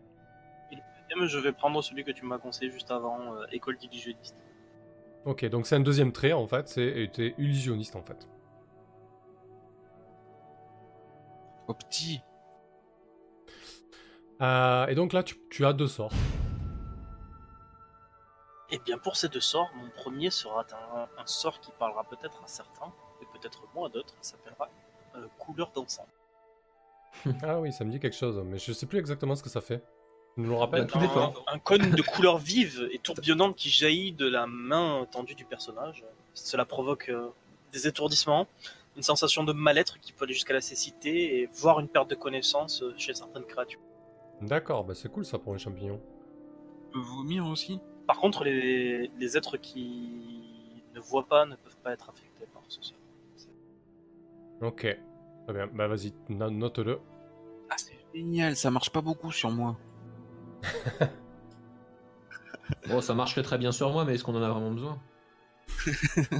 [0.71, 4.35] Deuxième, je vais prendre celui que tu m'as conseillé juste avant, euh, école d'illusionniste.
[5.25, 6.67] Ok, donc c'est un deuxième trait, en fait.
[6.67, 8.27] C'est t'es illusionniste, en fait.
[11.79, 12.21] Petit.
[14.41, 16.11] Euh, et donc là, tu, tu as deux sorts.
[18.71, 22.41] Et bien pour ces deux sorts, mon premier sera un, un sort qui parlera peut-être
[22.43, 22.91] à certains,
[23.21, 24.69] et peut-être moins à d'autres, il s'appellera
[25.15, 26.07] euh, couleur d'encens.
[27.43, 29.61] Ah oui, ça me dit quelque chose, mais je sais plus exactement ce que ça
[29.61, 29.83] fait.
[30.35, 33.69] Tu nous le rappelles Bah, tout un, un cône de couleur vive et tourbillonnante qui
[33.69, 36.05] jaillit de la main tendue du personnage.
[36.33, 37.27] Cela provoque euh,
[37.73, 38.47] des étourdissements,
[38.95, 42.15] une sensation de mal-être qui peut aller jusqu'à la cécité et voire une perte de
[42.15, 43.81] connaissance euh, chez certaines créatures.
[44.41, 46.01] D'accord, bah c'est cool ça pour un champignon.
[46.93, 47.79] Peut vomir aussi.
[48.07, 52.63] Par contre, les, les êtres qui ne voient pas ne peuvent pas être affectés par
[52.67, 52.97] ce sort.
[54.61, 54.97] Ok,
[55.45, 55.67] très bien.
[55.73, 56.99] Bah vas-y, no- note-le.
[57.69, 59.77] Ah, c'est génial, ça marche pas beaucoup sur moi.
[62.87, 64.99] Bon, ça marcherait très bien sur moi, mais est-ce qu'on en a vraiment besoin?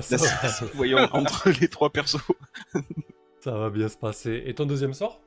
[0.00, 2.20] Ça, Voyons, entre les trois persos.
[3.40, 4.42] ça va bien se passer.
[4.46, 5.20] Et ton deuxième sort?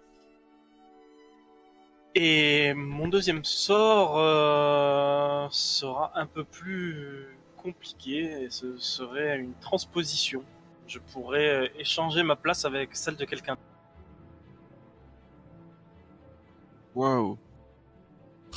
[2.15, 7.27] Et mon deuxième sort euh, sera un peu plus
[7.57, 10.43] compliqué et ce serait une transposition.
[10.87, 13.57] Je pourrais euh, échanger ma place avec celle de quelqu'un.
[16.93, 17.37] Waouh.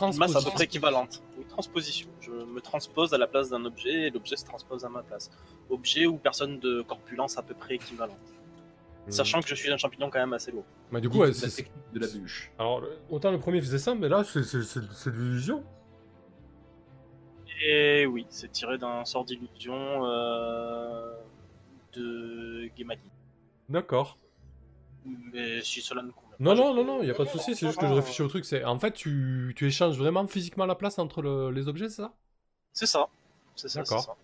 [0.00, 0.50] Une masse à peu Transposition.
[0.52, 1.22] près équivalente.
[1.36, 2.08] Oui, transposition.
[2.20, 5.28] Je me transpose à la place d'un objet et l'objet se transpose à ma place.
[5.70, 8.16] Objet ou personne de corpulence à peu près équivalente.
[9.06, 9.10] Hmm.
[9.10, 10.64] Sachant que je suis un champignon quand même assez lourd.
[10.92, 11.50] Bah du coup, ouais, c'est...
[11.50, 12.52] technique de la bûche.
[12.60, 15.64] Alors, autant le premier faisait ça, mais là, c'est, c'est, c'est- c'est de l'illusion.
[17.66, 21.12] Et oui, c'est tiré d'un sort d'illusion euh,
[21.94, 22.68] de.
[23.70, 24.18] D'accord.
[25.04, 27.54] Mais si cela ne convient Non, pas, non, non, non, il a pas de souci,
[27.56, 28.44] c'est juste que je réfléchis au truc.
[28.44, 28.64] C'est...
[28.64, 32.16] En fait, tu, tu échanges vraiment physiquement la place entre le- les objets, c'est ça?
[32.72, 33.08] C'est ça.
[33.56, 33.82] C'est ça.
[33.82, 34.00] D'accord.
[34.00, 34.16] c'est ça.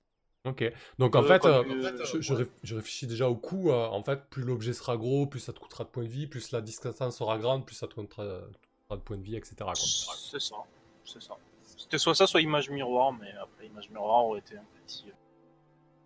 [0.44, 0.64] Ok.
[0.98, 3.70] Donc en Euh, fait, euh, euh, je, je réf- je réfléchis déjà au coût.
[3.70, 6.26] euh, en fait, plus l'objet sera gros, plus ça te coûtera de points de vie,
[6.28, 9.36] plus la distance sera grande, plus ça te coûtera, te coûtera de points de vie,
[9.36, 9.76] etc.
[9.76, 9.90] quoi.
[10.30, 10.56] C'est ça.
[11.04, 11.36] C'est ça.
[11.76, 15.04] C'était soit ça, soit image miroir, mais après image miroir aurait été un petit.
[15.08, 15.12] euh,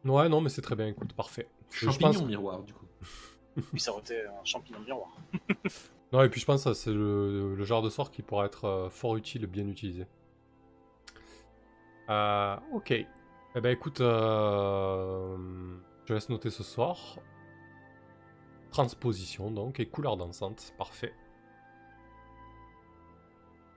[0.04, 1.48] Ouais, non, mais c'est très bien, écoute, parfait.
[1.70, 2.86] Je Champignon pense- miroir, du coup.
[3.72, 5.08] Oui, ça aurait été un champignon miroir.
[6.12, 8.64] Non, et puis je pense que c'est le, le genre de sort qui pourra être
[8.64, 10.06] euh, fort utile et bien utilisé.
[12.08, 12.92] Euh, ok.
[12.92, 15.36] Eh ben écoute, euh,
[16.06, 17.18] je laisse noter ce soir.
[18.70, 21.12] transposition donc et couleur dansante, parfait.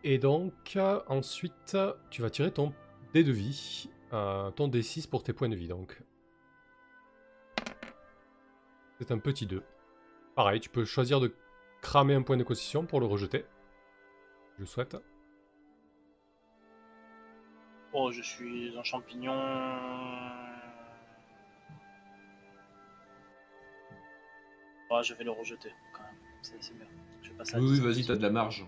[0.05, 1.75] Et donc euh, ensuite
[2.11, 2.71] tu vas tirer ton
[3.13, 6.01] dé de vie, euh, ton D6 pour tes points de vie donc.
[9.01, 9.63] C'est un petit 2.
[10.35, 11.33] Pareil, tu peux choisir de
[11.81, 13.45] cramer un point de constitution pour le rejeter.
[14.57, 14.95] Je le souhaite.
[17.93, 19.33] Oh, je suis un champignon.
[24.91, 26.15] Oh, je vais le rejeter quand même.
[26.43, 26.85] C'est c'est bien.
[27.23, 27.81] Je vais passer à Oui, oui, 10.
[27.81, 28.67] vas-y, t'as de la marge.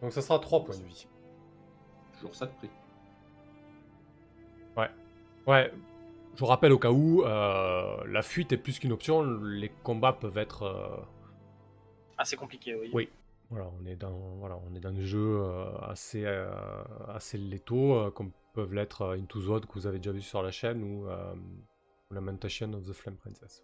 [0.00, 1.08] Donc ça sera 3 points de vie.
[2.14, 2.70] Toujours ça de prix.
[5.44, 5.72] Ouais,
[6.34, 10.12] je vous rappelle au cas où, euh, la fuite est plus qu'une option, les combats
[10.12, 10.62] peuvent être...
[10.62, 10.96] euh,
[12.18, 12.90] Ah, c'est compliqué, oui.
[12.92, 13.08] Oui.
[13.50, 16.24] Voilà, on est dans, voilà, on est dans des jeux euh, assez,
[17.08, 20.82] assez létaux, comme peuvent l'être Into Wild que vous avez déjà vu sur la chaîne,
[20.82, 21.06] ou
[22.10, 23.62] Lamentation of the Flame Princess.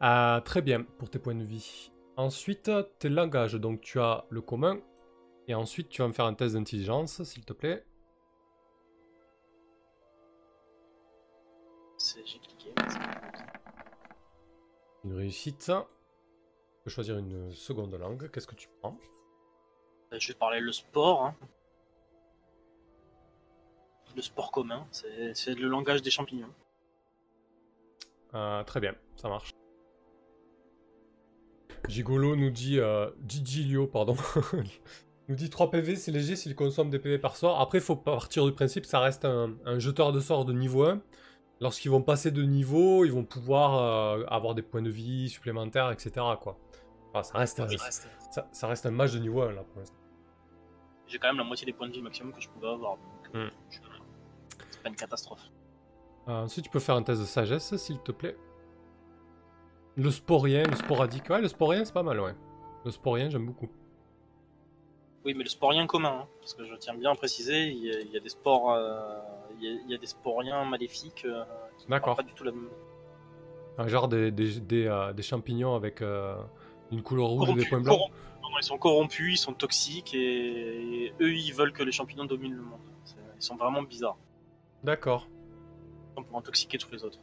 [0.00, 0.40] voilà.
[0.42, 1.90] Très bien, pour tes points de vie.
[2.16, 2.70] Ensuite,
[3.00, 4.78] tes langages, donc tu as le commun,
[5.48, 7.84] et ensuite tu vas me faire un test d'intelligence, s'il te plaît.
[12.24, 12.74] J'ai cliqué.
[15.04, 15.66] Une réussite.
[15.66, 18.98] Tu peux choisir une seconde langue, qu'est-ce que tu prends?
[20.12, 21.24] Euh, Je vais parler le sport.
[21.26, 21.34] hein.
[24.14, 26.52] Le sport commun, c'est c'est le langage des champignons.
[28.34, 29.50] Euh, très bien, ça marche.
[31.88, 32.78] Gigolo nous dit.
[32.78, 34.16] Euh, Gigilio, pardon.
[35.28, 37.58] nous dit 3 PV, c'est léger s'il consomme des PV par sort.
[37.60, 40.84] Après, il faut partir du principe, ça reste un, un jeteur de sort de niveau
[40.84, 41.00] 1.
[41.62, 43.76] Lorsqu'ils vont passer de niveau, ils vont pouvoir
[44.18, 46.10] euh, avoir des points de vie supplémentaires, etc.
[46.40, 46.58] Quoi.
[47.14, 47.90] Enfin, ça, reste, Ouais, ça,
[48.32, 49.96] ça- ça reste un match de niveau 1 là pour l'instant.
[51.06, 52.96] J'ai quand même la moitié des points de vie maximum que je pouvais avoir.
[52.96, 53.50] donc, euh, Hmm.
[53.70, 53.78] je-
[54.70, 55.42] C'est pas une catastrophe.
[56.28, 58.36] Euh, ensuite, tu peux faire un test de sagesse, s'il te plaît.
[59.96, 61.28] Le sporien, le sporadique.
[61.30, 62.34] Ouais, le sporien, c'est pas mal, ouais.
[62.84, 63.68] Le sporien, j'aime beaucoup.
[65.24, 67.90] Oui, mais le sporien commun, hein, parce que je tiens bien à préciser, il y
[67.94, 69.18] a, il y a des sports, euh,
[69.60, 71.24] il, y a, il y a des sporiens maléfiques.
[71.24, 71.44] euh,
[71.78, 72.16] qui D'accord.
[72.16, 72.68] Pas du tout la même.
[73.78, 76.36] Un genre des, des, des, euh, des champignons avec euh,
[76.90, 77.96] une couleur rouge et des points blancs.
[77.96, 78.16] corrompus.
[78.42, 82.24] Non, ils sont corrompus, ils sont toxiques et, et eux ils veulent que les champignons
[82.26, 82.80] dominent le monde.
[83.04, 84.18] C'est- Ils sont vraiment bizarres.
[84.84, 85.26] D'accord.
[86.10, 87.18] Ils sont pour intoxiquer tous les autres.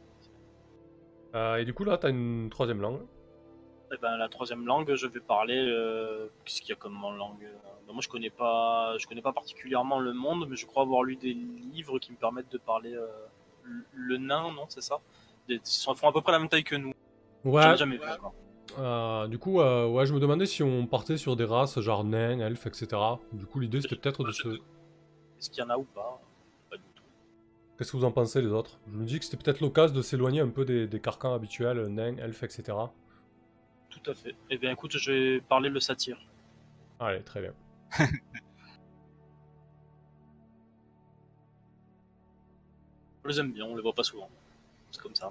[1.36, 3.00] Euh, et du coup, là, t'as une troisième langue.
[3.92, 5.56] Et ben, la troisième langue, je vais parler.
[5.58, 7.40] euh, Qu'est-ce qu'il y a comme langue?
[7.86, 11.02] Ben, Moi, je connais pas, je connais pas particulièrement le monde, mais je crois avoir
[11.02, 13.06] lu des livres qui me permettent de parler euh,
[13.64, 15.00] le- nain, non C'est ça?
[15.48, 16.92] Des- Ils sont- font à peu près la même taille que nous.
[17.44, 17.72] Ouais.
[17.72, 18.34] ai jamais vu encore.
[18.78, 22.38] Euh, du coup, ouais, je me demandais si on partait sur des races genre nains,
[22.38, 23.18] elfes, etc.
[23.32, 24.48] Du coup, l'idée, c'était peut-être de se...
[24.48, 26.20] Est-ce qu'il y en a ou pas?
[26.70, 27.02] Pas du tout.
[27.76, 28.78] Qu'est-ce que vous en pensez, les autres?
[28.92, 31.86] Je me dis que c'était peut-être l'occasion de s'éloigner un peu des, des carcans habituels,
[31.88, 32.76] nains, elfes, etc.
[33.90, 34.34] Tout à fait.
[34.48, 36.18] Eh bien, écoute, je vais parler le satire.
[36.98, 37.54] Allez, très bien.
[43.24, 44.30] On les aime bien, on les voit pas souvent.
[44.90, 45.30] C'est comme ça.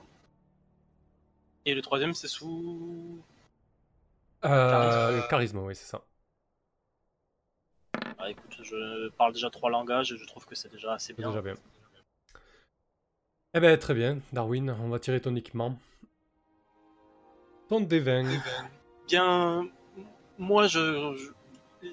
[1.66, 3.20] Et le troisième, c'est sous.
[4.46, 6.02] Euh, le charisme, oui, c'est ça.
[8.18, 11.30] Ah, écoute, je parle déjà trois langages et je trouve que c'est déjà assez bien.
[11.30, 11.56] déjà bien.
[13.56, 15.78] Eh ben, très bien, Darwin, on va tirer ton équipement.
[17.72, 18.40] D20.
[19.08, 19.68] Bien,
[20.38, 21.88] moi, je, je-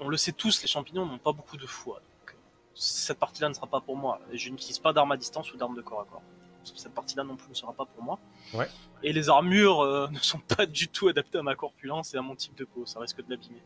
[0.00, 1.96] on le sait tous, les champignons n'ont pas beaucoup de foi.
[1.96, 2.36] donc,
[2.74, 4.20] cette partie-là ne sera pas pour moi.
[4.32, 6.22] Et je n'utilise pas d'armes à distance ou d'armes de corps à corps.
[6.64, 8.18] Cette partie-là non plus ne sera pas pour moi.
[8.54, 8.68] Ouais.
[9.02, 12.22] Et les armures euh, ne sont pas du tout adaptées à ma corpulence et à
[12.22, 12.84] mon type de peau.
[12.86, 13.62] Ça risque de l'abîmer.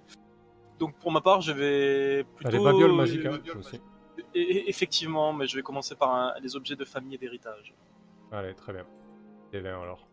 [0.79, 2.51] Donc pour ma part, je vais plutôt.
[2.65, 3.81] babioles magiques, hein, aussi.
[4.35, 7.75] Et- et- effectivement, mais je vais commencer par un- les objets de famille et d'héritage.
[8.31, 8.85] Allez, très bien.
[9.53, 10.07] D20 alors.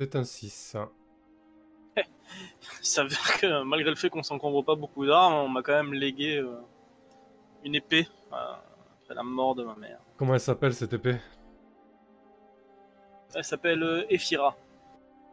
[0.00, 0.76] C'est un 6.
[1.96, 2.04] Il
[2.86, 6.38] s'avère que malgré le fait qu'on s'encombre pas beaucoup d'armes, on m'a quand même légué
[6.38, 6.56] euh,
[7.64, 8.36] une épée euh,
[9.02, 9.98] après la mort de ma mère.
[10.16, 11.16] Comment elle s'appelle cette épée?
[13.34, 14.56] Elle s'appelle euh, Ephira.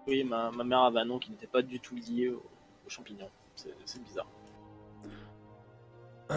[0.08, 2.44] Oui, ma, ma mère avait un nom qui n'était pas du tout lié au-
[2.86, 3.30] aux champignons.
[3.56, 4.28] C'est bizarre.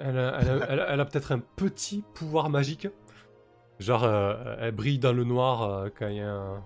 [0.00, 2.86] Elle, a- elle a, elle a- elle a peut-être un petit pouvoir magique.
[3.80, 6.62] Genre, euh, elle brille dans le noir quand il y a un-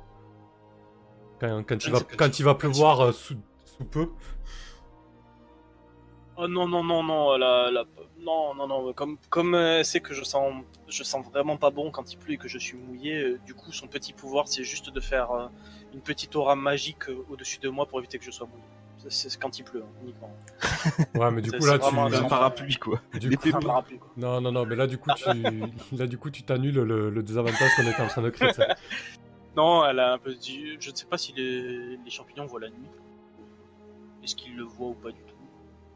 [1.66, 2.16] Quand, il, va, sais pas.
[2.16, 4.09] quand il va pleuvoir euh, sous, sous peu.
[6.36, 7.85] Oh non, non, non, non, la, la-
[8.20, 10.51] non, non, non, comme, comme euh, elle sait que je sens,
[10.89, 13.52] je sens vraiment pas bon quand il pleut et que je suis mouillé, euh, du
[13.55, 15.47] coup, son petit pouvoir, c'est juste de faire euh,
[15.93, 18.62] une petite aura magique euh, au-dessus de moi pour éviter que je sois mouillé.
[19.09, 20.35] C'est c'est quand il pleut, hein, uniquement.
[21.20, 22.14] Ouais, mais du C'est- coup, là, c'est tu.
[22.24, 23.01] Un parapluie, quoi.
[23.20, 24.09] Du coup, Un parapluie, quoi.
[24.16, 25.24] non, non, non, mais là, du coup, tu,
[25.97, 28.51] là, du coup, tu t'annules le, le désavantage qu'on était en train de créer.
[29.57, 30.77] Non, elle a un peu dit.
[30.81, 32.89] Je ne sais pas si les, les champignons voient la nuit.
[34.23, 35.35] Est-ce qu'ils le voient ou pas du tout?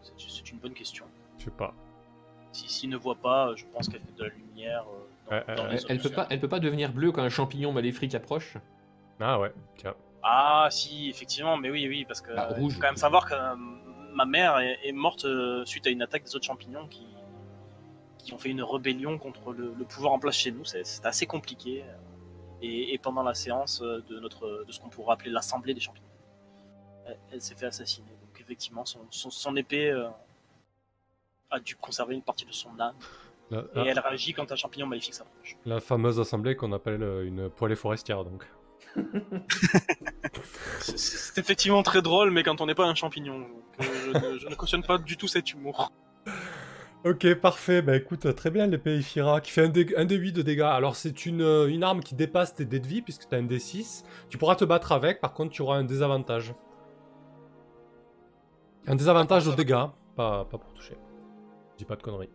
[0.03, 1.05] C'est c'est une bonne question.
[1.39, 1.73] Je sais pas.
[2.53, 4.85] Si- S'ils ne voient pas, je pense qu'elle fait de la lumière.
[4.89, 7.13] euh, dans- Ouais, dans ouais, les Elle, elle peut pas, elle peut pas devenir bleue
[7.13, 8.57] quand un champignon maléfique approche?
[9.21, 9.95] Ah ouais, tiens.
[10.23, 12.75] Ah, si, effectivement, mais oui, oui, parce que Ah, euh, il rouge.
[12.75, 13.55] faut quand même savoir que euh,
[14.15, 17.07] ma mère est, est morte euh, suite à une attaque des autres champignons qui,
[18.19, 20.65] qui ont fait une rébellion contre le, le pouvoir en place chez nous.
[20.65, 21.85] C'est c'est assez compliqué.
[22.63, 25.81] Et, et pendant la séance euh, de notre, de ce qu'on pourrait appeler l'assemblée des
[25.81, 26.07] champignons,
[27.07, 28.09] elle, elle s'est fait assassiner.
[28.23, 30.09] Donc effectivement, son, son, son épée euh,
[31.51, 32.95] a dû conserver une partie de son âme.
[33.51, 35.57] La, Et la- elle réagit quand un champignon maléfique s'approche.
[35.67, 38.45] la fameuse assemblée qu'on appelle euh, une poêlée forestière, donc.
[40.81, 43.41] C'est- C'est effectivement très drôle, mais quand on n'est pas un champignon.
[43.41, 43.51] Donc,
[43.81, 45.93] euh, je, ne, je ne cautionne pas du tout cet humour.
[47.07, 47.81] Ok, parfait.
[47.83, 50.61] Bah écoute, très bien l'épée Ifira qui fait un, dé- un des 8 de dégâts.
[50.63, 53.39] Alors c'est une, euh, une arme qui dépasse tes dés de vie puisque tu as
[53.39, 54.05] un D6.
[54.29, 56.55] Tu pourras te battre avec, par contre tu auras un désavantage.
[58.89, 60.97] Un désavantage aux dégâts, pas, pas pour toucher.
[61.73, 62.31] Je dis pas de conneries.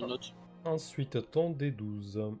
[0.00, 0.34] Note.
[0.64, 2.36] Ensuite, ton D12.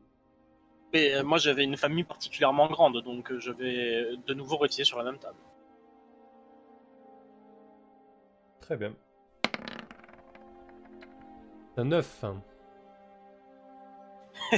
[0.92, 4.84] Mais euh, moi j'avais une famille particulièrement grande, donc euh, je vais de nouveau réutiliser
[4.84, 5.36] sur la même table.
[8.72, 8.94] Très bien.
[11.76, 12.24] Un 9.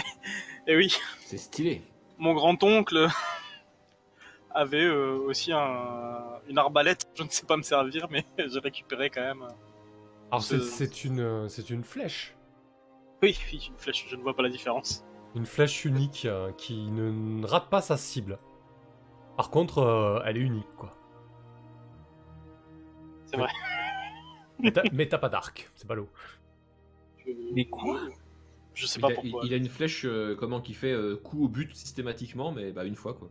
[0.69, 0.97] Et oui,
[1.27, 1.83] C'est stylé.
[2.17, 3.09] mon grand-oncle
[4.55, 7.09] avait euh, aussi un- une arbalète.
[7.17, 9.43] Je ne sais pas me servir, mais j'ai récupéré quand même.
[10.31, 12.37] Alors c'est- Ce- c'est une, c'est une flèche.
[13.21, 15.05] Oui, oui, une flèche, je ne vois pas la différence.
[15.35, 18.39] Une flèche unique euh, qui ne rate pas sa cible.
[19.37, 20.95] Par contre, euh, elle est unique, quoi.
[23.27, 23.49] C'est vrai.
[24.61, 26.09] Mais t'as- pas d'arc, c'est pas l'eau.
[27.53, 28.01] Mais quoi?
[28.75, 29.43] Je sais Il pas a, pourquoi.
[29.45, 32.73] il- il a une flèche euh, comment qui fait euh, coup au but systématiquement, mais
[32.73, 33.31] bah une fois quoi.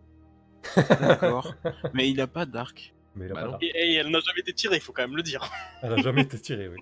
[1.00, 1.54] D'accord.
[1.94, 2.94] Mais il a pas d'arc.
[3.16, 3.58] Mais il a Bah pas.
[3.62, 5.52] Et, et elle n'a jamais été tirée, il faut quand même le dire.
[5.82, 6.78] Elle a jamais été tirée, oui.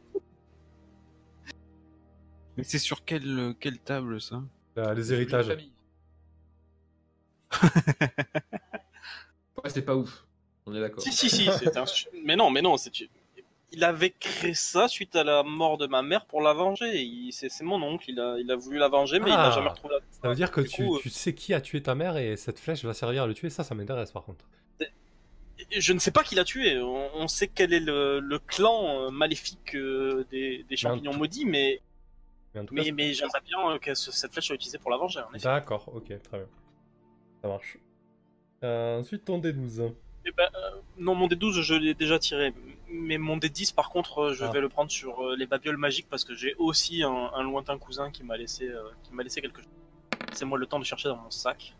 [2.57, 4.43] Mais c'est sur quelle, quelle table, ça?
[4.77, 5.47] Euh, les héritages.
[7.63, 10.25] ouais, c'est pas ouf.
[10.65, 11.03] On est d'accord.
[11.03, 11.85] Si, si, si, c'est un...
[12.23, 12.91] Mais non, mais non, c'est...
[13.73, 17.29] Il avait créé ça suite à la mort de ma mère pour la venger.
[17.31, 19.47] C'est mon oncle, il a, il a voulu la venger, mais il Ah.
[19.47, 19.99] n'a jamais retrouvé la...
[20.21, 22.59] Ça veut dire que tu, coup, tu sais qui a tué ta mère et cette
[22.59, 23.49] flèche va servir à le tuer.
[23.49, 24.45] Ça, ça m'intéresse par contre.
[25.69, 26.81] Je ne sais pas qui l'a tué.
[26.81, 31.45] On, on sait quel est le, le clan euh, maléfique euh, des, des champignons maudits,
[31.45, 31.79] mais,
[32.53, 35.21] Mais cas, mais, mais j'aimerais bien que ce- cette flèche soit utilisée pour la venger.
[35.41, 36.47] D'accord, ok, très bien.
[37.41, 37.77] Ça marche.
[38.63, 39.93] Euh, ensuite, ton D12.
[40.25, 42.53] Eh ben, euh, non, mon D12, je l'ai déjà tiré.
[42.93, 44.51] Mais mon D10, par contre, euh, je Ah.
[44.51, 47.77] vais le prendre sur euh, les babioles magiques parce que j'ai aussi un, un lointain
[47.77, 49.69] cousin qui m'a laissé, euh, qui m'a laissé quelque chose.
[50.33, 51.75] C'est moi le temps de chercher dans mon sac.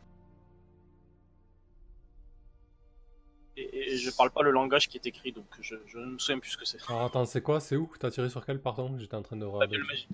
[3.57, 6.17] Et, et je parle pas le langage qui est écrit, donc je, je ne me
[6.19, 6.77] souviens plus ce que c'est.
[6.89, 7.59] Alors attends, c'est quoi?
[7.59, 9.45] C'est où T'as tiré sur quel, pardon J'étais en train de.
[9.45, 10.07] Babiole magique.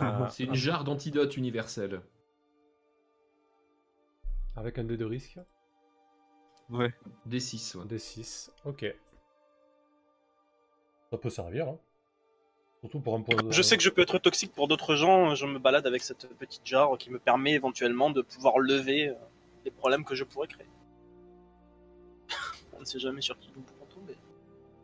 [0.00, 2.00] Euh, C'est une jarre d'antidote universelle.
[4.56, 5.38] avec un dé de risque?
[6.70, 6.94] Ouais.
[7.28, 7.84] D6, ouais.
[7.86, 8.94] D6, ok.
[11.10, 11.78] Ça peut servir, hein.
[12.80, 13.50] Surtout pour un point de...
[13.50, 16.28] Je sais que je peux être toxique pour d'autres gens, je me balade avec cette
[16.38, 19.14] petite jarre qui me permet éventuellement de pouvoir lever euh,
[19.64, 20.66] les problèmes que je pourrais créer.
[22.76, 24.16] On ne sait jamais sur qui nous pourrons tomber.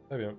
[0.09, 0.35] Très bien.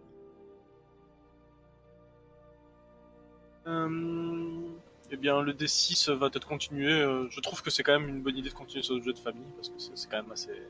[3.68, 4.70] Euh,
[5.12, 6.92] Eh bien, le D6 va peut-être continuer.
[6.94, 9.14] euh, Je trouve que c'est quand même une bonne idée de continuer sur le jeu
[9.14, 10.64] de famille parce que c'est c'est quand même assez,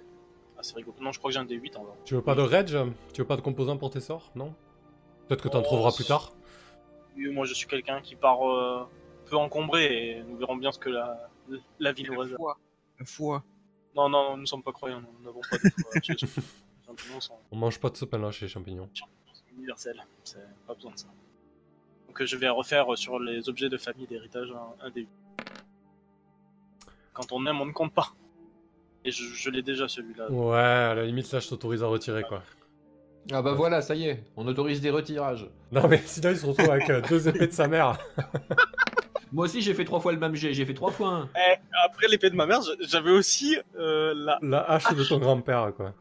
[0.58, 0.96] assez rigolo.
[1.00, 1.94] Non, je crois que j'ai un D8 en vrai.
[2.06, 2.76] Tu veux pas de rage?
[3.14, 4.32] Tu veux pas de composants pour tes sorts?
[4.36, 4.54] Non?
[5.32, 6.34] Peut-être que t'en Oh, trouveras plus tard.
[7.16, 8.86] Oui, moi, je suis quelqu'un qui part euh,
[9.28, 11.30] peu encombré et nous verrons bien ce que la,
[11.80, 12.38] la vie nous La réserve.
[12.38, 12.58] foi.
[13.00, 13.44] La foi.
[13.96, 16.44] Non, non, nous ne sommes pas croyants, nous n'avons pas de foi chez les champignons.
[16.82, 18.90] Les champignons sont On mange pas de ce pain-là chez les champignons.
[19.56, 21.08] universels, c'est pas besoin de ça.
[22.08, 25.08] Donc euh, je vais refaire sur les objets de famille d'héritage un, un D8.
[27.14, 28.10] Quand on aime, on ne compte pas.
[29.06, 30.30] Et je, je l'ai déjà celui-là.
[30.30, 32.44] Ouais, à la limite, là, je t'autorise à retirer, quoi.
[33.32, 35.48] Ah bah voilà, ça y est, on autorise des retirages.
[35.72, 37.98] Non, mais sinon, il se retrouve avec euh, deux épées de sa mère.
[39.34, 41.30] Moi aussi j'ai fait trois fois le même jet, j'ai fait trois fois un.
[41.38, 45.72] Eh, après l'épée de ma mère, j'avais aussi euh, la La hache de ton grand-père,
[45.78, 45.94] quoi.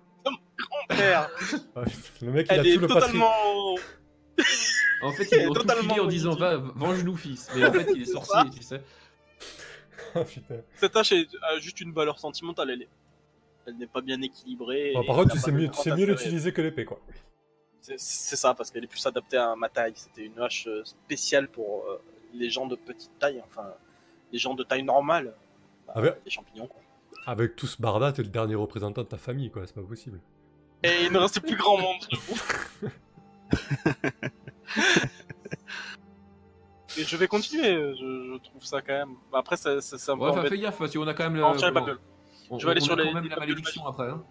[0.88, 1.30] père.
[1.76, 1.84] Ouais,
[2.22, 3.32] Le mec, il a Elle est tout le totalement.
[5.02, 7.48] En fait ils l'ont tout en disant va, venge-nous fils.
[7.54, 8.82] Mais en fait il est sorcier, tu sais.
[10.14, 10.56] Ah, putain.
[10.74, 12.70] Cette hache est- a juste une valeur sentimentale.
[12.70, 12.88] Elle est,
[13.70, 14.92] elle n'est pas bien équilibrée.
[14.94, 17.00] Bon, par contre, de mieux, tu grand sais mieux l'utiliser que l'épée, quoi.
[17.80, 19.92] C'est- C'est ça, parce qu'elle est plus adaptée à ma taille.
[19.96, 22.00] C'était une hache euh, spéciale pour euh,
[22.34, 23.72] les gens de petite taille, enfin,
[24.32, 25.34] les gens de taille normale.
[25.86, 26.02] Bah, Ah.
[26.24, 26.80] Les champignons, quoi.
[27.26, 29.62] Avec tout ce barda, t'es le dernier représentant de ta famille, quoi.
[29.66, 30.20] C'est pas possible.
[30.82, 32.40] Et il ne reste plus grand monde, j'avoue.
[36.98, 37.94] Et je vais continuer, je,
[38.34, 39.14] je trouve ça quand même.
[39.30, 39.78] Bah, Après, c'est un
[40.16, 40.24] peu.
[40.24, 40.48] Ouais, embêtant.
[40.48, 41.40] fais gaffe, parce qu'on a quand même le.
[41.40, 41.54] Non,
[42.50, 44.08] on- Je vais aller on sur les- quand même les la malédiction après.
[44.08, 44.22] hein.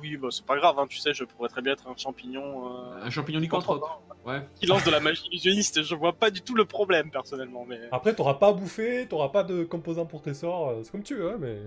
[0.00, 2.68] Oui, bah, c'est pas grave, hein, tu sais, je pourrais très bien être un champignon.
[2.94, 4.00] euh, Un champignon lycanthrope, lycanthrope.
[4.26, 4.48] Ouais.
[4.56, 5.82] qui lance de la magie illusionniste.
[5.82, 7.66] Je vois pas du tout le problème, personnellement.
[7.68, 7.78] Mais...
[7.92, 10.70] Après, t'auras pas à bouffer, t'auras pas de composants pour tes sorts.
[10.70, 11.58] euh, C'est comme tu veux, hein, mais.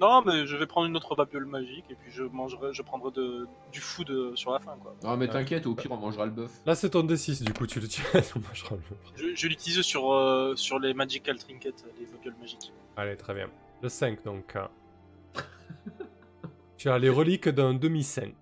[0.00, 3.10] Non, mais je vais prendre une autre babiole magique et puis je mangerai, je prendrai
[3.12, 4.94] de, du food euh, sur la fin, quoi.
[5.04, 6.50] Non, mais t'inquiète, au pire, on mangera le bœuf.
[6.66, 8.04] Là, c'est ton D6, du coup, tu le tiens.
[8.14, 8.80] Moi, je râle.
[9.16, 12.72] Je, je l'utilise sur, euh, sur les magical trinkets, les babioles magiques.
[12.96, 13.48] Allez, très bien.
[13.82, 14.56] Le 5, donc.
[16.76, 18.32] tu as les reliques d'un demi-saint.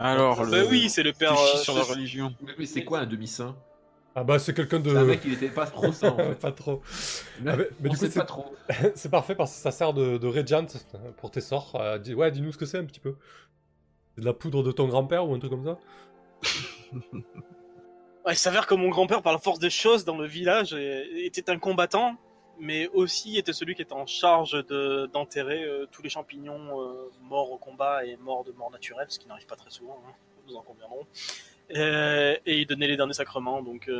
[0.00, 1.32] Alors, Bah oui, c'est le père.
[1.32, 2.34] tu chies euh, sur la c'est- religion.
[2.58, 3.56] Mais, c'est quoi un demi-saint?
[4.14, 4.90] Ah bah, c'est quelqu'un de.
[4.90, 6.34] C'est un mec, il était pas trop sain en fait.
[6.36, 6.82] pas trop.
[7.40, 8.54] Mais, Ah, mais- du coup, c'est- pas trop.
[8.94, 10.66] c'est parfait parce que ça sert de, de Regent
[11.18, 11.76] pour tes sorts.
[11.80, 13.16] Euh, dis- ouais, dis-nous ce que c'est un petit peu.
[14.14, 15.78] C'est de la poudre de ton grand-père ou un truc comme ça?
[18.32, 21.58] Il s'avère que mon grand-père, par la force des choses dans le village, était un
[21.58, 22.16] combattant,
[22.58, 27.10] mais aussi était celui qui était en charge de- d'enterrer euh, tous les champignons euh,
[27.22, 30.12] morts au combat et morts de mort naturelle, ce qui n'arrive pas très souvent, hein,
[30.46, 31.06] nous en conviendrons.
[31.76, 33.90] Euh, et il donnait les derniers sacrements, donc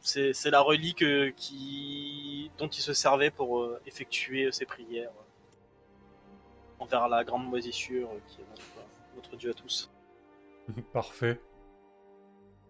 [0.00, 5.10] c'est la relique dont il se servait pour effectuer ses prières
[6.78, 8.44] envers la grande moisissure qui est
[9.16, 9.90] notre dieu à tous.
[10.92, 11.40] Parfait.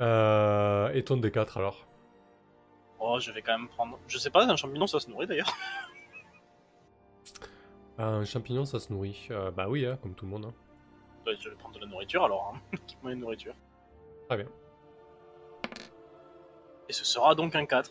[0.00, 1.86] Euh, et ton D4 alors
[3.00, 3.98] Oh, je vais quand même prendre.
[4.08, 5.52] Je sais pas, un champignon ça se nourrit d'ailleurs.
[8.00, 9.26] Un champignon, ça se nourrit.
[9.32, 10.44] Euh, bah oui, hein, comme tout le monde.
[10.46, 10.54] hein.
[11.26, 12.54] Ouais, Je vais prendre de la nourriture alors.
[12.54, 12.60] Hein.
[12.84, 13.54] Équipement et nourriture.
[14.28, 14.46] Très bien.
[16.88, 17.90] Et ce sera donc un 4.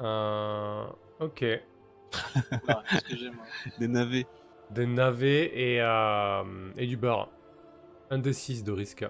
[0.00, 0.86] Euh,
[1.18, 1.34] ok.
[1.40, 3.44] Qu'est-ce que j'ai moi
[3.80, 4.26] Des navets.
[4.70, 7.28] Des navets et, euh, et du beurre.
[8.10, 9.04] Un D6 de risque.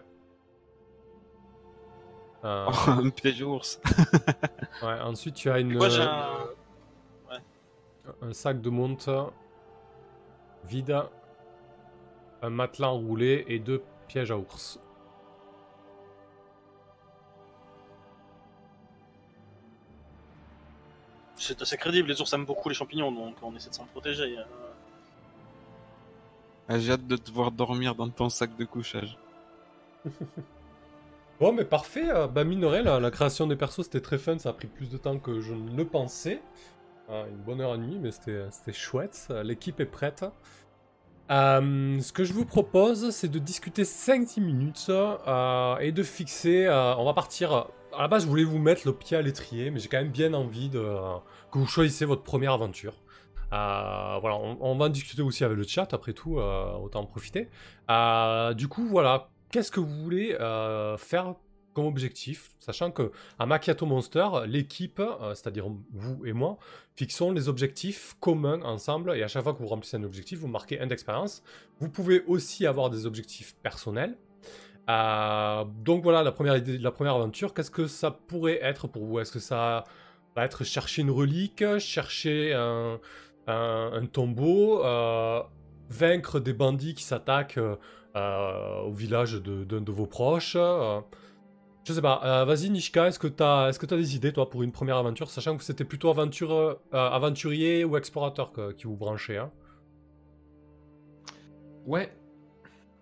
[2.44, 3.80] Euh, un piège ours.
[4.82, 7.34] ouais, ensuite, tu as une, Moi j'ai euh,
[8.22, 8.28] un.
[8.28, 9.08] un sac de monte
[10.64, 11.02] vide,
[12.42, 14.78] un matelas enroulé et deux pièges à ours.
[21.36, 24.38] C'est assez crédible, les ours aiment beaucoup les champignons donc on essaie de s'en protéger.
[24.38, 24.42] euh.
[26.68, 29.16] Ah, J'ai hâte de te voir dormir dans ton sac de couchage.
[31.40, 32.08] Bon, mais parfait.
[32.10, 34.38] euh, Bah, mine la, la création des persos, c'était très fun.
[34.38, 36.42] Ça a pris plus de temps que je ne le pensais.
[37.10, 39.28] Euh, une bonne heure et demie, mais c'était c'était chouette.
[39.30, 40.24] Euh, L'équipe est prête.
[41.30, 46.66] Euh, ce que je vous propose, c'est de discuter 5-10 minutes euh, et de fixer.
[46.66, 47.68] euh, on va partir.
[47.96, 50.10] À la base, je voulais vous mettre le pied à l'étrier, mais j'ai quand même
[50.12, 50.80] bien envie de,
[51.52, 52.94] que vous choisissez votre première aventure.
[53.52, 57.00] Euh, voilà, on, on va en discuter aussi avec le chat, après tout, euh, autant
[57.00, 57.48] en profiter.
[57.90, 61.34] Euh, du coup, voilà, qu'est-ce que vous voulez euh, faire
[61.74, 66.58] comme objectif, sachant que à Macchiato Monster, l'équipe, euh, c'est-à-dire vous et moi,
[66.96, 70.48] fixons les objectifs communs ensemble, et à chaque fois que vous remplissez un objectif, vous
[70.48, 71.42] marquez un d'expérience.
[71.78, 74.16] Vous pouvez aussi avoir des objectifs personnels.
[74.90, 79.20] Euh, donc voilà, la première la première aventure, qu'est-ce que ça pourrait être pour vous?
[79.20, 79.84] Est-ce que ça
[80.34, 84.82] va être chercher une relique, chercher un, tombeau,
[85.90, 87.60] vaincre des bandits qui s'attaquent
[88.14, 91.00] au village de- d'un de, vos proches euh,
[91.84, 92.20] Je sais pas.
[92.24, 94.72] Euh, Vas-y, Nishka, est-ce que tu as, est-ce que as des idées, toi, pour une
[94.72, 99.38] première aventure, sachant que c'était plutôt aventure, euh, aventurier ou explorateur que- qui vous branchait
[99.38, 99.50] hein?
[101.86, 102.12] Ouais.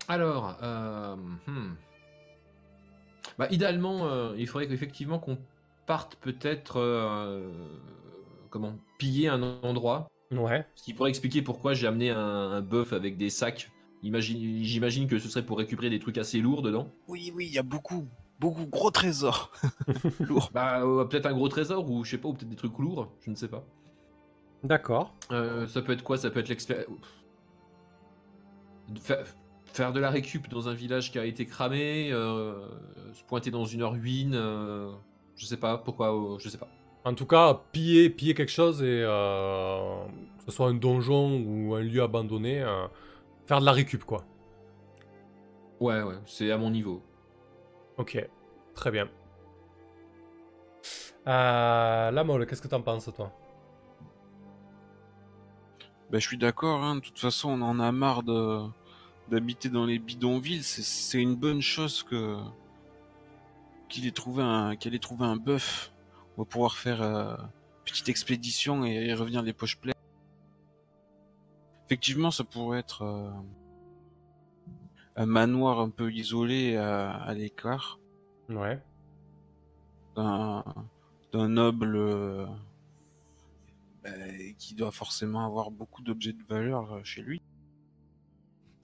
[0.09, 1.16] Alors, euh,
[1.47, 1.74] hmm.
[3.39, 5.39] bah, idéalement, euh, il faudrait qu'effectivement qu'on
[5.87, 7.51] parte peut-être, euh,
[8.51, 10.09] comment, piller un endroit.
[10.33, 10.66] Ouais.
[10.74, 13.70] Ce qui pourrait expliquer pourquoi j'ai amené un, un bœuf avec des sacs.
[14.07, 16.89] Imagine- J'imagine que ce serait pour récupérer des trucs assez lourds dedans.
[17.09, 18.07] Oui, oui, il y a beaucoup,
[18.41, 19.51] beaucoup gros trésors.
[20.20, 20.51] Lourd.
[20.55, 23.09] Bah, euh, peut-être un gros trésor ou je sais pas, ou peut-être des trucs lourds,
[23.24, 23.65] je ne sais pas.
[24.65, 25.15] D'accord.
[25.33, 26.16] Euh, ça peut être quoi?
[26.19, 26.89] Ça peut être l'expérience.
[29.73, 32.55] Faire de la récup dans un village qui a été cramé, euh,
[33.12, 34.91] se pointer dans une ruine, euh,
[35.37, 36.69] je sais pas pourquoi, euh, je sais pas.
[37.05, 40.05] En tout cas, piller, piller quelque chose et euh,
[40.39, 42.87] que ce soit un donjon ou un lieu abandonné, euh,
[43.47, 44.24] faire de la récup, quoi.
[45.81, 47.02] Ouais, ouais, c'est à mon niveau.
[47.98, 48.18] Ok,
[48.74, 49.09] très bien.
[51.27, 53.32] Euh, la molle, qu'est-ce que t'en penses, toi?
[56.10, 56.97] Ben, je suis d'accord, hein.
[56.97, 58.62] de toute façon on en a marre de
[59.28, 62.39] d'habiter dans les bidonvilles, c'est- c'est une bonne chose que
[63.89, 65.93] qu'il ait trouvé un qu'elle ait trouvé un bœuf.
[66.36, 67.35] On va pouvoir faire euh,
[67.85, 69.95] petite expédition et, et revenir les poches pleines.
[71.87, 73.31] Effectivement, ça pourrait être euh,
[75.17, 77.99] un manoir un peu isolé à, à l'écart
[78.49, 78.81] Ouais.
[80.17, 80.65] d'un
[81.33, 82.47] d'un noble euh,
[84.59, 87.43] qui doit forcément avoir beaucoup d'objets de valeur euh, chez lui.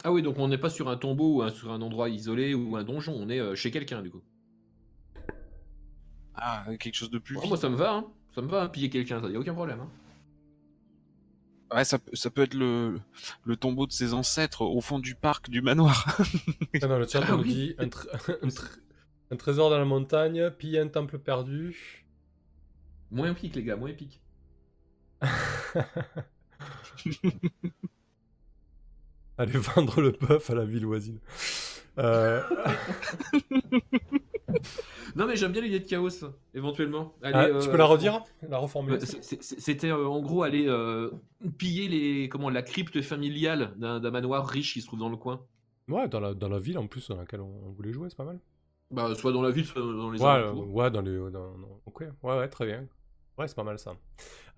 [0.05, 2.55] Ah oui, donc on n'est pas sur un tombeau ou un- sur un endroit isolé
[2.55, 4.23] ou un donjon, on est euh, chez quelqu'un du coup.
[6.35, 7.37] Ah, quelque chose de plus.
[7.43, 8.05] Oh, moi ça me va, hein.
[8.35, 9.81] ça me va, hein, piller quelqu'un, ça y a aucun problème.
[9.81, 9.89] Hein.
[11.75, 13.01] Ouais, ça, peut- ça peut être le,
[13.45, 16.19] le tombeau de ses ancêtres au fond du parc du manoir.
[16.83, 17.45] Ah non, le chat Ah oui.
[17.49, 18.09] dit un, tr-
[18.43, 18.79] un tr-
[19.31, 22.05] un trésor dans la montagne, piller un temple perdu.
[23.11, 24.21] Moins pique les gars, moins pique.
[29.39, 31.19] Aller vendre le bœuf à la ville voisine.
[31.99, 32.43] Euh,
[35.17, 36.09] Non mais j'aime bien l'idée de chaos,
[36.55, 37.15] éventuellement.
[37.23, 39.07] Ah, euh, tu peux la redire La reformuler Euh,
[39.41, 41.11] C'était euh, en gros aller euh,
[41.59, 45.45] piller les comment la crypte familiale d'un manoir riche qui se trouve dans le coin.
[45.89, 48.17] Ouais, dans la, dans la ville en plus dans laquelle on, on voulait jouer, c'est
[48.17, 48.41] pas mal.
[48.93, 50.63] Bah, soit dans la ville, soit dans les Ouais, alentours.
[50.63, 51.17] euh, ouais, dans les.
[51.19, 52.87] dans- dans- Ok, ouais, ouais, très bien.
[53.39, 53.97] Ouais, c'est pas mal ça.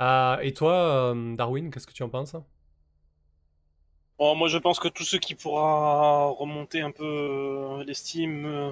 [0.01, 0.75] Euh, et toi,
[1.15, 2.37] euh, Darwin, qu'est-ce que tu en penses?
[4.19, 8.71] Bon, moi, je pense que tout ce qui pourra remonter un peu euh, l'estime euh,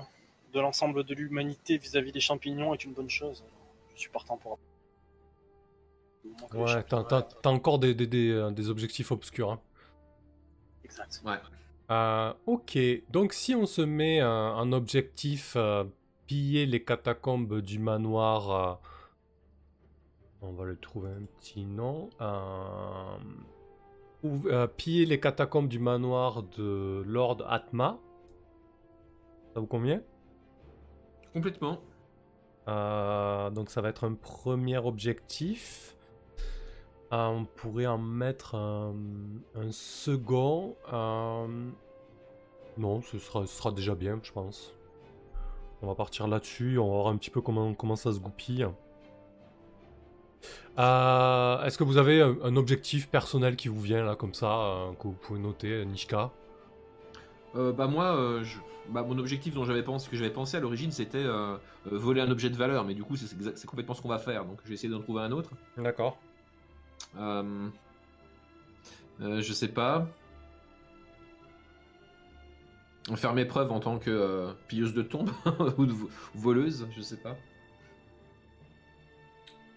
[0.53, 3.45] de l'ensemble de l'humanité vis-à-vis des champignons est une bonne chose.
[3.95, 4.59] Je suis partant pour.
[6.25, 7.05] Ouais, t'as, champignons.
[7.05, 9.51] t'as- t'as encore des, des, des, euh, des objectifs obscurs.
[9.53, 9.61] hein.
[10.85, 11.23] Exact.
[11.25, 11.37] Ouais.
[11.91, 12.79] Euh, ok,
[13.11, 15.85] donc si on se met euh, en objectif euh,
[16.27, 18.75] piller les catacombes du manoir, euh,
[20.43, 22.09] on va le trouver un petit nom.
[22.21, 23.17] euh,
[24.23, 27.99] ou, euh, piller les catacombes du manoir de Lord Atma.
[29.55, 30.01] Ça vous convient?
[31.33, 31.81] Complètement.
[32.69, 35.97] Euh, donc ça va être un premier objectif.
[37.13, 38.95] Euh, on pourrait en mettre un,
[39.71, 40.77] second.
[40.93, 41.47] euh,
[42.79, 44.75] Non, ce sera, déjà bien, je pense.
[45.83, 48.67] On va partir là-dessus, on va voir un petit peu comment, ça se goupille.
[50.79, 55.09] Est-ce que vous avez un, un objectif personnel qui vous vient là comme ça, que
[55.09, 56.31] vous pouvez noter, Nishka?
[57.55, 58.59] Euh, bah moi, euh, je-
[58.89, 61.59] bah, mon objectif dont j'avais pensé, que j'avais pensé à l'origine, c'était euh, euh,
[61.99, 64.59] voler un objet de valeur, mais du coup c'est complètement ce qu'on va faire, donc
[64.65, 65.51] je vais essayer d'en trouver un autre.
[65.77, 66.19] D'accord.
[67.19, 67.69] Euh,
[69.21, 70.07] euh, je sais pas.
[73.17, 75.31] Faire mes preuves en tant que euh, pilleuse de tombes
[75.77, 77.37] ou de vo- voleuse, je sais pas.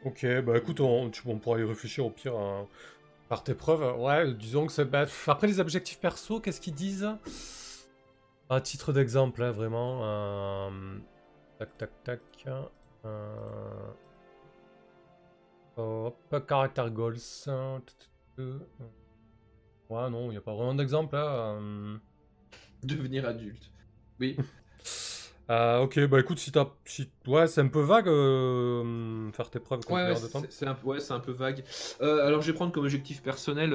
[0.03, 2.68] Ok, bah écoute, on, tu- on pourra y réfléchir au pire hein,
[3.27, 3.99] par tes preuves.
[3.99, 4.85] Ouais, disons que c'est.
[4.85, 7.10] bah, après les objectifs perso, qu'est-ce qu'ils disent?
[8.50, 10.02] À titre d'exemple, hein, vraiment.
[10.04, 10.98] euh,
[11.60, 12.22] Tac, tac, tac.
[13.06, 13.90] euh,
[15.78, 17.18] Hop, caractère goals.
[17.48, 17.82] hein,
[18.38, 18.44] tu.
[19.90, 21.16] Ouais, non, il n'y a pas vraiment d'exemple.
[21.16, 21.98] là, euh.
[22.84, 23.72] Devenir adulte.
[24.20, 24.38] Oui.
[25.48, 26.66] Euh, ok, bah écoute, si t'as.
[26.86, 27.08] Si...
[27.28, 30.16] Ouais, c'est un peu vague euh, faire tes preuves Ouais,
[30.50, 31.64] c'est un, ouais, c'est un peu vague.
[32.02, 33.72] Euh, alors je vais prendre comme objectif personnel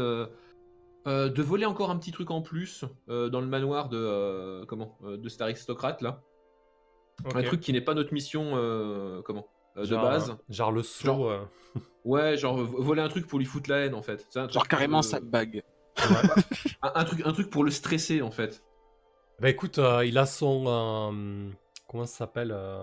[1.07, 4.65] euh, de voler encore un petit truc en plus euh, dans le manoir de euh,
[4.67, 6.23] comment euh, de cet aristocrate là.
[7.35, 9.47] Un truc qui n'est pas notre mission euh, comment
[9.77, 10.37] euh, de Genre, base.
[10.49, 11.05] Genre le saut.
[11.07, 11.41] Genre- euh.
[12.05, 14.27] Ouais, genre vo- voler un truc pour lui foutre la haine en fait.
[14.31, 15.63] C'est un truc, Genre carrément euh, sa bague.
[16.83, 18.63] un, un truc un truc pour le stresser en fait.
[19.39, 20.65] Bah écoute, euh, il a son.
[20.67, 21.51] euh,
[21.89, 22.83] comment ça s'appelle euh,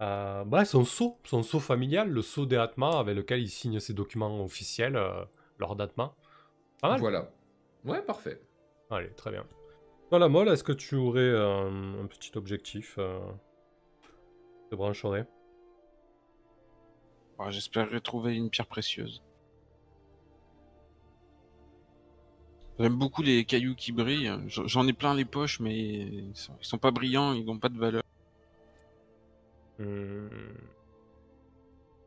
[0.00, 3.78] euh, ouais, son sceau, son sceau familial, le sceau des Atma, avec lequel il signe
[3.80, 5.24] ses documents officiels euh,
[5.58, 6.14] lors d'Atma.
[6.82, 7.00] Pas mal.
[7.00, 7.30] Voilà.
[7.84, 8.40] Ouais, parfait.
[8.90, 9.46] Allez, très bien.
[10.10, 13.20] Voilà, Molle, est-ce que tu aurais euh, un petit objectif euh,
[14.70, 15.26] de brancherais
[17.38, 19.22] Ah, J'espérerais trouver une pierre précieuse.
[22.78, 24.32] J'aime beaucoup les cailloux qui brillent.
[24.48, 27.68] J'en ai plein les poches, mais ils sont, ils sont pas brillants, ils n'ont pas
[27.68, 28.02] de valeur.
[29.78, 30.28] Hmm.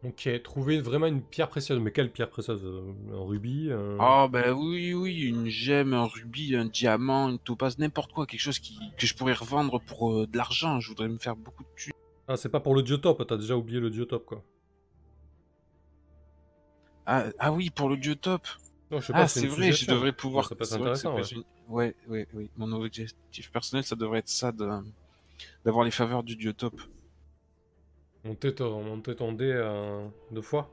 [0.06, 1.80] Ok, trouver vraiment une pierre précieuse.
[1.80, 6.06] Mais quelle pierre précieuse euh, Un rubis un- Ah bah oui, oui, une gemme, un
[6.06, 10.14] rubis, un diamant, une topaze, n'importe quoi, quelque chose qui, que je pourrais revendre pour
[10.14, 10.80] euh, de l'argent.
[10.80, 11.94] Je voudrais me faire beaucoup de thunes.
[12.28, 14.44] Ah, c'est pas pour le diotope, t'as déjà oublié le diotope, quoi.
[17.06, 18.48] Ah, ah oui, pour le dieu top.
[18.92, 20.50] Non, je sais Ah, c'est vrai, je devrais pouvoir.
[20.50, 22.50] Ça peut être vrai intéressant, Ouais, ouais, oui.
[22.58, 24.70] Mon objectif personnel, ça devrait être ça, de
[25.64, 26.80] d'avoir les faveurs du dieu top.
[28.26, 30.70] Monter ton, monter ton dé euh, deux fois.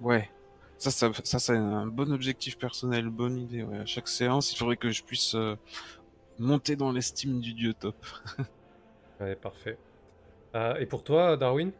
[0.00, 0.28] Ouais.
[0.76, 3.62] Ça, ça, ça c'est un bon objectif personnel, bonne idée.
[3.62, 3.78] Ouais.
[3.78, 5.56] À chaque séance, il faudrait que je puisse euh,
[6.38, 7.96] monter dans l'estime du dieu top.
[9.20, 9.78] Ouais, parfait.
[10.56, 11.70] Euh, et pour toi, Darwin?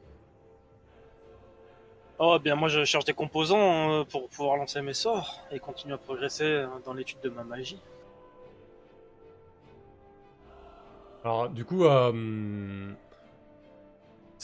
[2.18, 5.94] Oh, bien, moi, je cherche des composants euh, pour pouvoir lancer mes sorts et continuer
[5.94, 7.81] à progresser euh, dans l'étude de ma magie.
[11.24, 12.93] Alors, du coup, euh,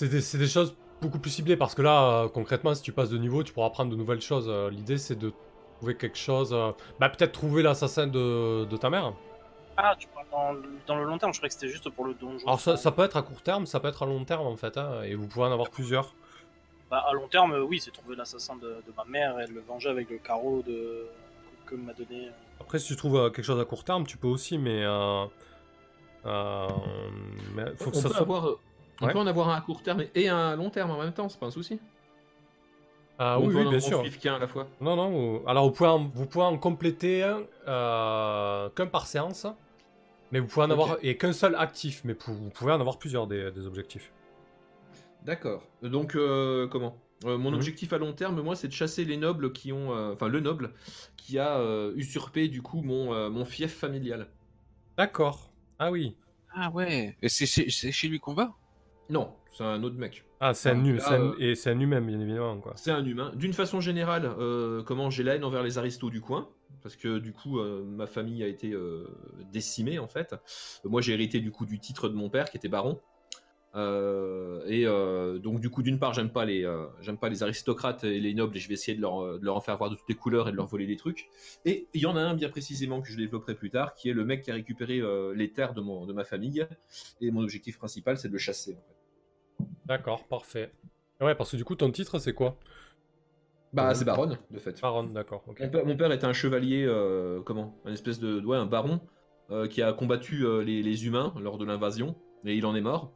[0.08, 3.18] c'est des, choses beaucoup plus ciblées parce que là, euh, concrètement, si tu passes de
[3.18, 4.46] niveau, tu pourras apprendre de nouvelles choses.
[4.48, 5.32] Euh, L'idée, c'est de
[5.78, 6.52] trouver quelque chose.
[6.52, 9.12] euh, bah, peut-être trouver l'assassin de, de ta mère.
[9.76, 12.04] Ah, tu parles dans, le- dans le long terme, je croyais que c'était juste pour
[12.04, 12.46] le donjon.
[12.46, 14.56] Alors, ça, ça peut être à court terme, ça peut être à long terme en
[14.56, 16.14] fait, hein, et vous pouvez en avoir plusieurs.
[16.90, 19.88] Bah, à long terme, oui, c'est trouver l'assassin de, de ma mère et le venger
[19.88, 21.06] avec le carreau de...
[21.66, 22.28] que m'a donné.
[22.60, 24.82] Après, si tu trouves euh, quelque chose à court terme, tu peux aussi, mais.
[24.84, 25.24] Euh,
[26.26, 26.68] euh,
[27.54, 28.22] mais faut que on ça peut, soit.
[28.22, 28.56] avoir,
[29.00, 29.12] on Ouais.
[29.12, 31.28] peut en avoir un à court terme et un à long terme en même temps,
[31.28, 31.80] c'est pas un souci.
[33.18, 34.18] Ah Ou on oui, peut oui, en- bien en sûr.
[34.20, 34.66] qu'un à la fois.
[34.80, 35.10] Non, non.
[35.10, 39.46] vous- Alors, vous pouvez en, vous pouvez en compléter un euh, qu'un par séance,
[40.32, 43.26] mais vous pouvez en avoir et qu'un seul actif, mais vous pouvez en avoir plusieurs
[43.26, 44.10] des, des objectifs.
[45.24, 45.62] D'accord.
[45.82, 46.96] Donc, euh, comment?
[47.26, 47.56] Euh, Mon Mhm.
[47.56, 49.92] objectif à long terme, moi, c'est de chasser les nobles qui ont.
[49.94, 50.72] euh, Enfin, le noble
[51.18, 54.28] qui a euh, usurpé, du coup, mon, euh, mon fief familial.
[54.96, 55.50] D'accord.
[55.78, 56.16] Ah oui.
[56.54, 57.16] Ah ouais.
[57.20, 58.54] Et c'est chez lui qu'on va?
[59.10, 60.24] Non, c'est un autre mec.
[60.40, 62.58] Ah, c'est un, Donc hu- là, c'est un- euh, et c'est un humain, bien évidemment,
[62.60, 62.72] quoi.
[62.76, 63.32] C'est un humain.
[63.34, 66.48] D'une façon générale, euh, comment j'ai la haine envers les aristos du coin,
[66.82, 68.72] parce que du coup, euh, ma famille a été
[69.52, 70.34] décimée en fait.
[70.84, 73.00] Moi, j'ai hérité du coup du titre de mon père qui était baron.
[74.66, 74.84] Et
[75.42, 76.62] donc du coup, d'une part, j'aime pas les,
[77.00, 79.56] j'aime pas les aristocrates et les nobles, et je vais essayer de leur, de leur
[79.56, 81.28] en faire voir de toutes les couleurs et de leur voler des trucs.
[81.64, 84.12] Et il y en a un bien précisément que je développerai plus tard, qui est
[84.12, 85.00] le mec qui a récupéré
[85.34, 86.66] les terres de, mon, de ma famille.
[87.20, 88.72] Et mon objectif principal, c'est de le chasser.
[88.74, 88.96] en fait.
[89.90, 90.70] D'accord, parfait.
[91.20, 92.56] Ouais, parce que du coup, ton titre, c'est quoi?
[93.72, 94.80] Bah, c'est baronne, de fait.
[94.80, 95.42] Baron, d'accord.
[95.48, 97.76] Mon père, mon père était un chevalier, euh, comment?
[97.84, 98.40] Un espèce de.
[98.40, 99.00] Ouais, un baron,
[99.50, 102.14] euh, qui a combattu euh, les, les humains lors de l'invasion,
[102.44, 103.12] et il en est mort.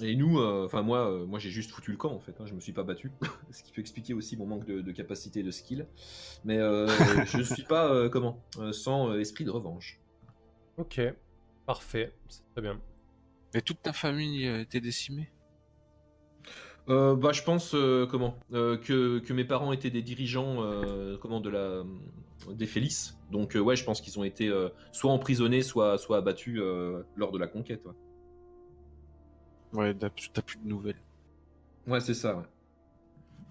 [0.00, 2.46] Et nous, euh, enfin moi, euh, moi j'ai juste foutu le camp en fait, hein,
[2.46, 3.10] je me suis pas battu,
[3.50, 5.88] ce qui peut expliquer aussi mon manque de, de capacité et de skill.
[6.44, 6.86] Mais euh,
[7.26, 10.00] je ne suis pas, euh, comment, euh, sans euh, esprit de revanche.
[10.76, 11.00] Ok,
[11.66, 12.14] parfait.
[12.28, 12.80] C'est très bien.
[13.54, 15.30] Et toute ta famille euh, était décimée?
[16.88, 18.38] Euh, bah, je pense euh, comment?
[18.52, 21.84] Euh, que, que mes parents étaient des dirigeants euh, comment de la
[22.50, 23.16] des Félices.
[23.30, 27.02] Donc euh, ouais, je pense qu'ils ont été euh, soit emprisonnés, soit soit abattus euh,
[27.14, 27.84] lors de la conquête.
[27.84, 27.92] Ouais,
[29.72, 31.00] Ouais, t'as plus de nouvelles.
[31.86, 32.36] Ouais, c'est ça.
[32.36, 32.44] ouais.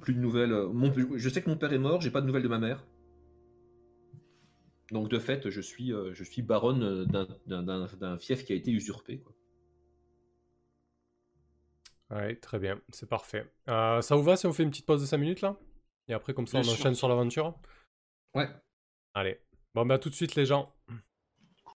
[0.02, 0.52] Plus de nouvelles.
[0.73, 2.02] Mon, je sais que mon père est mort.
[2.02, 2.86] J'ai pas de nouvelles de ma mère.
[4.91, 8.52] Donc de fait, je suis euh, je suis baronne d'un- d'un- d'un d'un fief qui
[8.52, 9.19] a été usurpé.
[9.19, 9.34] Quoi.
[12.12, 13.50] Ouais, très bien, c'est parfait.
[13.70, 15.56] Euh, ça vous va si on fait une petite pause de 5 minutes là?
[16.08, 16.82] Et après, comme ça, Bien on sûr.
[16.82, 17.56] enchaîne sur l'aventure?
[18.36, 18.50] Ouais.
[19.14, 19.40] Allez.
[19.74, 20.74] Bon, bah, à tout de suite, les gens.